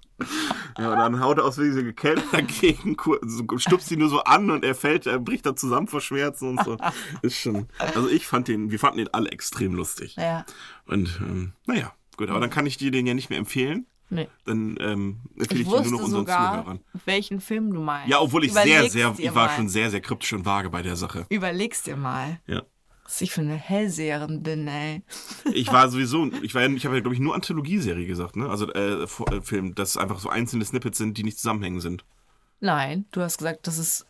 Ja, 0.79 0.93
und 0.93 0.99
dann 0.99 1.21
haut 1.21 1.39
er 1.39 1.45
aus 1.45 1.59
wegen 1.59 1.75
gekältet 1.75 2.27
dagegen, 2.33 2.97
stupst 3.57 3.89
sie 3.89 3.97
nur 3.97 4.09
so 4.09 4.21
an 4.23 4.51
und 4.51 4.65
er 4.65 4.75
fällt, 4.75 5.07
er 5.07 5.19
bricht 5.19 5.47
da 5.47 5.57
zusammen 5.57 5.89
vor 5.89 6.01
Schmerzen 6.01 6.51
und 6.51 6.65
so. 6.65 6.77
Ist 7.23 7.37
schon. 7.39 7.69
Also 7.79 8.09
ich 8.09 8.27
fand 8.27 8.49
den, 8.49 8.71
wir 8.71 8.79
fanden 8.79 8.99
den 8.99 9.13
alle 9.13 9.31
extrem 9.31 9.75
lustig. 9.75 10.17
Ja, 10.17 10.45
Und 10.87 11.21
ähm, 11.21 11.53
naja, 11.67 11.93
gut, 12.17 12.31
aber 12.31 12.41
dann 12.41 12.51
kann 12.51 12.67
ich 12.67 12.77
dir 12.77 12.91
den 12.91 13.07
ja 13.07 13.15
nicht 13.15 13.31
mehr 13.31 13.39
empfehlen. 13.39 13.87
Nee. 14.15 14.29
Dann 14.47 14.77
ähm, 14.81 15.21
empfehle 15.37 15.61
Ich 15.61 15.67
ich, 15.67 15.73
wusste 15.73 15.89
nur 15.91 15.99
noch 16.01 16.05
unseren 16.07 16.21
sogar, 16.23 16.59
Zuhörern. 16.63 16.81
welchen 17.05 17.41
Film 17.41 17.73
du 17.73 17.81
meinst. 17.81 18.09
Ja, 18.11 18.21
obwohl 18.21 18.45
ich 18.45 18.53
Überleg's 18.53 18.81
sehr, 18.81 18.91
sehr, 18.91 19.11
dir 19.11 19.25
ich 19.29 19.35
war 19.35 19.47
mal. 19.49 19.57
schon 19.57 19.69
sehr, 19.69 19.91
sehr 19.91 20.01
kryptisch 20.01 20.33
und 20.33 20.45
vage 20.47 20.71
bei 20.71 20.83
der 20.83 20.97
Sache. 20.97 21.27
Überlegst 21.29 21.87
dir 21.87 21.97
mal, 21.97 22.41
Ja. 22.47 22.63
was 23.05 23.21
ich 23.21 23.33
für 23.33 23.43
eine 23.43 23.57
Hellseherin 23.57 24.43
bin, 24.43 24.67
ey. 24.67 25.03
Ich 25.53 25.73
war 25.73 25.89
sowieso, 25.91 26.31
ich 26.43 26.55
war, 26.55 26.63
ich 26.67 26.85
habe 26.87 26.95
ja, 26.97 27.01
glaube 27.03 27.15
ich, 27.15 27.21
nur 27.21 27.35
Anthologieserie 27.35 28.07
gesagt, 28.07 28.37
ne? 28.37 28.49
Also 28.49 28.73
äh, 28.73 29.03
äh, 29.03 29.07
Film, 29.43 29.75
dass 29.75 29.97
einfach 29.97 30.19
so 30.19 30.29
einzelne 30.31 30.65
Snippets 30.65 30.99
sind, 30.99 31.19
die 31.19 31.25
nicht 31.25 31.39
zusammenhängen 31.39 31.81
sind. 31.81 32.05
Nein, 32.61 33.05
du 33.11 33.21
hast 33.21 33.39
gesagt, 33.39 33.67
das 33.67 33.77
ist 33.79 34.07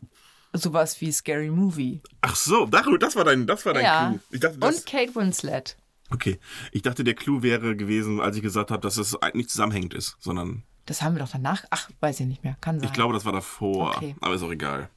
sowas 0.52 1.00
wie 1.00 1.10
Scary 1.10 1.50
Movie. 1.50 2.00
Ach 2.20 2.36
so, 2.36 2.66
das, 2.66 2.86
das 3.00 3.16
war 3.16 3.24
dein, 3.24 3.46
das 3.46 3.66
war 3.66 3.74
dein 3.74 3.82
ja. 3.84 4.14
Clou. 4.30 4.38
Dachte, 4.38 4.58
das, 4.58 4.76
Und 4.76 4.86
Kate 4.86 5.14
Winslet. 5.16 5.76
Okay, 6.10 6.38
ich 6.72 6.82
dachte, 6.82 7.04
der 7.04 7.14
Clou 7.14 7.42
wäre 7.42 7.76
gewesen, 7.76 8.20
als 8.20 8.36
ich 8.36 8.42
gesagt 8.42 8.70
habe, 8.70 8.80
dass 8.80 8.96
es 8.96 9.16
nicht 9.34 9.50
zusammenhängend 9.50 9.94
ist, 9.94 10.16
sondern 10.20 10.62
Das 10.86 11.02
haben 11.02 11.14
wir 11.14 11.20
doch 11.22 11.30
danach. 11.30 11.64
Ach, 11.70 11.90
weiß 12.00 12.20
ich 12.20 12.26
nicht 12.26 12.44
mehr. 12.44 12.56
Kann 12.60 12.78
sein. 12.78 12.88
ich 12.88 12.92
glaube, 12.92 13.14
das 13.14 13.24
war 13.24 13.32
davor. 13.32 13.96
Okay. 13.96 14.14
Aber 14.20 14.34
ist 14.34 14.42
auch 14.42 14.50
egal. 14.52 14.90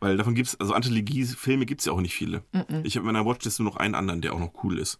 Weil 0.00 0.16
davon 0.16 0.34
gibt's, 0.34 0.58
also 0.58 0.74
Anthologie-Filme 0.74 1.64
gibt's 1.66 1.84
ja 1.84 1.92
auch 1.92 2.00
nicht 2.00 2.14
viele. 2.14 2.42
Ich 2.82 2.96
habe 2.96 3.06
in 3.08 3.12
meiner 3.12 3.24
Watchlist 3.24 3.60
nur 3.60 3.68
noch 3.70 3.76
einen 3.76 3.94
anderen, 3.94 4.20
der 4.20 4.32
auch 4.34 4.40
noch 4.40 4.64
cool 4.64 4.78
ist. 4.78 4.98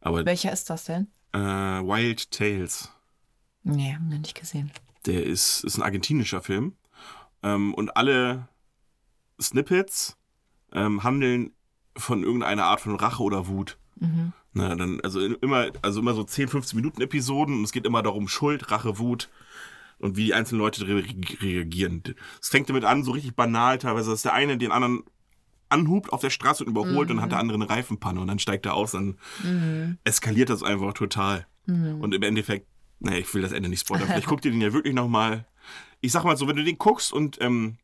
Aber 0.00 0.26
Welcher 0.26 0.52
ist 0.52 0.68
das 0.68 0.84
denn? 0.84 1.08
äh, 1.32 1.38
Wild 1.38 2.30
Tales, 2.30 2.90
Nee, 3.62 3.94
haben 3.94 4.10
wir 4.10 4.18
nicht 4.18 4.38
gesehen. 4.38 4.70
der 5.06 5.24
ist, 5.24 5.64
ist 5.64 5.78
ein 5.78 5.82
argentinischer 5.82 6.42
Film. 6.42 6.76
Ähm, 7.42 7.72
und 7.72 7.96
alle 7.96 8.46
Snippets 9.40 10.18
ähm, 10.72 11.02
handeln 11.02 11.52
von 11.96 12.22
irgendeiner 12.22 12.64
Art 12.64 12.80
von 12.82 12.94
Rache 12.96 13.22
oder 13.22 13.46
Wut. 13.46 13.78
Na, 14.52 14.74
dann, 14.74 15.00
also 15.00 15.20
immer, 15.20 15.70
also 15.82 16.00
immer 16.00 16.14
so 16.14 16.22
10, 16.24 16.48
15 16.48 16.76
Minuten 16.76 17.02
Episoden 17.02 17.56
und 17.56 17.64
es 17.64 17.72
geht 17.72 17.86
immer 17.86 18.02
darum, 18.02 18.28
Schuld, 18.28 18.70
Rache, 18.70 18.98
Wut 18.98 19.28
und 19.98 20.16
wie 20.16 20.26
die 20.26 20.34
einzelnen 20.34 20.60
Leute 20.60 20.86
re 20.86 21.04
reagieren. 21.40 22.02
Es 22.40 22.48
fängt 22.48 22.68
damit 22.68 22.84
an, 22.84 23.02
so 23.04 23.12
richtig 23.12 23.34
banal 23.34 23.78
teilweise, 23.78 24.10
dass 24.10 24.22
der 24.22 24.34
eine 24.34 24.56
den 24.58 24.70
anderen 24.70 25.02
anhubt 25.70 26.12
auf 26.12 26.20
der 26.20 26.30
Straße 26.30 26.62
und 26.64 26.70
überholt 26.70 27.10
und 27.10 27.16
dann 27.16 27.24
hat 27.24 27.32
der 27.32 27.38
andere 27.40 27.56
eine 27.56 27.68
Reifenpanne 27.68 28.20
und 28.20 28.28
dann 28.28 28.38
steigt 28.38 28.66
er 28.66 28.74
aus, 28.74 28.92
dann 28.92 29.18
eskaliert 30.04 30.50
das 30.50 30.62
einfach 30.62 30.92
total. 30.92 31.46
Und 32.00 32.14
im 32.14 32.22
Endeffekt, 32.22 32.68
naja, 33.00 33.18
ich 33.18 33.32
will 33.34 33.42
das 33.42 33.52
Ende 33.52 33.68
nicht 33.68 33.80
spoilern, 33.80 34.06
vielleicht 34.06 34.26
guckt 34.28 34.44
ihr 34.44 34.52
den 34.52 34.60
ja 34.60 34.72
wirklich 34.72 34.94
nochmal. 34.94 35.46
Ich 36.00 36.12
sag 36.12 36.22
mal 36.24 36.36
so, 36.36 36.46
wenn 36.46 36.56
du 36.56 36.62
den 36.64 36.78
guckst 36.78 37.12
und 37.12 37.40
ähm, 37.40 37.78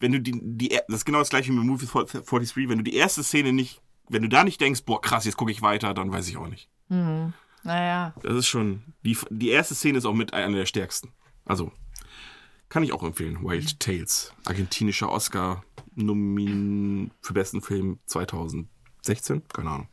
wenn 0.00 0.12
du 0.12 0.20
die, 0.20 0.38
die, 0.42 0.68
das 0.68 0.98
ist 0.98 1.04
genau 1.04 1.20
das 1.20 1.30
gleiche 1.30 1.50
wie 1.52 1.56
mit 1.56 1.64
Movie 1.64 1.86
43, 1.86 2.68
wenn 2.68 2.78
du 2.78 2.84
die 2.84 2.96
erste 2.96 3.22
Szene 3.22 3.52
nicht, 3.52 3.80
wenn 4.08 4.22
du 4.22 4.28
da 4.28 4.44
nicht 4.44 4.60
denkst, 4.60 4.84
boah 4.84 5.00
krass, 5.00 5.24
jetzt 5.24 5.36
gucke 5.36 5.52
ich 5.52 5.62
weiter, 5.62 5.94
dann 5.94 6.12
weiß 6.12 6.28
ich 6.28 6.36
auch 6.36 6.48
nicht. 6.48 6.68
Naja. 6.88 8.14
Das 8.22 8.34
ist 8.34 8.46
schon, 8.46 8.82
die, 9.02 9.16
die 9.30 9.48
erste 9.48 9.74
Szene 9.74 9.98
ist 9.98 10.04
auch 10.04 10.14
mit 10.14 10.34
einer 10.34 10.56
der 10.56 10.66
stärksten. 10.66 11.12
Also, 11.44 11.72
kann 12.68 12.82
ich 12.82 12.92
auch 12.92 13.02
empfehlen. 13.02 13.42
Wild 13.42 13.80
Tales. 13.80 14.32
Argentinischer 14.44 15.10
Oscar 15.10 15.64
Nomin 15.94 17.10
für 17.20 17.32
besten 17.32 17.62
Film 17.62 18.00
2016? 18.06 19.42
Keine 19.48 19.70
Ahnung. 19.70 19.88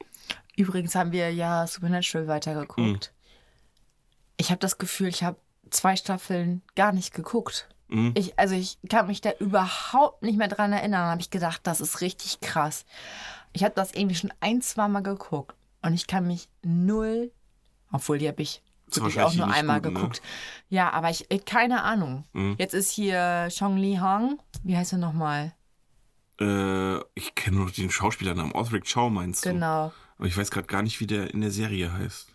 Übrigens 0.57 0.95
haben 0.95 1.11
wir 1.11 1.31
ja 1.31 1.65
Supernatural 1.67 2.27
weitergeguckt. 2.27 3.13
Ich 4.37 4.49
habe 4.49 4.59
das 4.59 4.77
Gefühl, 4.77 5.07
ich 5.07 5.23
habe 5.23 5.37
zwei 5.69 5.95
Staffeln 5.95 6.61
gar 6.75 6.91
nicht 6.91 7.13
geguckt. 7.13 7.69
Ich, 8.15 8.39
also 8.39 8.55
ich 8.55 8.77
kann 8.89 9.07
mich 9.07 9.19
da 9.19 9.31
überhaupt 9.39 10.23
nicht 10.23 10.37
mehr 10.37 10.47
dran 10.47 10.71
erinnern. 10.71 11.01
Da 11.01 11.11
habe 11.11 11.21
ich 11.21 11.29
gedacht, 11.29 11.59
das 11.63 11.81
ist 11.81 11.99
richtig 11.99 12.39
krass. 12.39 12.85
Ich 13.51 13.63
habe 13.65 13.73
das 13.75 13.93
irgendwie 13.93 14.15
schon 14.15 14.31
ein, 14.39 14.61
zwei 14.61 14.87
Mal 14.87 15.01
geguckt. 15.03 15.55
Und 15.81 15.93
ich 15.93 16.07
kann 16.07 16.25
mich 16.25 16.47
null, 16.63 17.31
obwohl 17.91 18.17
die 18.17 18.27
habe 18.29 18.41
ich 18.41 18.61
wirklich 18.93 19.19
auch 19.21 19.33
nur 19.33 19.51
einmal 19.51 19.81
gut, 19.81 19.91
ne? 19.91 19.99
geguckt. 19.99 20.21
Ja, 20.69 20.91
aber 20.91 21.09
ich, 21.09 21.25
ich 21.29 21.43
keine 21.43 21.83
Ahnung. 21.83 22.23
Jetzt 22.57 22.73
ist 22.73 22.91
hier 22.91 23.49
Chong 23.57 23.75
Li 23.77 23.97
Hong. 24.01 24.39
Wie 24.63 24.77
heißt 24.77 24.93
er 24.93 24.97
nochmal? 24.99 25.53
Äh, 26.39 26.97
ich 27.13 27.35
kenne 27.35 27.57
nur 27.57 27.71
den 27.71 27.89
Schauspielernamen. 27.91 28.53
Osric 28.53 28.85
Chow 28.91 29.09
meinst 29.11 29.45
du? 29.45 29.49
Genau. 29.53 29.91
Aber 30.17 30.27
ich 30.27 30.37
weiß 30.37 30.49
gerade 30.51 30.67
gar 30.67 30.81
nicht, 30.81 30.99
wie 31.01 31.07
der 31.07 31.33
in 31.33 31.41
der 31.41 31.51
Serie 31.51 31.91
heißt. 31.91 32.29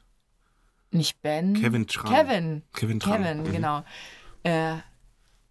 Nicht 0.91 1.21
Ben. 1.23 1.55
Kevin 1.55 1.87
Tran. 1.87 2.13
Kevin. 2.13 2.63
Kevin 2.75 3.01
Tran. 3.01 3.23
Kevin, 3.23 3.43
Mhm. 3.43 3.53
genau. 3.53 3.85
Äh, 4.43 4.77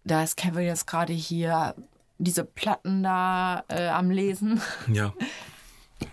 da 0.06 0.22
ist 0.22 0.36
Kevin 0.36 0.64
jetzt 0.66 0.86
gerade 0.86 1.12
hier 1.12 1.74
diese 2.18 2.44
Platten 2.44 3.02
da 3.02 3.64
äh, 3.68 3.88
am 3.88 4.10
Lesen. 4.10 4.60
Ja. 4.92 5.12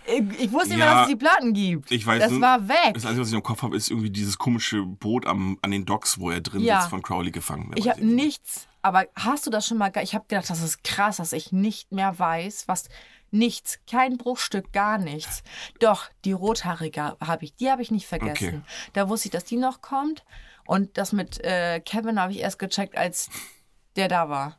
Ich, 0.06 0.40
ich 0.40 0.50
wusste 0.52 0.70
nicht 0.70 0.78
Ja, 0.78 0.84
mehr, 0.86 0.94
dass 0.94 1.02
es 1.02 1.08
die 1.08 1.16
Platten 1.16 1.52
gibt. 1.52 1.90
Ich 1.90 2.06
weiß 2.06 2.22
Das 2.22 2.30
nur- 2.32 2.40
war 2.40 2.68
weg. 2.68 2.94
Das 2.94 3.04
Einzige, 3.04 3.20
was 3.20 3.28
ich 3.28 3.34
im 3.34 3.42
Kopf 3.42 3.60
habe, 3.62 3.76
ist 3.76 3.90
irgendwie 3.90 4.08
dieses 4.08 4.38
komische 4.38 4.82
Boot 4.82 5.26
am, 5.26 5.58
an 5.60 5.70
den 5.72 5.84
Docks, 5.84 6.18
wo 6.18 6.30
er 6.30 6.40
drin 6.40 6.62
Ja. 6.62 6.78
sitzt, 6.80 6.88
von 6.90 7.02
Crowley 7.02 7.30
gefangen. 7.30 7.70
Ich 7.74 7.86
habe 7.90 8.02
nicht. 8.02 8.14
nichts, 8.24 8.66
aber 8.80 9.04
hast 9.14 9.46
du 9.46 9.50
das 9.50 9.66
schon 9.66 9.76
mal, 9.76 9.92
ich 10.02 10.14
habe 10.14 10.24
gedacht, 10.26 10.48
das 10.48 10.62
ist 10.62 10.84
krass, 10.84 11.18
dass 11.18 11.34
ich 11.34 11.52
nicht 11.52 11.92
mehr 11.92 12.18
weiß, 12.18 12.64
was, 12.66 12.88
nichts, 13.30 13.78
kein 13.86 14.16
Bruchstück, 14.16 14.72
gar 14.72 14.96
nichts. 14.96 15.42
Doch, 15.80 16.06
die 16.24 16.32
Rothaarige 16.32 17.16
habe 17.20 17.44
ich, 17.44 17.54
die 17.54 17.70
habe 17.70 17.82
ich 17.82 17.90
nicht 17.90 18.06
vergessen. 18.06 18.48
Okay. 18.48 18.60
Da 18.94 19.10
wusste 19.10 19.28
ich, 19.28 19.32
dass 19.32 19.44
die 19.44 19.56
noch 19.58 19.82
kommt 19.82 20.24
und 20.66 20.96
das 20.96 21.12
mit 21.12 21.44
äh, 21.44 21.80
Kevin 21.80 22.18
habe 22.18 22.32
ich 22.32 22.38
erst 22.40 22.58
gecheckt, 22.58 22.96
als 22.96 23.28
der 23.96 24.08
da 24.08 24.28
war. 24.28 24.58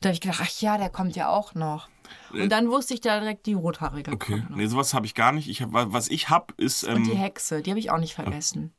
Da 0.00 0.08
habe 0.08 0.14
ich 0.14 0.20
gedacht, 0.20 0.40
ach 0.42 0.60
ja, 0.60 0.76
der 0.78 0.90
kommt 0.90 1.16
ja 1.16 1.28
auch 1.30 1.54
noch. 1.54 1.88
Und 2.32 2.50
dann 2.50 2.68
wusste 2.68 2.92
ich 2.94 3.00
da 3.00 3.18
direkt 3.20 3.46
die 3.46 3.54
Rothaarige 3.54 4.10
Äh. 4.10 4.14
Okay, 4.14 4.42
noch. 4.50 4.56
nee, 4.56 4.66
sowas 4.66 4.92
habe 4.92 5.06
ich 5.06 5.14
gar 5.14 5.32
nicht. 5.32 5.48
Ich 5.48 5.62
hab, 5.62 5.70
was 5.72 6.08
ich 6.08 6.28
habe, 6.28 6.52
ist. 6.58 6.82
Ähm, 6.82 6.96
Und 6.96 7.04
die 7.04 7.14
Hexe, 7.16 7.62
die 7.62 7.70
habe 7.70 7.80
ich 7.80 7.90
auch 7.90 7.98
nicht 7.98 8.14
vergessen. 8.14 8.72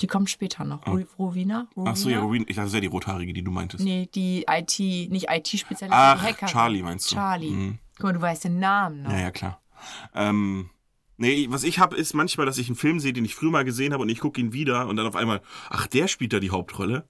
Die 0.00 0.06
kommt 0.06 0.28
später 0.30 0.64
noch. 0.64 0.84
Ru- 0.86 1.06
Rowena? 1.18 1.68
ach 1.84 1.96
so, 1.96 2.10
ja, 2.10 2.18
Rowena? 2.18 2.22
Rowena. 2.26 2.44
Ich 2.48 2.56
dachte, 2.56 2.66
das 2.66 2.72
wäre 2.74 2.82
die 2.82 2.86
rothaarige, 2.86 3.32
die 3.32 3.42
du 3.42 3.50
meintest. 3.50 3.82
Nee, 3.82 4.08
die 4.14 4.44
IT, 4.48 4.78
nicht 5.10 5.28
IT-Spezialistin, 5.30 5.88
Ach, 5.90 6.20
die 6.20 6.26
Hacker. 6.28 6.46
Charlie 6.46 6.82
meinst 6.82 7.10
du? 7.10 7.16
Charlie. 7.16 7.50
Mhm. 7.50 7.78
Guck 7.96 8.04
mal, 8.04 8.12
du 8.12 8.20
weißt 8.20 8.44
den 8.44 8.58
Namen 8.58 9.02
noch. 9.02 9.10
Ja, 9.10 9.18
ja, 9.20 9.30
klar. 9.30 9.60
Ähm, 10.14 10.68
nee, 11.16 11.46
was 11.50 11.64
ich 11.64 11.78
habe, 11.78 11.96
ist 11.96 12.12
manchmal, 12.14 12.44
dass 12.46 12.58
ich 12.58 12.68
einen 12.68 12.76
Film 12.76 13.00
sehe, 13.00 13.14
den 13.14 13.24
ich 13.24 13.34
früher 13.34 13.50
mal 13.50 13.64
gesehen 13.64 13.92
habe 13.94 14.02
und 14.02 14.10
ich 14.10 14.20
gucke 14.20 14.38
ihn 14.40 14.52
wieder 14.52 14.86
und 14.86 14.96
dann 14.96 15.06
auf 15.06 15.16
einmal, 15.16 15.40
ach, 15.70 15.86
der 15.86 16.08
spielt 16.08 16.32
da 16.34 16.40
die 16.40 16.50
Hauptrolle. 16.50 17.08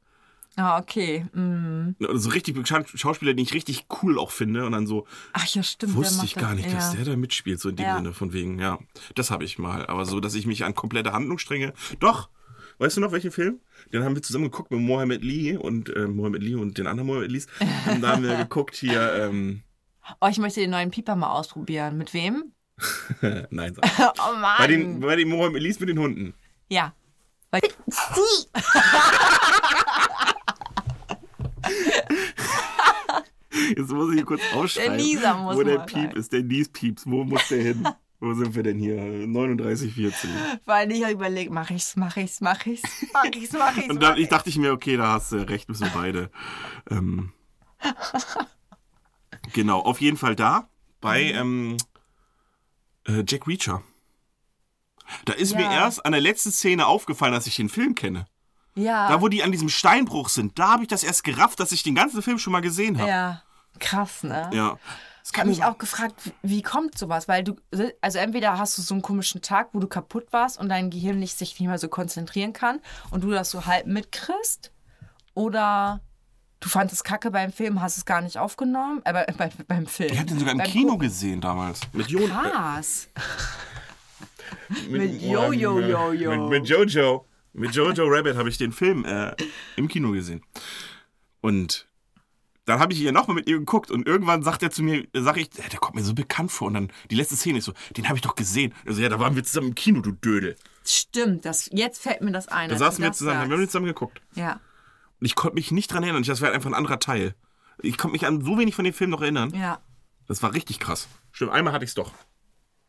Ah, 0.57 0.79
okay. 0.79 1.27
Mm. 1.35 1.91
Oder 2.01 2.19
So 2.19 2.31
richtig 2.31 2.55
bekannte 2.55 2.97
Schauspieler, 2.97 3.35
den 3.35 3.43
ich 3.45 3.53
richtig 3.53 3.87
cool 4.03 4.19
auch 4.19 4.31
finde 4.31 4.65
und 4.65 4.73
dann 4.73 4.87
so, 4.87 5.07
Ach 5.35 5.45
ja, 5.47 5.63
stimmt. 5.63 5.95
wusste 5.95 6.25
ich 6.25 6.35
gar 6.35 6.55
das- 6.55 6.65
nicht, 6.65 6.75
dass 6.75 6.93
ja. 6.95 6.97
der 7.05 7.13
da 7.13 7.17
mitspielt, 7.17 7.61
so 7.61 7.69
in 7.69 7.77
dem 7.77 7.85
Ja. 7.87 7.97
Sinne, 7.97 8.15
von 8.15 8.33
wegen, 8.33 8.59
ja, 8.59 8.79
das 9.15 9.31
habe 9.31 9.45
ich 9.45 9.59
mal. 9.59 9.87
Aber 9.87 10.07
so, 10.07 10.19
dass 10.19 10.35
ich 10.35 10.47
mich 10.47 10.65
an 10.65 10.75
komplette 10.75 11.13
Handlungsstränge, 11.13 11.75
doch, 12.01 12.31
weißt 12.79 12.97
du 12.97 13.01
noch, 13.03 13.13
welchen 13.13 13.33
Film? 13.33 13.61
Den 13.93 14.03
haben 14.03 14.15
wir 14.15 14.23
zusammen 14.23 14.45
geguckt 14.51 14.71
mit 14.71 14.81
Mohammed 14.81 15.23
Lee 15.23 15.57
und 15.59 15.95
äh, 15.95 16.07
Mohammed 16.07 16.43
Lee 16.43 16.55
und 16.55 16.79
den 16.79 16.87
anderen 16.87 17.07
Mohammed 17.07 17.31
Lees. 17.31 17.47
Und 17.91 18.01
da 18.01 18.13
haben 18.13 18.23
wir 18.23 18.37
geguckt 18.37 18.77
hier, 18.77 19.13
ähm, 19.15 19.63
Oh, 20.21 20.29
ich 20.29 20.39
möchte 20.39 20.61
den 20.61 20.71
neuen 20.71 20.91
Pieper 20.91 21.17
mal 21.17 21.33
ausprobieren. 21.33 21.99
Mit 21.99 22.15
wem? 22.15 22.53
nein, 23.51 23.75
sag. 23.75 24.15
Oh 24.19 24.37
Mann. 24.39 24.55
bei 24.59 24.67
den, 24.69 25.01
bei 25.01 25.17
den 25.17 25.29
Mohammed 25.29 25.61
Lees 25.63 25.81
mit 25.81 25.89
den 25.91 25.99
Hunden. 25.99 26.33
ja. 26.69 26.95
Bei 27.51 27.61
Jetzt 33.77 33.91
muss 33.91 34.15
ich 34.15 34.25
kurz 34.25 34.43
ausschreiben, 34.53 34.97
Nieser 34.97 35.35
muss 35.39 35.57
wo 35.57 35.63
der 35.63 35.79
Piep 35.81 36.11
rein. 36.11 36.17
ist, 36.17 36.33
der 36.33 36.43
Nies-Pieps. 36.43 37.07
Wo 37.07 37.25
muss 37.25 37.49
der 37.49 37.63
hin? 37.63 37.89
wo 38.21 38.33
sind 38.35 38.55
wir 38.55 38.63
denn 38.63 38.79
hier? 38.79 38.97
39,40. 38.97 40.27
Weil 40.65 40.91
ich 40.93 41.03
habe 41.03 41.13
überlegt, 41.15 41.51
mach 41.53 41.71
ich's, 41.71 41.97
mach 41.97 42.17
ich's, 42.17 42.41
mach 42.41 42.65
ich's, 42.67 42.83
mach 43.13 43.25
ich's, 43.25 43.53
mach 43.53 43.77
ich's. 43.77 43.89
Und 43.91 43.97
mach 44.01 44.09
dann 44.11 44.19
ich 44.19 44.29
dachte 44.29 44.49
ich 44.51 44.57
mir, 44.59 44.73
okay, 44.73 44.97
da 44.97 45.13
hast 45.13 45.33
du 45.33 45.37
recht, 45.49 45.69
müssen 45.69 45.85
wir 45.87 45.91
beide. 45.93 46.31
Ähm, 46.91 47.33
genau, 49.53 49.81
auf 49.81 50.01
jeden 50.01 50.17
Fall 50.17 50.37
da 50.37 50.69
bei 51.01 51.33
Mhm. 51.33 51.77
ähm, 53.09 53.19
äh, 53.19 53.25
Jack 53.27 53.47
Reacher. 53.47 53.83
Da 55.25 55.35
ist 55.35 55.55
mir 55.55 55.63
Ja. 55.63 55.73
erst 55.73 56.05
an 56.05 56.13
der 56.13 56.21
letzten 56.21 56.51
Szene 56.51 56.87
aufgefallen, 56.87 57.33
dass 57.33 57.47
ich 57.47 57.57
den 57.57 57.69
Film 57.69 57.95
kenne. 57.95 58.27
ja. 58.75 59.09
Da, 59.09 59.21
wo 59.23 59.29
die 59.29 59.43
an 59.43 59.53
diesem 59.53 59.69
Steinbruch 59.69 60.29
sind, 60.29 60.59
da 60.59 60.73
habe 60.73 60.83
ich 60.83 60.89
das 60.89 61.03
erst 61.05 61.23
gerafft, 61.25 61.61
dass 61.61 61.73
ich 61.73 61.83
den 61.83 61.95
ganzen 61.95 62.21
Film 62.23 62.39
schon 62.39 62.53
mal 62.53 62.61
gesehen 62.61 62.99
habe. 62.99 63.09
ja. 63.09 63.43
Krass, 63.79 64.23
ne? 64.23 64.51
Ja. 64.53 64.79
Das 65.23 65.33
Ich 65.33 65.39
habe 65.39 65.49
mich 65.49 65.65
auch 65.65 65.79
gefragt, 65.79 66.33
wie 66.43 66.63
kommt 66.63 66.97
sowas? 66.97 67.27
Weil 67.27 67.43
du, 67.43 67.57
also 68.01 68.19
entweder 68.19 68.59
hast 68.59 68.79
du 68.79 68.83
so 68.83 68.95
einen 68.95 69.03
komischen 69.03 69.43
Tag, 69.43 69.71
wo 69.73 69.81
du 69.81 69.89
kaputt 69.89 70.33
warst 70.33 70.59
und 70.61 70.69
dein 70.69 70.91
Gehirn 70.91 71.19
nicht, 71.19 71.37
sich 71.37 71.59
nicht 71.59 71.69
mehr 71.69 71.79
so 71.79 71.89
konzentrieren 71.89 72.53
kann 72.53 72.81
und 73.11 73.25
du 73.25 73.31
das 73.31 73.51
so 73.51 73.67
halb 73.67 73.87
mitkriegst, 73.87 74.71
oder 75.37 76.01
du 76.61 76.69
fandest 76.69 77.05
Kacke 77.05 77.31
beim 77.31 77.53
Film, 77.53 77.81
hast 77.81 77.99
es 77.99 78.05
gar 78.05 78.23
nicht 78.23 78.39
aufgenommen, 78.39 79.03
äh, 79.05 79.13
bei, 79.13 79.27
bei, 79.39 79.51
beim 79.69 79.87
Film. 79.87 80.11
Ich 80.11 80.19
habe 80.19 80.27
den 80.27 80.39
sogar 80.41 80.53
im 80.53 80.59
Beim 80.59 80.67
Kino 80.67 80.93
Gucken. 80.93 81.09
gesehen 81.09 81.41
damals. 81.41 81.81
Mit 81.93 82.09
Jon. 82.09 82.29
Krass. 82.29 83.09
mit, 84.89 85.23
yo, 85.23 85.53
yo. 85.53 85.75
Mit, 85.77 86.51
mit 86.51 86.69
Jojo. 86.69 87.27
Mit 87.53 87.75
Jojo 87.75 88.05
Rabbit 88.07 88.37
habe 88.37 88.49
ich 88.49 88.59
den 88.59 88.73
Film 88.73 89.05
äh, 89.05 89.35
im 89.77 89.89
Kino 89.89 90.11
gesehen. 90.11 90.43
Und 91.41 91.87
dann 92.67 92.79
habe 92.81 92.93
ich 92.93 92.99
hier 92.99 93.13
nochmal 93.13 93.37
mit 93.37 93.49
ihr 93.49 93.59
geguckt 93.59 93.91
und 93.91 94.07
irgendwann 94.07 94.43
sagt 94.43 94.63
er 94.63 94.71
zu 94.71 94.83
mir, 94.83 95.07
sag 95.15 95.37
ich, 95.39 95.49
"Ja, 95.57 95.65
der 95.69 95.79
kommt 95.79 95.95
mir 95.97 96.03
so 96.05 96.13
bekannt 96.15 96.53
vor. 96.53 96.69
Und 96.69 96.75
dann 96.75 96.93
die 97.11 97.15
letzte 97.15 97.37
Szene 97.37 97.59
ist 97.59 97.65
so, 97.65 97.73
den 97.97 98.07
habe 98.09 98.17
ich 98.17 98.23
doch 98.23 98.35
gesehen. 98.35 98.75
Also 98.87 99.01
ja, 99.01 99.09
da 99.09 99.19
waren 99.19 99.35
wir 99.37 99.45
zusammen 99.45 99.69
im 99.69 99.75
Kino, 99.75 100.01
du 100.03 100.13
Dödel. 100.13 100.57
Stimmt, 100.85 101.45
das, 101.47 101.71
jetzt 101.73 102.01
fällt 102.03 102.21
mir 102.21 102.33
das 102.33 102.49
ein. 102.49 102.69
Da 102.69 102.77
saßen 102.77 103.01
du 103.03 103.09
wir 103.09 103.13
zusammen, 103.13 103.39
haben 103.41 103.51
wir 103.51 103.57
sagst. 103.59 103.71
zusammen 103.73 103.87
geguckt. 103.87 104.21
Ja. 104.35 104.61
Und 105.19 105.25
ich 105.27 105.35
konnte 105.35 105.55
mich 105.55 105.71
nicht 105.73 105.93
dran 105.93 106.03
erinnern. 106.03 106.23
Das 106.23 106.41
wäre 106.43 106.53
einfach 106.53 106.69
ein 106.71 106.75
anderer 106.75 106.99
Teil. 106.99 107.35
Ich 107.83 107.97
konnte 107.99 108.13
mich 108.13 108.27
an 108.27 108.45
so 108.45 108.59
wenig 108.59 108.75
von 108.75 108.85
dem 108.85 108.93
Film 108.95 109.11
noch 109.11 109.23
erinnern. 109.23 109.51
Ja, 109.55 109.81
Das 110.29 110.43
war 110.43 110.53
richtig 110.55 110.79
krass. 110.81 111.09
Stimmt, 111.33 111.53
einmal 111.53 111.73
hatte 111.73 111.85
ich 111.85 111.91
es 111.91 111.95
doch. 111.95 112.13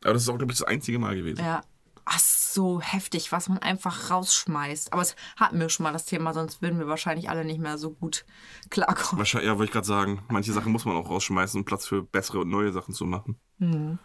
Aber 0.03 0.13
das 0.13 0.23
ist 0.23 0.30
auch, 0.30 0.38
glaube 0.38 0.51
ich, 0.51 0.59
das 0.59 0.67
einzige 0.67 0.97
Mal 0.99 1.15
gewesen. 1.15 1.39
ja. 1.43 1.61
Ach, 2.10 2.20
so 2.20 2.80
heftig, 2.80 3.34
was 3.34 3.49
man 3.49 3.58
einfach 3.58 4.10
rausschmeißt. 4.10 4.93
Aber 4.93 5.01
es 5.01 5.16
hatten 5.36 5.60
wir 5.60 5.68
schon 5.68 5.84
mal 5.84 5.91
das 5.91 6.05
Thema, 6.05 6.34
sonst 6.34 6.62
würden 6.62 6.80
wir 6.80 6.88
wahrscheinlich 6.88 7.30
alle 7.30 7.43
nicht 7.43 7.60
mehr 7.60 7.78
so 7.78 7.91
gut 7.91 8.26
klarkommen. 8.70 9.20
Wahrscheinlich, 9.20 9.49
ja, 9.49 9.58
wollte 9.58 9.66
ich 9.66 9.74
gerade 9.74 9.86
sagen, 9.88 10.24
manche 10.30 10.53
Sachen 10.53 10.72
muss 10.72 10.86
man 10.86 10.95
auch 10.95 11.10
rausschmeißen, 11.10 11.60
um 11.60 11.66
Platz 11.66 11.86
für 11.86 12.03
bessere 12.03 12.39
und 12.39 12.49
neue 12.49 12.72
Sachen 12.72 12.93
zu 12.93 13.05
machen. 13.05 13.38
Wir 13.60 13.97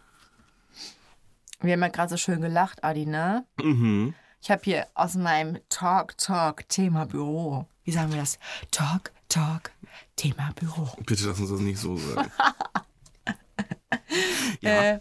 haben 1.75 1.81
ja 1.81 1.89
gerade 1.89 2.11
so 2.11 2.17
schön 2.17 2.41
gelacht, 2.41 2.83
Adi, 2.83 3.07
ne? 3.07 3.47
Mhm. 3.63 4.15
Ich 4.43 4.51
habe 4.51 4.63
hier 4.65 4.89
aus 4.95 5.15
meinem 5.15 5.61
Talk 5.69 6.19
Talk 6.19 6.69
Thema 6.69 7.07
Büro. 7.07 7.69
Wie 7.85 7.93
sagen 7.93 8.11
wir 8.11 8.19
das? 8.19 8.41
Talk 8.73 9.13
Talk, 9.29 9.71
Thema 10.17 10.51
Büro. 10.57 10.89
Bitte 11.07 11.29
lass 11.29 11.39
uns 11.39 11.51
das 11.51 11.61
nicht 11.61 11.79
so 11.79 11.97
sagen. 11.97 12.33
ja. 14.61 14.95
Äh, 14.95 15.01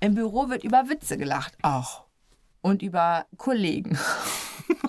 Im 0.00 0.16
Büro 0.16 0.48
wird 0.48 0.64
über 0.64 0.88
Witze 0.88 1.16
gelacht, 1.16 1.56
auch. 1.62 2.04
Und 2.62 2.80
über 2.82 3.26
Kollegen. 3.36 3.98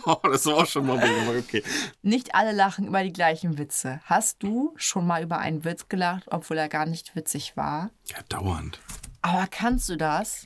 Oh, 0.06 0.16
das 0.24 0.46
war 0.46 0.56
auch 0.58 0.66
schon 0.66 0.86
mal 0.86 0.98
okay. 1.38 1.64
Nicht 2.02 2.36
alle 2.36 2.52
lachen 2.52 2.88
über 2.88 3.04
die 3.04 3.14
gleichen 3.14 3.58
Witze. 3.58 4.02
Hast 4.06 4.42
du 4.44 4.74
schon 4.76 5.06
mal 5.08 5.24
über 5.24 5.38
einen 5.40 5.64
Witz 5.64 5.88
gelacht, 5.88 6.26
obwohl 6.30 6.58
er 6.58 6.68
gar 6.68 6.86
nicht 6.86 7.16
witzig 7.16 7.56
war? 7.56 7.90
Ja, 8.08 8.18
dauernd. 8.28 8.80
Aber 9.22 9.48
kannst 9.48 9.88
du 9.90 9.96
das? 9.96 10.46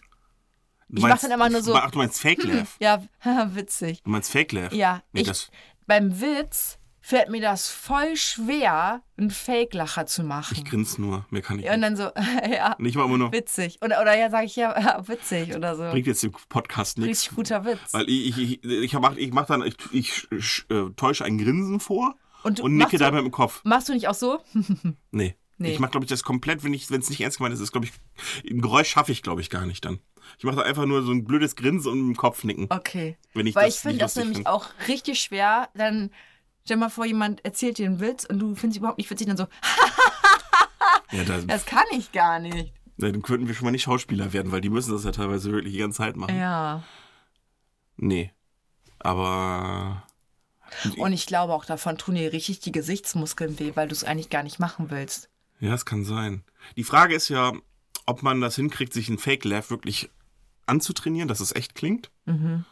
Du 0.89 0.97
Ich 0.97 1.01
mach 1.01 1.09
meinst- 1.09 1.23
dann 1.23 1.32
immer 1.32 1.49
nur 1.49 1.61
so- 1.63 1.73
Ach, 1.75 1.89
du 1.89 1.97
meinst 1.97 2.19
Fake 2.21 2.43
Laugh? 2.43 2.75
Ja, 2.80 3.01
witzig. 3.55 4.03
Du 4.03 4.09
meinst 4.11 4.32
Fake 4.32 4.51
Laugh? 4.51 4.71
Ja, 4.73 5.01
Nee, 5.11 5.21
ich, 5.21 5.49
beim 5.88 6.19
Witz 6.21 6.78
fällt 7.08 7.30
mir 7.30 7.39
das 7.39 7.70
voll 7.70 8.18
schwer, 8.18 9.01
einen 9.18 9.32
Fake-Lacher 9.32 10.05
zu 10.08 10.24
machen. 10.24 10.58
ich 10.58 10.66
grinse 10.66 11.01
nur. 11.01 11.26
Mehr 11.30 11.41
kann 11.41 11.58
ich 11.58 11.64
Ja, 11.64 11.74
und 11.74 11.80
nicht. 11.80 11.89
dann 11.89 11.95
so, 11.95 12.12
ja, 12.53 12.76
Nicht 12.80 12.97
mal 12.97 13.05
immer 13.05 13.18
nur. 13.18 13.32
witzig. 13.32 13.80
Oder, 13.82 14.01
oder 14.01 14.18
ja, 14.18 14.30
sage 14.30 14.45
ich 14.45 14.58
ja, 14.58 14.78
ja, 14.80 15.08
witzig 15.08 15.55
oder 15.55 15.78
so. 15.78 15.84
Bringt 15.89 16.05
jetzt 16.05 16.22
dem 16.24 16.34
Podcast 16.49 16.97
nichts. 16.97 17.22
Richtig 17.22 17.36
guter 17.38 17.64
Witz. 17.64 17.93
Weil 17.93 18.10
ich, 18.10 18.38
ich, 18.38 18.64
ich, 18.64 18.93
mach, 18.93 19.16
ich 19.16 19.32
mach 19.32 19.45
dann, 19.45 19.66
ich, 19.66 19.78
ich, 19.93 20.28
ich 20.32 20.66
äh, 20.70 20.89
täusche 20.97 21.24
ein 21.24 21.38
Grinsen 21.38 21.80
vor 21.80 22.16
Und 22.43 22.60
und 22.60 22.76
nicke 22.76 22.97
dabei 22.97 23.18
mit 23.22 23.26
dem 23.28 23.32
Kopf. 23.32 23.62
Machst 23.64 23.88
du 23.88 23.93
nicht 23.93 24.10
auch 24.10 24.14
so? 24.14 24.39
Nee. 25.12 25.36
Nee. 25.60 25.72
Ich 25.72 25.80
mach, 25.80 25.89
glaube 25.89 26.03
ich, 26.03 26.10
das 26.10 26.24
komplett, 26.24 26.64
wenn 26.66 26.74
es 26.74 26.89
nicht 27.10 27.22
ernst 27.22 27.38
gemeint 27.38 27.53
ist, 27.55 27.62
ist, 27.62 27.72
glaube 27.72 27.88
ich, 27.88 27.93
ein 28.51 28.62
Geräusch 28.62 28.89
schaffe 28.89 29.12
ich, 29.14 29.24
glaube 29.24 29.39
ich, 29.41 29.49
gar 29.49 29.66
nicht 29.66 29.84
dann. 29.86 29.99
Ich 30.38 30.43
mache 30.43 30.58
da 30.58 30.62
einfach 30.64 30.86
nur 30.86 31.01
so 31.03 31.12
ein 31.14 31.24
blödes 31.24 31.55
Grinsen 31.55 31.89
und 31.91 31.99
dem 31.99 32.16
Kopf 32.18 32.43
nicken. 32.43 32.68
Okay. 32.70 33.18
Wenn 33.34 33.47
ich 33.47 33.55
Weil 33.55 33.66
das 33.68 33.76
ich 33.76 33.82
finde 33.82 33.93
nicht 33.95 34.03
das 34.03 34.16
nämlich 34.18 34.38
find. 34.39 34.47
auch 34.47 34.68
richtig 34.89 35.20
schwer. 35.22 35.70
Dann 35.74 36.12
stell 36.68 36.76
mal 36.78 36.89
vor, 36.89 37.05
jemand 37.05 37.45
erzählt 37.45 37.78
dir 37.78 37.86
einen 37.86 38.01
Witz 38.01 38.26
und 38.26 38.39
du 38.39 38.53
findest 38.53 38.76
ihn 38.78 38.80
überhaupt 38.82 38.97
nicht 38.97 39.09
witzig. 39.09 39.26
Dann 39.28 39.38
so, 39.38 39.47
Ja, 41.11 41.24
da, 41.24 41.38
das 41.39 41.65
kann 41.65 41.86
ich 41.91 42.11
gar 42.11 42.39
nicht. 42.39 42.74
Dann 42.97 43.22
könnten 43.22 43.47
wir 43.47 43.55
schon 43.55 43.63
mal 43.63 43.72
nicht 43.72 43.84
Schauspieler 43.84 44.34
werden, 44.34 44.51
weil 44.51 44.59
die 44.59 44.70
müssen 44.70 44.91
das 44.91 45.05
ja 45.05 45.11
teilweise 45.11 45.51
wirklich 45.53 45.72
die 45.74 45.80
ganze 45.80 45.99
Zeit 45.99 46.18
machen. 46.18 46.36
Ja. 46.38 46.84
Nee. 47.95 48.34
Aber 48.99 50.03
Und 50.97 51.13
ich 51.13 51.26
glaube 51.26 51.53
auch, 51.53 51.63
davon 51.63 51.97
tun 51.97 52.15
dir 52.15 52.34
richtig 52.34 52.59
die 52.59 52.74
Gesichtsmuskeln 52.74 53.57
weh, 53.59 53.72
weil 53.76 53.88
du 53.88 53.93
es 53.93 54.03
eigentlich 54.03 54.30
gar 54.30 54.43
nicht 54.43 54.59
machen 54.59 54.89
willst. 54.89 55.30
ja, 55.61 55.74
es 55.74 55.86
kann 55.86 56.03
sein. 56.03 56.43
Die 56.76 56.84
Frage 56.84 57.15
ist 57.15 57.30
ja, 57.30 57.53
ob 58.05 58.24
man 58.24 58.41
das 58.41 58.55
hinkriegt, 58.57 58.91
sich 58.91 59.07
ein 59.07 59.20
Fake 59.20 59.45
Laugh 59.45 59.70
wirklich 59.70 60.09
anzutrainieren, 60.65 61.30
dass 61.30 61.39
es 61.39 61.55
echt 61.55 61.76
klingt. 61.76 62.11
Mhm. 62.26 62.65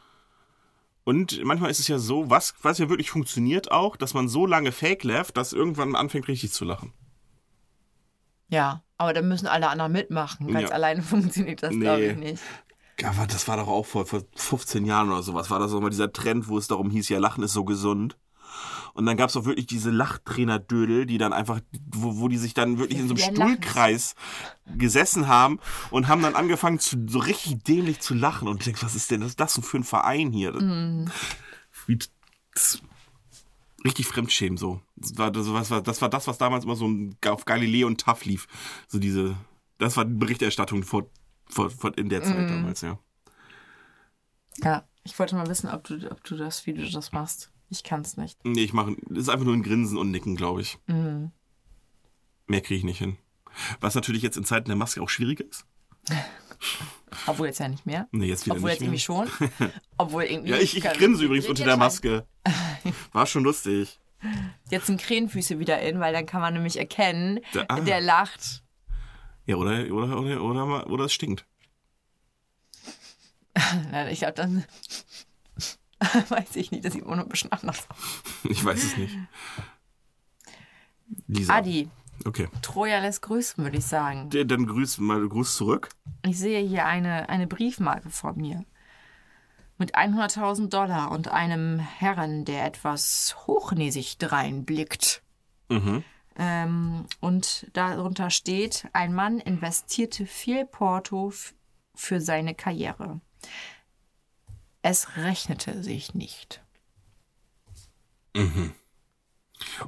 Und 1.06 1.42
manchmal 1.46 1.72
ist 1.72 1.80
es 1.80 1.88
ja 1.88 2.00
so, 2.00 2.30
was, 2.30 2.56
was 2.62 2.80
ja 2.80 2.90
wirklich 2.90 3.12
funktioniert 3.12 3.72
auch, 3.72 3.96
dass 3.96 4.14
man 4.14 4.28
so 4.28 4.46
lange 4.46 4.72
Fake 4.74 5.04
laught, 5.06 5.38
dass 5.38 5.54
irgendwann 5.54 5.96
anfängt 5.96 6.28
richtig 6.28 6.52
zu 6.52 6.66
lachen. 6.66 6.92
Ja. 8.50 8.82
Aber 8.98 9.14
dann 9.14 9.28
müssen 9.28 9.48
alle 9.48 9.68
anderen 9.70 9.92
mitmachen. 9.92 10.48
Ganz 10.52 10.70
Ja. 10.70 10.76
alleine 10.76 11.02
funktioniert 11.04 11.64
das, 11.64 11.72
Nee. 11.74 11.80
glaube 11.82 12.06
ich, 12.06 12.18
nicht. 12.18 12.44
Aber 13.04 13.28
das 13.28 13.48
war 13.48 13.58
doch 13.58 13.68
auch 13.68 13.86
vor, 13.86 14.06
vor 14.06 14.24
15 14.36 14.86
Jahren 14.86 15.10
oder 15.12 15.22
sowas, 15.22 15.50
war 15.50 15.60
das 15.60 15.74
auch 15.74 15.82
mal 15.82 15.90
dieser 15.90 16.14
Trend, 16.14 16.48
wo 16.48 16.58
es 16.58 16.68
darum 16.68 16.90
hieß, 16.90 17.10
ja, 17.10 17.20
Lachen 17.20 17.44
ist 17.44 17.52
so 17.54 17.66
gesund. 17.66 18.18
Und 18.96 19.06
dann 19.06 19.18
gab 19.18 19.30
es 19.30 19.36
auch 19.36 19.46
wirklich 19.46 19.68
diese 19.68 19.92
Lachtrainer-Dödel, 19.92 21.06
die 21.06 21.18
dann 21.18 21.34
einfach, 21.34 21.60
wo, 21.94 22.18
wo 22.18 22.28
die 22.30 22.38
sich 22.38 22.54
dann 22.54 22.80
wirklich 22.80 22.98
in 23.00 23.08
so 23.10 23.14
einem 23.14 23.22
Ja, 23.24 23.28
lachen. 23.46 23.54
Stuhlkreis 23.62 24.16
gesessen 24.78 25.28
haben 25.28 25.60
und 25.92 26.08
haben 26.08 26.22
dann 26.22 26.34
angefangen, 26.34 26.80
zu, 26.80 27.06
so 27.08 27.20
richtig 27.20 27.62
dämlich 27.66 28.00
zu 28.00 28.14
lachen. 28.14 28.48
Und 28.48 28.60
ich 28.62 28.66
denke, 28.66 28.82
was 28.82 28.96
ist 28.96 29.12
denn 29.12 29.20
das, 29.22 29.36
das 29.36 29.60
für 29.62 29.78
ein 29.78 29.84
Verein 29.84 30.32
hier? 30.32 30.54
Mhm. 30.54 31.12
Wie, 31.88 32.00
das, 32.54 32.82
richtig 33.84 34.08
Fremdschämen 34.08 34.58
so. 34.58 34.82
Das 34.96 35.18
war 35.18 35.30
das, 35.30 35.52
was, 35.52 35.70
war- 35.72 35.82
das 35.84 36.02
war 36.02 36.10
das, 36.10 36.26
was 36.28 36.38
damals 36.38 36.64
immer 36.64 36.78
so 36.78 36.90
auf 37.28 37.44
Galileo 37.46 37.88
und 37.88 38.00
TAF 38.00 38.24
lief. 38.24 38.48
So 38.88 38.98
diese, 38.98 39.36
das 39.78 39.98
war 39.98 40.06
die 40.06 40.14
Berichterstattung 40.14 40.84
vor, 40.84 41.10
vor, 41.50 41.70
vor 41.70 41.98
in 41.98 42.08
der 42.08 42.24
Zeit 42.24 42.38
Mhm. 42.38 42.48
damals, 42.48 42.80
ja. 42.80 42.98
Ja. 44.64 44.84
Ich 45.04 45.20
wollte 45.20 45.36
mal 45.36 45.48
wissen, 45.48 45.70
ob 45.70 45.84
du, 45.84 46.10
ob 46.10 46.24
du 46.24 46.36
das, 46.36 46.66
wie 46.66 46.74
du 46.74 46.90
das 46.90 47.12
machst. 47.12 47.52
Ich 47.76 47.84
kann 47.84 48.02
es 48.02 48.16
nicht. 48.18 48.38
Nee, 48.46 48.64
ich 48.64 48.74
mache, 48.74 48.96
das 49.10 49.24
ist 49.24 49.30
einfach 49.30 49.46
nur 49.46 49.54
ein 49.54 49.64
Grinsen 49.64 49.98
und 49.98 50.12
Nicken, 50.12 50.36
glaube 50.36 50.62
ich. 50.62 50.78
Mhm. 50.88 51.32
Mehr 52.48 52.62
kriege 52.62 52.78
ich 52.80 52.84
nicht 52.84 53.00
hin. 53.00 53.18
Was 53.82 53.96
natürlich 53.96 54.22
jetzt 54.22 54.38
in 54.38 54.46
Zeiten 54.46 54.68
der 54.68 54.76
Maske 54.76 55.02
auch 55.02 55.10
schwieriger 55.10 55.44
ist. 55.46 55.66
Obwohl 57.28 57.48
jetzt 57.48 57.60
ja 57.60 57.68
nicht 57.68 57.86
mehr. 57.86 58.08
Nee, 58.12 58.28
jetzt 58.28 58.46
wieder 58.46 58.56
Obwohl 58.56 58.72
nicht 58.72 58.82
jetzt 58.82 59.08
mehr. 59.08 59.18
irgendwie 59.18 59.50
schon. 59.60 59.72
Obwohl 59.98 60.24
irgendwie. 60.24 60.52
Ja, 60.52 60.58
ich, 60.58 60.76
ich 60.78 60.84
grinse 60.84 61.24
übrigens 61.26 61.48
unter 61.48 61.64
der 61.66 61.78
Maske. 61.78 62.26
War 63.12 63.26
schon 63.26 63.44
lustig. 63.44 64.00
Jetzt 64.70 64.88
sind 64.88 65.00
Krähenfüße 65.02 65.60
wieder 65.60 65.82
in, 65.82 66.00
weil 66.00 66.14
dann 66.14 66.26
kann 66.26 66.42
man 66.42 66.54
nämlich 66.54 66.78
erkennen, 66.78 67.40
Da- 67.54 67.66
ah. 67.68 67.80
der 67.82 68.02
lacht. 68.02 68.64
Ja, 69.46 69.56
oder, 69.58 69.92
oder, 69.94 70.20
oder, 70.20 70.42
oder, 70.42 70.90
oder 70.90 71.06
es 71.06 71.14
stinkt. 71.14 71.46
Ich 74.12 74.20
glaube, 74.20 74.34
dann 74.34 74.66
weiß 76.30 76.56
ich 76.56 76.72
nicht, 76.72 76.84
das 76.86 76.94
sieht 76.94 77.04
immer 77.04 77.16
noch 77.16 77.24
ein 77.24 77.30
bisschen 77.30 77.52
anders 77.52 77.88
aus. 77.90 77.98
Ich 78.44 78.64
weiß 78.64 78.84
es 78.84 78.98
nicht. 78.98 79.18
Lisa. 81.28 81.56
Adi, 81.56 81.90
Okay. 82.24 82.48
Troja 82.62 83.00
lässt 83.00 83.22
grüßen, 83.24 83.62
würde 83.64 83.78
ich 83.78 83.86
sagen. 83.86 84.30
Der- 84.30 84.46
Dann 84.46 84.66
grüß 84.66 85.00
mal 85.00 85.28
Gruß 85.28 85.58
zurück. 85.58 85.90
Ich 86.26 86.40
sehe 86.40 86.66
hier 86.66 86.86
eine, 86.86 87.28
eine 87.28 87.46
Briefmarke 87.46 88.10
vor 88.10 88.34
mir. 88.34 88.64
Mit 89.78 89.96
100.000 89.98 90.70
Dollar 90.70 91.12
und 91.12 91.28
einem 91.28 91.78
Herren, 91.80 92.46
der 92.46 92.66
etwas 92.66 93.36
hochnäsig 93.46 94.18
dreinblickt. 94.18 95.24
Mhm. 95.68 96.04
Ähm, 96.38 97.06
und 97.20 97.68
darunter 97.74 98.30
steht, 98.30 98.88
ein 98.94 99.14
Mann 99.14 99.40
investierte 99.40 100.26
viel 100.26 100.66
Porto 100.66 101.34
für 101.96 102.22
seine 102.22 102.56
Karriere. 102.56 103.20
Es 104.88 105.18
rechnete 105.18 105.82
sich 105.82 106.14
nicht. 106.14 106.62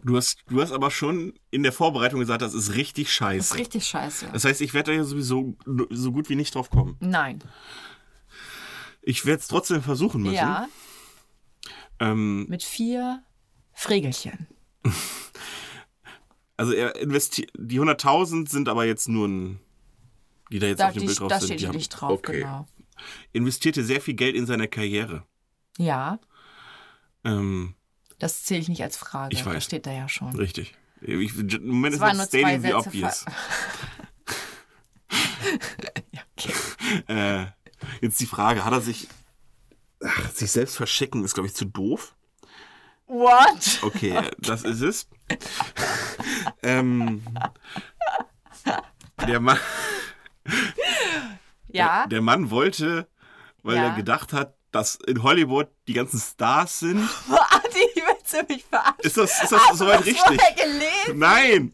Du 0.03 0.17
hast, 0.17 0.39
du 0.47 0.59
hast 0.59 0.71
aber 0.71 0.89
schon 0.89 1.33
in 1.51 1.61
der 1.61 1.71
Vorbereitung 1.71 2.19
gesagt, 2.19 2.41
das 2.41 2.55
ist 2.55 2.73
richtig 2.73 3.05
Das 3.05 3.11
ist 3.11 3.15
scheiße. 3.17 3.55
richtig 3.57 3.85
scheiße. 3.85 4.29
Das 4.33 4.43
heißt, 4.43 4.59
ich 4.61 4.73
werde 4.73 4.89
da 4.91 4.97
ja 4.97 5.03
sowieso 5.03 5.55
so 5.91 6.11
gut 6.11 6.29
wie 6.29 6.35
nicht 6.35 6.55
drauf 6.55 6.71
kommen. 6.71 6.97
Nein. 6.99 7.43
Ich 9.03 9.27
werde 9.27 9.39
es 9.41 9.47
trotzdem 9.47 9.83
versuchen 9.83 10.23
müssen. 10.23 10.33
Ja, 10.33 10.67
Ähm, 11.99 12.47
mit 12.49 12.63
vier 12.63 13.21
Fregelchen. 13.73 14.47
also 16.57 16.71
er 16.73 16.95
investiert, 16.95 17.51
die 17.55 17.79
100.000 17.79 18.49
sind 18.49 18.67
aber 18.67 18.85
jetzt 18.85 19.09
nur 19.09 19.27
ein, 19.27 19.59
die 20.51 20.57
da 20.57 20.65
jetzt 20.65 20.79
Da, 20.79 20.87
auf 20.87 20.93
dem 20.93 21.01
die, 21.01 21.05
Bild 21.05 21.19
drauf 21.19 21.27
da 21.29 21.39
sind. 21.39 21.59
steht 21.59 21.71
die 21.71 21.77
nicht 21.77 21.89
drauf, 21.89 22.13
okay. 22.13 22.39
genau. 22.39 22.67
Investierte 23.33 23.83
sehr 23.83 24.01
viel 24.01 24.13
Geld 24.15 24.35
in 24.35 24.45
seine 24.45 24.67
Karriere. 24.67 25.23
Ja, 25.77 26.19
Ähm, 27.23 27.75
das 28.19 28.43
zähle 28.43 28.61
ich 28.61 28.69
nicht 28.69 28.81
als 28.81 28.97
Frage. 28.97 29.35
Ich 29.35 29.45
weiß. 29.45 29.53
Das 29.53 29.65
steht 29.65 29.85
da 29.85 29.91
ja 29.91 30.09
schon. 30.09 30.35
richtig. 30.35 30.73
Ich, 31.01 31.37
Im 31.37 31.67
Moment 31.67 31.93
ist 31.93 32.01
das 32.01 32.27
stating 32.27 32.61
Sätze 32.61 32.77
obvious. 32.77 33.25
ja, 36.11 36.21
okay. 36.35 36.53
Äh, 37.07 37.45
jetzt 38.01 38.19
die 38.19 38.25
Frage, 38.25 38.65
hat 38.65 38.73
er 38.73 38.81
sich, 38.81 39.07
ach, 40.03 40.31
sich 40.31 40.51
selbst 40.51 40.75
verschicken, 40.77 41.23
ist 41.23 41.35
glaube 41.35 41.47
ich 41.47 41.53
zu 41.55 41.65
doof. 41.65 42.15
What? 43.05 43.79
Okay, 43.83 44.19
das 44.39 44.63
ist 44.63 44.81
es. 44.81 45.07
ähm, 46.63 47.21
der, 49.27 49.39
Mann, 49.39 49.59
Ja, 51.69 52.07
der 52.07 52.21
Mann 52.21 52.49
wollte, 52.51 53.07
weil 53.63 53.75
Ja. 53.77 53.83
er 53.89 53.95
gedacht 53.95 54.33
hat, 54.33 54.53
dass 54.71 54.95
in 54.95 55.23
Hollywood 55.23 55.67
die 55.87 55.93
ganzen 55.93 56.19
Stars 56.19 56.79
sind. 56.79 56.97
Adi, 57.29 58.01
willst 58.05 58.33
du 58.33 58.53
mich 58.53 58.63
verarschen? 58.65 58.99
Ist 59.01 59.17
das, 59.17 59.41
ist 59.43 59.51
das 59.51 59.77
soweit 59.77 60.05
richtig? 60.05 60.19
Vorher 60.23 60.53
gelesen? 60.55 61.17
Nein! 61.19 61.73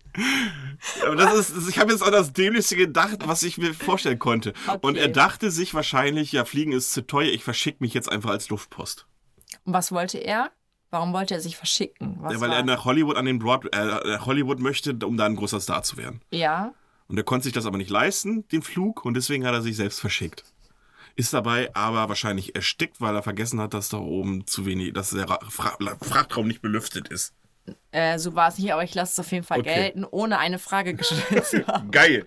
Aber 1.06 1.16
das 1.16 1.34
ist, 1.34 1.58
das- 1.58 1.68
ich 1.68 1.80
habe 1.80 1.92
jetzt 1.92 2.04
an 2.04 2.12
das 2.12 2.34
Dämlichste 2.34 2.76
gedacht, 2.76 3.20
was 3.26 3.44
ich 3.44 3.58
mir 3.58 3.74
vorstellen 3.74 4.20
konnte. 4.20 4.54
Und 4.82 4.98
er 4.98 5.08
dachte 5.08 5.50
sich 5.52 5.74
wahrscheinlich, 5.74 6.32
ja, 6.32 6.46
Fliegen 6.46 6.72
ist 6.72 6.92
zu 6.94 7.06
teuer, 7.06 7.30
ich 7.30 7.44
verschicke 7.44 7.78
mich 7.82 7.94
jetzt 7.94 8.12
einfach 8.12 8.30
als 8.30 8.50
Luftpost. 8.50 9.08
Und 9.66 9.74
was 9.74 9.92
wollte 9.92 10.18
er? 10.20 10.52
Warum 10.92 11.12
wollte 11.14 11.34
er 11.34 11.40
sich 11.42 11.58
verschicken? 11.58 12.18
Was 12.20 12.34
Ja, 12.34 12.42
weil 12.42 12.50
war? 12.52 12.58
er 12.58 12.64
nach 12.64 12.86
Hollywood 12.86 13.18
an 13.18 13.26
den 13.26 13.40
Broad, 13.40 13.74
äh, 13.74 13.86
nach 14.06 14.26
Hollywood 14.28 14.60
möchte, 14.60 14.94
um 15.06 15.18
da 15.18 15.26
ein 15.26 15.36
großer 15.36 15.60
Star 15.60 15.82
zu 15.84 15.98
werden. 15.98 16.22
ja, 16.32 16.74
Und 17.08 17.18
er 17.18 17.24
konnte 17.24 17.44
sich 17.46 17.54
das 17.54 17.66
aber 17.66 17.78
nicht 17.78 17.90
leisten, 17.90 18.48
den 18.50 18.62
Flug, 18.62 19.06
und 19.06 19.14
deswegen 19.16 19.46
hat 19.46 19.54
er 19.54 19.62
sich 19.62 19.76
selbst 19.76 20.00
verschickt. 20.00 20.44
Ist 21.16 21.34
dabei 21.34 21.70
aber 21.76 22.10
wahrscheinlich 22.10 22.56
erstickt, 22.56 23.00
weil 23.02 23.16
er 23.16 23.22
vergessen 23.24 23.60
hat, 23.62 23.74
dass 23.74 23.90
da 23.90 23.98
oben 23.98 24.48
zu 24.48 24.66
wenig, 24.66 24.94
dass 24.94 25.12
der 25.12 25.30
Ra- 25.30 25.40
Fra 25.48 25.78
Frachtraum 26.02 26.48
nicht 26.48 26.62
belüftet 26.62 27.10
ist. 27.10 27.34
äh, 27.92 28.18
so 28.18 28.34
war 28.36 28.48
es 28.50 28.58
nicht, 28.58 28.74
aber 28.74 28.84
ich 28.84 28.96
lasse 28.96 29.14
es 29.14 29.20
auf 29.26 29.32
jeden 29.32 29.44
Fall 29.46 29.60
Okay. 29.60 29.74
gelten, 29.76 30.06
ohne 30.10 30.40
eine 30.40 30.58
Frage 30.60 30.96
gestellt 30.96 31.46
zu 31.46 31.68
haben. 31.68 31.92
Geil! 31.92 32.26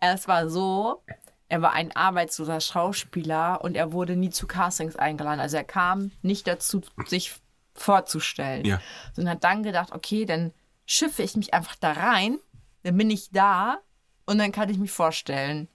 Es 0.00 0.26
war 0.26 0.48
so, 0.48 1.02
er 1.48 1.60
war 1.62 1.72
ein 1.72 1.94
arbeitsloser 1.94 2.60
Schauspieler 2.60 3.60
und 3.62 3.76
er 3.76 3.92
wurde 3.92 4.16
nie 4.16 4.30
zu 4.30 4.46
Castings 4.46 4.96
eingeladen. 4.96 5.40
Also 5.40 5.56
er 5.56 5.64
kam 5.64 6.12
nicht 6.22 6.46
dazu, 6.46 6.80
sich 7.06 7.34
vorzustellen. 7.74 8.64
Ja. 8.64 8.80
So, 9.14 9.22
Und 9.22 9.28
hat 9.28 9.44
dann 9.44 9.62
gedacht, 9.62 9.92
okay, 9.92 10.24
dann 10.24 10.52
schiffe 10.86 11.22
ich 11.22 11.36
mich 11.36 11.54
einfach 11.54 11.76
da 11.76 11.92
rein, 11.92 12.38
dann 12.82 12.96
bin 12.96 13.10
ich 13.10 13.30
da 13.30 13.78
und 14.26 14.38
dann 14.38 14.52
kann 14.52 14.68
ich 14.70 14.78
mich 14.78 14.90
vorstellen. 14.90 15.68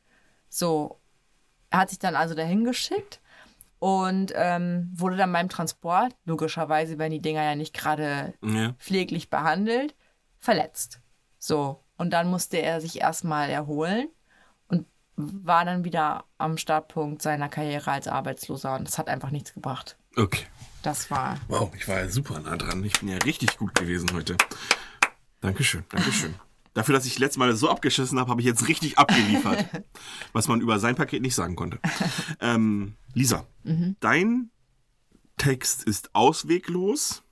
So, 0.49 0.99
er 1.69 1.79
hat 1.79 1.89
sich 1.89 1.99
dann 1.99 2.15
also 2.15 2.35
dahin 2.35 2.63
geschickt 2.63 3.21
und 3.79 4.31
ähm, 4.35 4.91
wurde 4.95 5.17
dann 5.17 5.31
beim 5.33 5.49
Transport, 5.49 6.15
logischerweise 6.25 6.97
werden 6.97 7.11
die 7.11 7.21
Dinger 7.21 7.43
ja 7.43 7.55
nicht 7.55 7.73
gerade 7.73 8.33
Ja. 8.41 8.73
pfleglich 8.79 9.29
behandelt, 9.29 9.95
verletzt. 10.39 11.01
So, 11.37 11.83
und 11.97 12.11
dann 12.11 12.29
musste 12.29 12.57
er 12.57 12.81
sich 12.81 13.01
erstmal 13.01 13.49
erholen 13.49 14.07
und 14.67 14.87
war 15.15 15.65
dann 15.65 15.83
wieder 15.83 16.25
am 16.37 16.57
Startpunkt 16.57 17.21
seiner 17.21 17.49
Karriere 17.49 17.91
als 17.91 18.07
Arbeitsloser 18.07 18.75
und 18.75 18.87
das 18.87 18.97
hat 18.97 19.07
einfach 19.07 19.31
nichts 19.31 19.53
gebracht. 19.53 19.97
Okay. 20.15 20.45
Das 20.81 21.11
war 21.11 21.37
Wow, 21.47 21.71
ich 21.75 21.87
war 21.87 21.99
ja 21.99 22.09
super 22.09 22.39
nah 22.39 22.55
dran. 22.55 22.83
Ich 22.83 22.99
bin 22.99 23.09
ja 23.09 23.17
richtig 23.17 23.57
gut 23.57 23.75
gewesen 23.75 24.09
heute. 24.13 24.37
Dankeschön, 25.41 25.83
Dankeschön. 25.89 26.35
Dafür, 26.75 26.93
dass 26.93 27.05
ich 27.05 27.17
letztes 27.17 27.37
Mal 27.37 27.55
so 27.55 27.69
abgeschissen 27.69 28.19
habe, 28.19 28.29
habe 28.29 28.41
ich 28.41 28.45
jetzt 28.45 28.67
richtig 28.67 28.99
abgeliefert. 28.99 29.65
was 30.33 30.47
man 30.47 30.61
über 30.61 30.77
sein 30.77 30.95
Paket 30.95 31.21
nicht 31.21 31.33
sagen 31.33 31.55
konnte. 31.55 31.79
Ähm, 32.39 32.95
Lisa, 33.13 33.47
dein 34.01 34.51
Text 35.37 35.83
ist 35.83 36.13
ausweglos. 36.13 37.23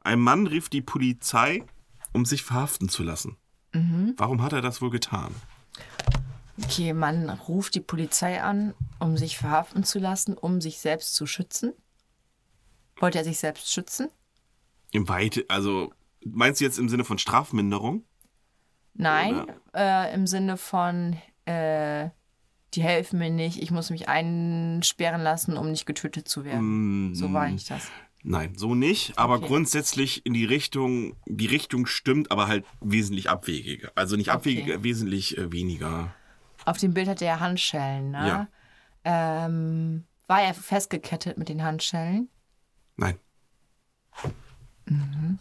Ein 0.00 0.20
Mann 0.20 0.46
rief 0.46 0.68
die 0.68 0.80
Polizei, 0.80 1.64
um 2.12 2.24
sich 2.24 2.44
verhaften 2.44 2.88
zu 2.88 3.02
lassen. 3.02 3.36
Warum 4.16 4.40
hat 4.40 4.52
er 4.52 4.62
das 4.62 4.80
wohl 4.80 4.90
getan? 4.90 5.34
Okay, 6.62 6.92
man 6.92 7.28
ruft 7.30 7.74
die 7.74 7.80
Polizei 7.80 8.40
an, 8.40 8.74
um 9.00 9.16
sich 9.16 9.36
verhaften 9.36 9.82
zu 9.82 9.98
lassen, 9.98 10.38
um 10.38 10.60
sich 10.60 10.78
selbst 10.78 11.16
zu 11.16 11.26
schützen. 11.26 11.72
Wollte 12.96 13.18
er 13.18 13.24
sich 13.24 13.38
selbst 13.38 13.72
schützen? 13.72 14.08
Im 14.92 15.08
Weite, 15.08 15.44
also 15.48 15.92
meinst 16.24 16.60
du 16.60 16.64
jetzt 16.64 16.78
im 16.78 16.88
Sinne 16.88 17.04
von 17.04 17.18
Strafminderung? 17.18 18.04
Nein, 18.94 19.46
äh, 19.74 20.14
im 20.14 20.26
Sinne 20.26 20.56
von, 20.56 21.16
äh, 21.44 22.08
die 22.74 22.82
helfen 22.82 23.18
mir 23.18 23.30
nicht, 23.30 23.62
ich 23.62 23.70
muss 23.70 23.90
mich 23.90 24.08
einsperren 24.08 25.22
lassen, 25.22 25.56
um 25.56 25.70
nicht 25.70 25.86
getötet 25.86 26.28
zu 26.28 26.44
werden. 26.44 27.10
Mm, 27.10 27.14
So 27.14 27.32
war 27.32 27.48
nicht 27.48 27.70
das. 27.70 27.90
Nein, 28.22 28.54
so 28.56 28.74
nicht, 28.74 29.18
aber 29.18 29.34
Okay. 29.34 29.46
grundsätzlich 29.48 30.24
in 30.24 30.32
die 30.32 30.46
Richtung, 30.46 31.14
die 31.26 31.46
Richtung 31.46 31.84
stimmt, 31.86 32.30
aber 32.30 32.48
halt 32.48 32.64
wesentlich 32.80 33.28
abwegiger. 33.28 33.92
Also 33.96 34.16
nicht 34.16 34.30
abwegiger, 34.30 34.82
wesentlich 34.82 35.36
äh, 35.36 35.52
weniger. 35.52 36.14
Auf 36.64 36.78
dem 36.78 36.94
Bild 36.94 37.06
hatte 37.08 37.26
er 37.26 37.40
Handschellen, 37.40 38.12
ne? 38.12 38.26
Ja. 38.26 38.48
Ähm, 39.04 40.04
war 40.26 40.40
er 40.40 40.54
festgekettet 40.54 41.36
mit 41.36 41.50
den 41.50 41.62
Handschellen? 41.62 42.30
Nein. 42.96 43.18
Mhm. 44.86 45.38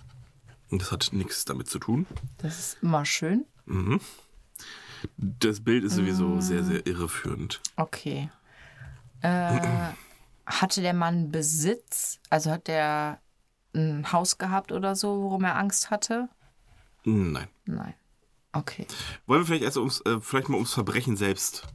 Und 0.74 0.82
das 0.82 0.92
hat 0.92 1.10
nichts 1.12 1.46
damit 1.46 1.70
zu 1.70 1.78
tun. 1.78 2.08
Das 2.40 2.58
ist 2.58 2.78
immer 2.82 3.06
schön. 3.06 3.46
Das 5.18 5.64
Bild 5.64 5.84
ist 5.84 5.94
sowieso 5.94 6.38
Ah. 6.38 6.42
sehr, 6.42 6.64
sehr 6.64 6.88
irreführend. 6.88 7.62
Okay. 7.76 8.32
Äh, 9.22 9.60
hatte 10.48 10.82
der 10.82 10.96
Mann 10.96 11.30
Besitz? 11.32 12.20
Also 12.32 12.50
hat 12.50 12.68
der 12.68 13.20
ein 13.76 14.12
Haus 14.12 14.40
gehabt 14.40 14.72
oder 14.72 14.96
so, 14.96 15.22
worum 15.22 15.44
er 15.44 15.58
Angst 15.58 15.92
hatte? 15.92 16.28
Nein. 17.04 17.48
Nein. 17.66 17.94
Okay. 18.52 18.88
Wollen 19.28 19.42
wir 19.42 19.46
vielleicht 19.46 19.64
erst 19.66 19.78
ums, 19.78 20.02
äh, 20.08 20.20
vielleicht 20.22 20.50
mal 20.50 20.56
ums 20.56 20.74
Verbrechen 20.74 21.18
selbst? 21.18 21.68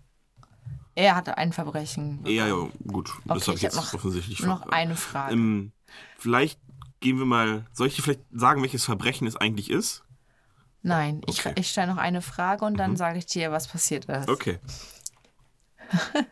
Er 0.96 1.14
hatte 1.14 1.38
ein 1.38 1.52
Verbrechen. 1.52 2.18
Ja, 2.26 2.48
ja, 2.48 2.68
gut. 2.84 3.12
Das 3.26 3.36
Okay, 3.36 3.46
habe 3.46 3.56
ich 3.58 3.62
jetzt 3.62 3.76
hab 3.76 3.84
noch- 3.84 3.94
offensichtlich 3.94 4.40
noch 4.42 4.62
eine 4.66 4.96
Frage. 4.96 5.34
Ähm, 5.34 5.70
vielleicht 6.18 6.58
gehen 7.00 7.18
wir 7.18 7.26
mal. 7.26 7.66
Soll 7.72 7.88
ich 7.88 7.96
dir 7.96 8.02
vielleicht 8.02 8.24
sagen, 8.32 8.62
welches 8.62 8.84
Verbrechen 8.84 9.26
es 9.26 9.36
eigentlich 9.36 9.70
ist? 9.70 10.04
Nein, 10.82 11.20
ich, 11.26 11.40
okay. 11.40 11.54
ich 11.56 11.70
stelle 11.70 11.88
noch 11.88 11.96
eine 11.98 12.22
Frage 12.22 12.64
und 12.64 12.76
dann 12.76 12.96
sage 12.96 13.18
ich 13.18 13.26
dir, 13.26 13.50
was 13.50 13.68
passiert 13.68 14.04
ist. 14.06 14.28
Okay. 14.28 14.58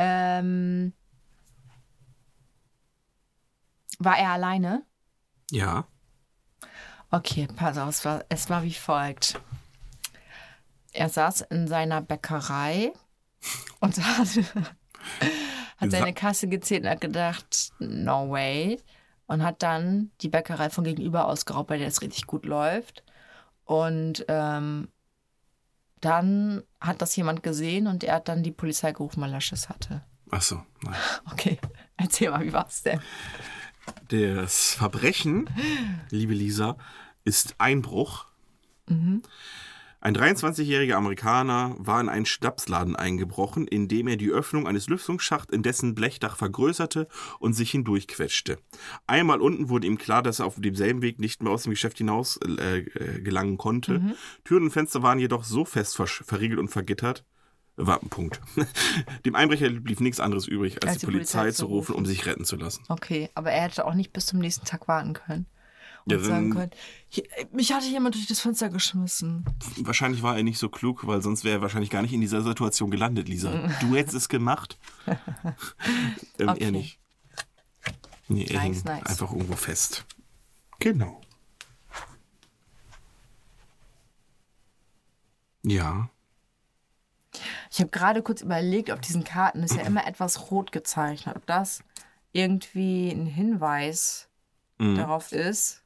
Ähm, 0.00 0.92
war 3.98 4.16
er 4.16 4.30
alleine? 4.30 4.84
Ja. 5.50 5.88
Okay, 7.10 7.48
pass 7.56 7.78
auf, 7.78 7.88
es 7.88 8.04
war, 8.04 8.24
es 8.28 8.48
war 8.48 8.62
wie 8.62 8.74
folgt. 8.74 9.40
Er 10.92 11.08
saß 11.08 11.40
in 11.50 11.66
seiner 11.66 12.00
Bäckerei 12.00 12.92
und 13.80 13.98
hat, 13.98 14.28
hat 15.78 15.90
seine 15.90 16.14
Kasse 16.14 16.46
gezählt 16.46 16.84
und 16.84 16.90
hat 16.90 17.00
gedacht, 17.00 17.72
no 17.80 18.30
way. 18.30 18.80
Und 19.28 19.44
hat 19.44 19.62
dann 19.62 20.10
die 20.20 20.28
Bäckerei 20.28 20.70
von 20.70 20.82
gegenüber 20.82 21.26
ausgeraubt, 21.26 21.70
weil 21.70 21.78
der 21.78 21.88
es 21.88 22.02
richtig 22.02 22.26
gut 22.26 22.44
läuft. 22.44 23.04
Und 23.64 24.24
ähm, 24.28 24.88
dann 26.00 26.62
hat 26.80 27.02
das 27.02 27.14
jemand 27.14 27.42
gesehen 27.42 27.86
und 27.86 28.02
er 28.04 28.16
hat 28.16 28.28
dann 28.28 28.42
die 28.42 28.52
Polizei 28.52 28.92
gerufen, 28.92 29.20
weil 29.20 29.32
er 29.32 29.40
Schiss 29.40 29.68
hatte. 29.68 30.02
Ach 30.30 30.42
so. 30.42 30.62
Nein. 30.82 30.94
Okay, 31.30 31.58
erzähl 31.96 32.30
mal, 32.30 32.44
wie 32.44 32.52
war's 32.52 32.82
denn? 32.82 33.00
Das 34.08 34.74
Verbrechen, 34.74 35.48
liebe 36.10 36.34
Lisa, 36.34 36.76
ist 37.24 37.54
Einbruch. 37.58 38.26
Ein 40.08 40.16
23-jähriger 40.16 40.94
Amerikaner 40.94 41.74
war 41.76 42.00
in 42.00 42.08
einen 42.08 42.24
Schnapsladen 42.24 42.96
eingebrochen, 42.96 43.68
indem 43.68 44.08
er 44.08 44.16
die 44.16 44.30
Öffnung 44.30 44.66
eines 44.66 44.88
Lüftungsschachts 44.88 45.52
in 45.52 45.62
dessen 45.62 45.94
Blechdach 45.94 46.34
vergrößerte 46.34 47.08
und 47.40 47.52
sich 47.52 47.72
hindurchquetschte. 47.72 48.56
Einmal 49.06 49.42
unten 49.42 49.68
wurde 49.68 49.86
ihm 49.86 49.98
klar, 49.98 50.22
dass 50.22 50.38
er 50.38 50.46
auf 50.46 50.54
demselben 50.56 51.02
Weg 51.02 51.18
nicht 51.18 51.42
mehr 51.42 51.52
aus 51.52 51.64
dem 51.64 51.72
Geschäft 51.72 51.98
hinaus 51.98 52.38
äh, 52.38 52.78
äh, 52.78 53.20
gelangen 53.20 53.58
konnte. 53.58 54.16
Türen 54.44 54.64
und 54.64 54.70
Fenster 54.70 55.02
waren 55.02 55.18
jedoch 55.18 55.44
so 55.44 55.66
fest 55.66 55.94
verriegelt 55.96 56.58
und 56.58 56.68
vergittert. 56.68 57.26
War 57.76 58.02
ein 58.02 58.08
Punkt. 58.08 58.40
Dem 59.26 59.34
Einbrecher 59.34 59.68
blieb 59.68 60.00
nichts 60.00 60.20
anderes 60.20 60.48
übrig, 60.48 60.82
als, 60.86 61.00
die, 61.00 61.04
Polizei, 61.06 61.50
zu 61.50 61.66
rufen, 61.66 61.94
um 61.94 62.06
sich 62.06 62.24
retten 62.24 62.46
zu 62.46 62.56
lassen. 62.56 62.82
Okay, 62.88 63.28
aber 63.34 63.52
er 63.52 63.64
hätte 63.64 63.84
auch 63.84 63.92
nicht 63.92 64.14
bis 64.14 64.24
zum 64.24 64.38
nächsten 64.38 64.64
Tag 64.64 64.88
warten 64.88 65.12
können. 65.12 65.44
Ja, 66.10 66.18
sagen 66.20 66.50
können, 66.50 66.70
"Hier, 67.08 67.24
mich 67.52 67.72
hatte 67.72 67.86
jemand 67.86 68.14
durch 68.14 68.26
das 68.26 68.40
Fenster 68.40 68.68
geschmissen. 68.68 69.44
Wahrscheinlich 69.78 70.22
war 70.22 70.36
er 70.36 70.42
nicht 70.42 70.58
so 70.58 70.68
klug, 70.68 71.06
weil 71.06 71.22
sonst 71.22 71.44
wäre 71.44 71.58
er 71.58 71.62
wahrscheinlich 71.62 71.90
gar 71.90 72.02
nicht 72.02 72.12
in 72.12 72.20
dieser 72.20 72.42
Situation 72.42 72.90
gelandet, 72.90 73.28
Lisa. 73.28 73.50
Du 73.80 73.94
hättest 73.96 74.14
es 74.14 74.28
gemacht. 74.28 74.78
ähm, 76.38 76.48
Okay. 76.48 76.64
Er 76.64 76.70
nicht. 76.70 76.98
Nee, 78.28 78.44
er 78.44 78.60
Nice, 78.62 78.76
hing 78.78 78.84
nice. 78.84 79.06
einfach 79.06 79.32
irgendwo 79.32 79.56
fest. 79.56 80.04
Genau. 80.80 81.20
Ja. 85.62 86.08
Ich 87.70 87.78
habe 87.80 87.90
gerade 87.90 88.22
kurz 88.22 88.40
überlegt, 88.42 88.90
auf 88.90 89.00
diesen 89.00 89.24
Karten 89.24 89.62
ist 89.62 89.74
ja 89.74 89.82
immer 89.82 90.06
etwas 90.06 90.50
rot 90.50 90.72
gezeichnet. 90.72 91.36
Ob 91.36 91.46
das 91.46 91.82
irgendwie 92.32 93.10
ein 93.10 93.26
Hinweis 93.26 94.28
Mhm. 94.78 94.96
darauf 94.96 95.32
ist. 95.32 95.82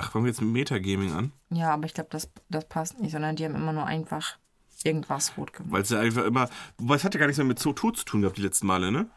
Ach, 0.00 0.12
fangen 0.12 0.24
wir 0.24 0.30
jetzt 0.30 0.40
mit 0.40 0.50
Metagaming 0.50 1.12
an? 1.12 1.32
Ja, 1.50 1.74
aber 1.74 1.86
ich 1.86 1.92
glaube, 1.94 2.08
das, 2.10 2.30
das 2.48 2.68
passt 2.68 3.00
nicht, 3.00 3.10
sondern 3.12 3.34
die 3.36 3.44
haben 3.44 3.56
immer 3.56 3.72
nur 3.72 3.84
einfach 3.84 4.38
irgendwas 4.84 5.36
rot 5.36 5.52
gemacht. 5.52 5.72
Weil 5.72 5.82
es 5.82 5.90
ja 5.90 5.98
einfach 6.00 6.24
immer. 6.24 6.48
Wobei 6.78 6.94
es 6.94 7.02
hat 7.04 7.14
ja 7.14 7.20
gar 7.20 7.26
nichts 7.26 7.38
mehr 7.38 7.46
mit 7.46 7.58
so 7.58 7.72
Tod 7.72 7.96
zu 7.96 8.04
tun 8.04 8.20
gehabt, 8.20 8.38
die 8.38 8.42
letzten 8.42 8.68
Male, 8.68 8.92
ne? 8.92 9.10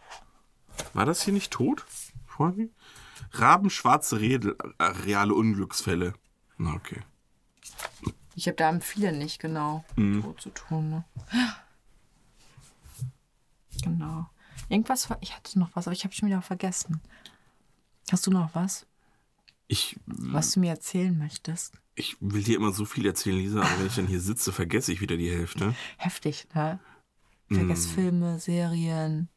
War 0.93 1.05
das 1.05 1.21
hier 1.21 1.33
nicht 1.33 1.51
tot? 1.51 1.85
Vorhin? 2.25 2.71
Rabenschwarze 3.33 4.19
äh, 4.19 4.83
reale 4.83 5.35
Unglücksfälle. 5.35 6.13
Na, 6.57 6.73
okay. 6.73 7.01
Ich 8.33 8.47
habe 8.47 8.55
da 8.55 8.67
haben 8.67 8.81
viele 8.81 9.11
nicht 9.11 9.39
genau 9.39 9.85
Mhm. 9.95 10.21
rot 10.21 10.41
zu 10.41 10.49
tun. 10.49 10.89
Ne? 10.89 11.05
Genau. 13.83 14.27
Irgendwas, 14.69 15.09
ich 15.21 15.35
hatte 15.35 15.59
noch 15.59 15.69
was, 15.75 15.87
aber 15.87 15.93
ich 15.95 16.03
habe 16.03 16.13
schon 16.13 16.27
wieder 16.29 16.41
vergessen. 16.41 17.01
Hast 18.11 18.25
du 18.25 18.31
noch 18.31 18.49
was, 18.53 18.85
Ich, 19.71 19.95
was 20.05 20.51
du 20.51 20.59
mir 20.59 20.71
erzählen 20.71 21.17
möchtest? 21.17 21.81
ich 21.95 22.17
will 22.19 22.43
dir 22.43 22.55
immer 22.55 22.71
so 22.71 22.85
viel 22.85 23.05
erzählen, 23.05 23.37
Lisa, 23.37 23.61
aber 23.61 23.79
wenn 23.79 23.87
ich 23.87 23.95
dann 23.95 24.07
hier 24.07 24.19
sitze, 24.19 24.51
vergesse 24.51 24.91
ich 24.91 25.01
wieder 25.01 25.17
die 25.17 25.29
Hälfte. 25.29 25.75
Heftig, 25.97 26.47
ne? 26.53 26.79
Vergesst 27.49 27.89
Mm. 27.89 27.93
Filme, 27.93 28.39
Serien, 28.39 29.29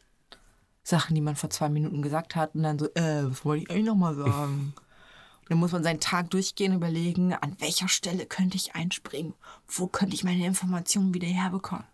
Sachen, 0.82 1.14
die 1.14 1.20
man 1.20 1.36
vor 1.36 1.50
zwei 1.50 1.68
Minuten 1.68 2.00
gesagt 2.00 2.36
hat 2.36 2.54
und 2.54 2.62
dann 2.62 2.78
so, 2.78 2.86
äh, 2.94 3.28
was 3.28 3.44
wollte 3.44 3.64
ich 3.64 3.70
eigentlich 3.70 3.86
nochmal 3.86 4.14
sagen? 4.14 4.72
dann 5.48 5.58
muss 5.58 5.72
man 5.72 5.82
seinen 5.82 6.00
Tag 6.00 6.30
durchgehen 6.30 6.72
und 6.72 6.78
überlegen, 6.78 7.34
an 7.34 7.56
welcher 7.58 7.88
Stelle 7.88 8.24
könnte 8.26 8.56
ich 8.56 8.74
einspringen? 8.74 9.34
Wo 9.68 9.88
könnte 9.88 10.14
ich 10.14 10.24
meine 10.24 10.46
Informationen 10.46 11.12
wieder 11.12 11.26
herbekommen? 11.26 11.84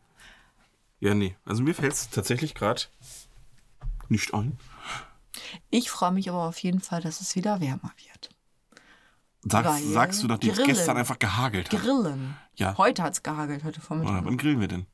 Ja, 1.01 1.15
nee. 1.15 1.37
Also 1.45 1.63
mir 1.63 1.75
fällt 1.75 1.95
es 1.95 2.11
tatsächlich 2.11 2.55
gerade 2.55 2.83
nicht 4.09 4.35
ein. 4.35 4.59
Ich 5.71 5.91
freue 5.91 6.13
mich 6.13 6.29
aber 6.29 6.45
auf 6.49 6.59
jeden 6.59 6.81
Fall, 6.81 7.01
dass 7.01 7.21
es 7.21 7.35
wieder 7.37 7.61
wärmer 7.61 7.93
wird. 8.07 8.31
Sagst, 9.43 9.93
sagst 9.93 10.23
du, 10.23 10.27
nachdem 10.27 10.51
es 10.53 10.63
gestern 10.63 10.97
einfach 10.99 11.19
gehagelt 11.19 11.73
hat. 11.73 11.81
Grillen. 11.81 12.37
Ja. 12.57 12.77
Heute 12.77 13.03
hat 13.03 13.15
es 13.15 13.23
gehagelt, 13.23 13.65
heute 13.65 13.81
Vormittag. 13.81 14.13
Oder 14.13 14.25
wann 14.27 14.37
grillen 14.37 14.61
wir 14.61 14.69
denn? 14.69 14.87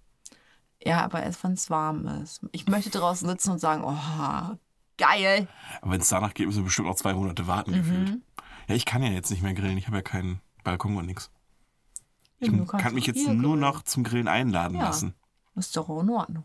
Ja, 0.83 1.03
aber 1.05 1.23
erst, 1.23 1.43
wenn 1.43 1.53
es 1.55 1.69
warm 1.69 2.07
ist. 2.23 2.41
Ich 2.53 2.67
möchte 2.69 2.91
draußen 2.91 3.29
sitzen 3.29 3.51
und 3.51 3.59
sagen, 3.59 3.83
oh, 3.85 4.57
Geil. 4.99 5.47
Aber 5.83 5.93
wenn 5.93 6.01
es 6.01 6.09
danach 6.09 6.33
geht, 6.33 6.47
müssen 6.47 6.61
wir 6.61 6.65
bestimmt 6.65 6.89
noch 6.89 6.95
zwei 6.97 7.13
Monate 7.13 7.47
warten, 7.47 7.73
Mhm. 7.73 7.77
gefühlt. 7.77 8.19
Ja, 8.69 8.75
ich 8.75 8.87
kann 8.87 9.03
ja 9.03 9.11
jetzt 9.11 9.31
nicht 9.31 9.43
mehr 9.43 9.53
grillen. 9.53 9.77
Ich 9.77 9.87
habe 9.89 9.97
ja 9.99 10.03
keinen 10.03 10.41
Balkon 10.65 10.97
und 10.97 11.07
nichts. 11.07 11.31
Ich 12.39 12.49
kannst 12.51 12.73
kann 12.79 12.95
mich 12.95 13.07
jetzt 13.07 13.27
nur 13.27 13.37
grillen. 13.37 13.61
noch 13.61 13.83
zum 13.83 14.05
Grillen 14.05 14.29
einladen 14.29 14.77
Ja. 14.79 14.85
lassen. 14.85 15.15
Ist 15.55 15.77
doch 15.77 15.89
auch 15.89 16.01
in 16.03 16.11
Ordnung. 16.11 16.45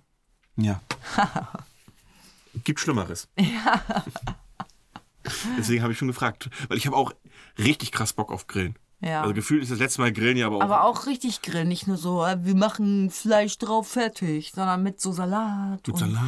Ja. 0.57 0.81
Gibt 2.63 2.79
Schlimmeres. 2.79 3.27
Ja. 3.39 4.05
Deswegen 5.57 5.83
habe 5.83 5.93
ich 5.93 5.99
schon 5.99 6.07
gefragt. 6.07 6.49
Weil 6.67 6.77
ich 6.77 6.87
habe 6.87 6.97
auch 6.97 7.13
richtig 7.59 7.91
krass 7.91 8.13
Bock 8.13 8.31
auf 8.31 8.47
Grillen. 8.47 8.75
Ja. 9.01 9.21
Also 9.21 9.33
gefühlt 9.33 9.63
ist 9.63 9.71
das 9.71 9.79
letzte 9.79 10.01
Mal 10.01 10.11
Grillen 10.11 10.37
ja 10.37 10.45
aber 10.47 10.57
auch. 10.57 10.61
Aber 10.61 10.83
auch 10.85 11.07
richtig 11.07 11.41
grillen, 11.41 11.67
nicht 11.67 11.87
nur 11.87 11.97
so, 11.97 12.23
äh, 12.23 12.37
wir 12.45 12.55
machen 12.55 13.09
Fleisch 13.09 13.57
drauf 13.57 13.87
fertig, 13.87 14.51
sondern 14.53 14.83
mit 14.83 15.01
so 15.01 15.11
Salat. 15.11 15.85
mit 15.87 15.97
Salat. 15.97 16.21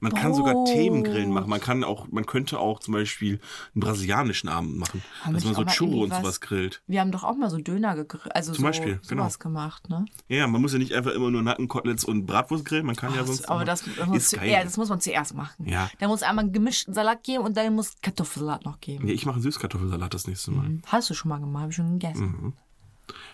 Man 0.00 0.12
kann 0.12 0.34
sogar 0.34 0.54
Brot. 0.54 0.68
Themengrillen 0.68 1.30
machen. 1.30 1.48
Man 1.48 1.60
kann 1.60 1.84
auch, 1.84 2.08
man 2.10 2.26
könnte 2.26 2.58
auch 2.58 2.80
zum 2.80 2.94
Beispiel 2.94 3.38
einen 3.74 3.80
brasilianischen 3.82 4.48
Abend 4.48 4.76
machen. 4.78 5.02
Haben 5.22 5.34
dass 5.34 5.44
man 5.44 5.54
so 5.54 5.64
Churro 5.64 6.02
und 6.02 6.10
was- 6.10 6.18
sowas 6.18 6.40
grillt. 6.40 6.82
Wir 6.86 7.00
haben 7.00 7.12
doch 7.12 7.22
auch 7.24 7.36
mal 7.36 7.50
so 7.50 7.58
Döner 7.58 7.94
gegrillt, 7.94 8.34
also 8.34 8.52
Zum 8.52 8.62
so, 8.62 8.66
Beispiel, 8.68 9.00
genau. 9.08 9.22
sowas 9.22 9.38
gemacht, 9.38 9.88
ne? 9.88 10.04
Ja, 10.28 10.46
man 10.48 10.60
muss 10.60 10.72
ja 10.72 10.78
nicht 10.78 10.92
einfach 10.94 11.12
immer 11.12 11.30
nur 11.30 11.42
Nackenkoteletts 11.42 12.04
und 12.04 12.26
Bratwurst 12.26 12.64
grillen. 12.64 12.86
Man 12.86 12.96
kann 12.96 13.14
ja 13.14 13.24
sonst. 13.24 13.48
aber 13.48 13.60
immer- 13.62 13.64
das, 13.64 13.84
muss 14.06 14.28
zu, 14.30 14.36
ja, 14.44 14.64
das 14.64 14.76
muss 14.76 14.88
man 14.88 15.00
zuerst 15.00 15.34
machen. 15.34 15.68
Ja. 15.68 15.88
Da 16.00 16.08
muss 16.08 16.22
einmal 16.22 16.44
einen 16.46 16.52
gemischten 16.52 16.94
Salat 16.94 17.22
geben 17.22 17.44
und 17.44 17.56
dann 17.56 17.74
muss 17.74 17.94
Kartoffelsalat 18.02 18.64
noch 18.64 18.80
geben. 18.80 19.06
Ja, 19.06 19.14
ich 19.14 19.24
mache 19.24 19.34
einen 19.36 19.42
Süßkartoffelsalat 19.42 20.12
das 20.14 20.26
nächste 20.26 20.50
Mal. 20.50 20.78
Hast 20.86 21.10
du 21.10 21.14
schon 21.14 21.28
mal 21.28 21.38
gemacht, 21.38 21.62
habe 21.62 21.70
ich 21.70 21.76
schon 21.76 21.98
gegessen. 22.12 22.42
Mhm. 22.42 22.52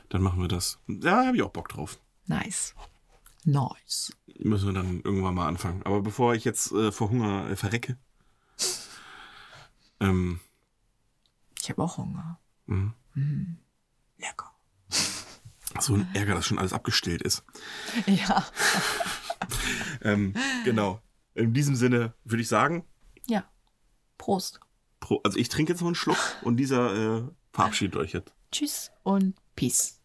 Dann 0.08 0.22
machen 0.22 0.40
wir 0.40 0.48
das. 0.48 0.78
Da 0.86 1.26
habe 1.26 1.36
ich 1.36 1.42
auch 1.42 1.50
Bock 1.50 1.68
drauf. 1.68 1.98
Nice. 2.26 2.74
Nice. 3.44 4.16
Müssen 4.38 4.66
wir 4.68 4.72
dann 4.74 5.00
irgendwann 5.02 5.34
mal 5.34 5.48
anfangen. 5.48 5.82
Aber 5.84 6.00
bevor 6.00 6.34
ich 6.34 6.44
jetzt 6.44 6.72
äh, 6.72 6.90
vor 6.92 7.10
Hunger 7.10 7.50
äh, 7.50 7.56
verrecke. 7.56 7.96
Ähm, 10.00 10.40
Ich 11.60 11.70
habe 11.70 11.82
auch 11.82 11.98
Hunger. 11.98 12.40
Mhm. 12.66 12.94
Mm. 13.14 13.58
Lecker. 14.18 14.50
so 15.80 15.94
ein 15.94 16.08
Ärger, 16.14 16.34
dass 16.34 16.46
schon 16.46 16.58
alles 16.58 16.72
abgestillt 16.72 17.22
ist. 17.22 17.44
Ja. 18.06 18.44
Ähm, 20.02 20.34
genau. 20.64 21.00
In 21.34 21.52
diesem 21.54 21.74
Sinne 21.76 22.14
würde 22.24 22.42
ich 22.42 22.48
sagen, 22.48 22.84
Ja. 23.26 23.44
Prost. 24.18 24.60
pro, 25.00 25.20
also 25.24 25.38
ich 25.38 25.48
trinke 25.48 25.72
jetzt 25.72 25.80
noch 25.80 25.88
einen 25.88 25.94
Schluck 25.94 26.18
und 26.42 26.56
dieser 26.56 27.18
äh, 27.18 27.28
verabschiedet 27.52 27.96
euch 27.96 28.12
jetzt. 28.12 28.32
Tschüss 28.54 28.92
und 29.02 29.34
Peace. 29.56 30.03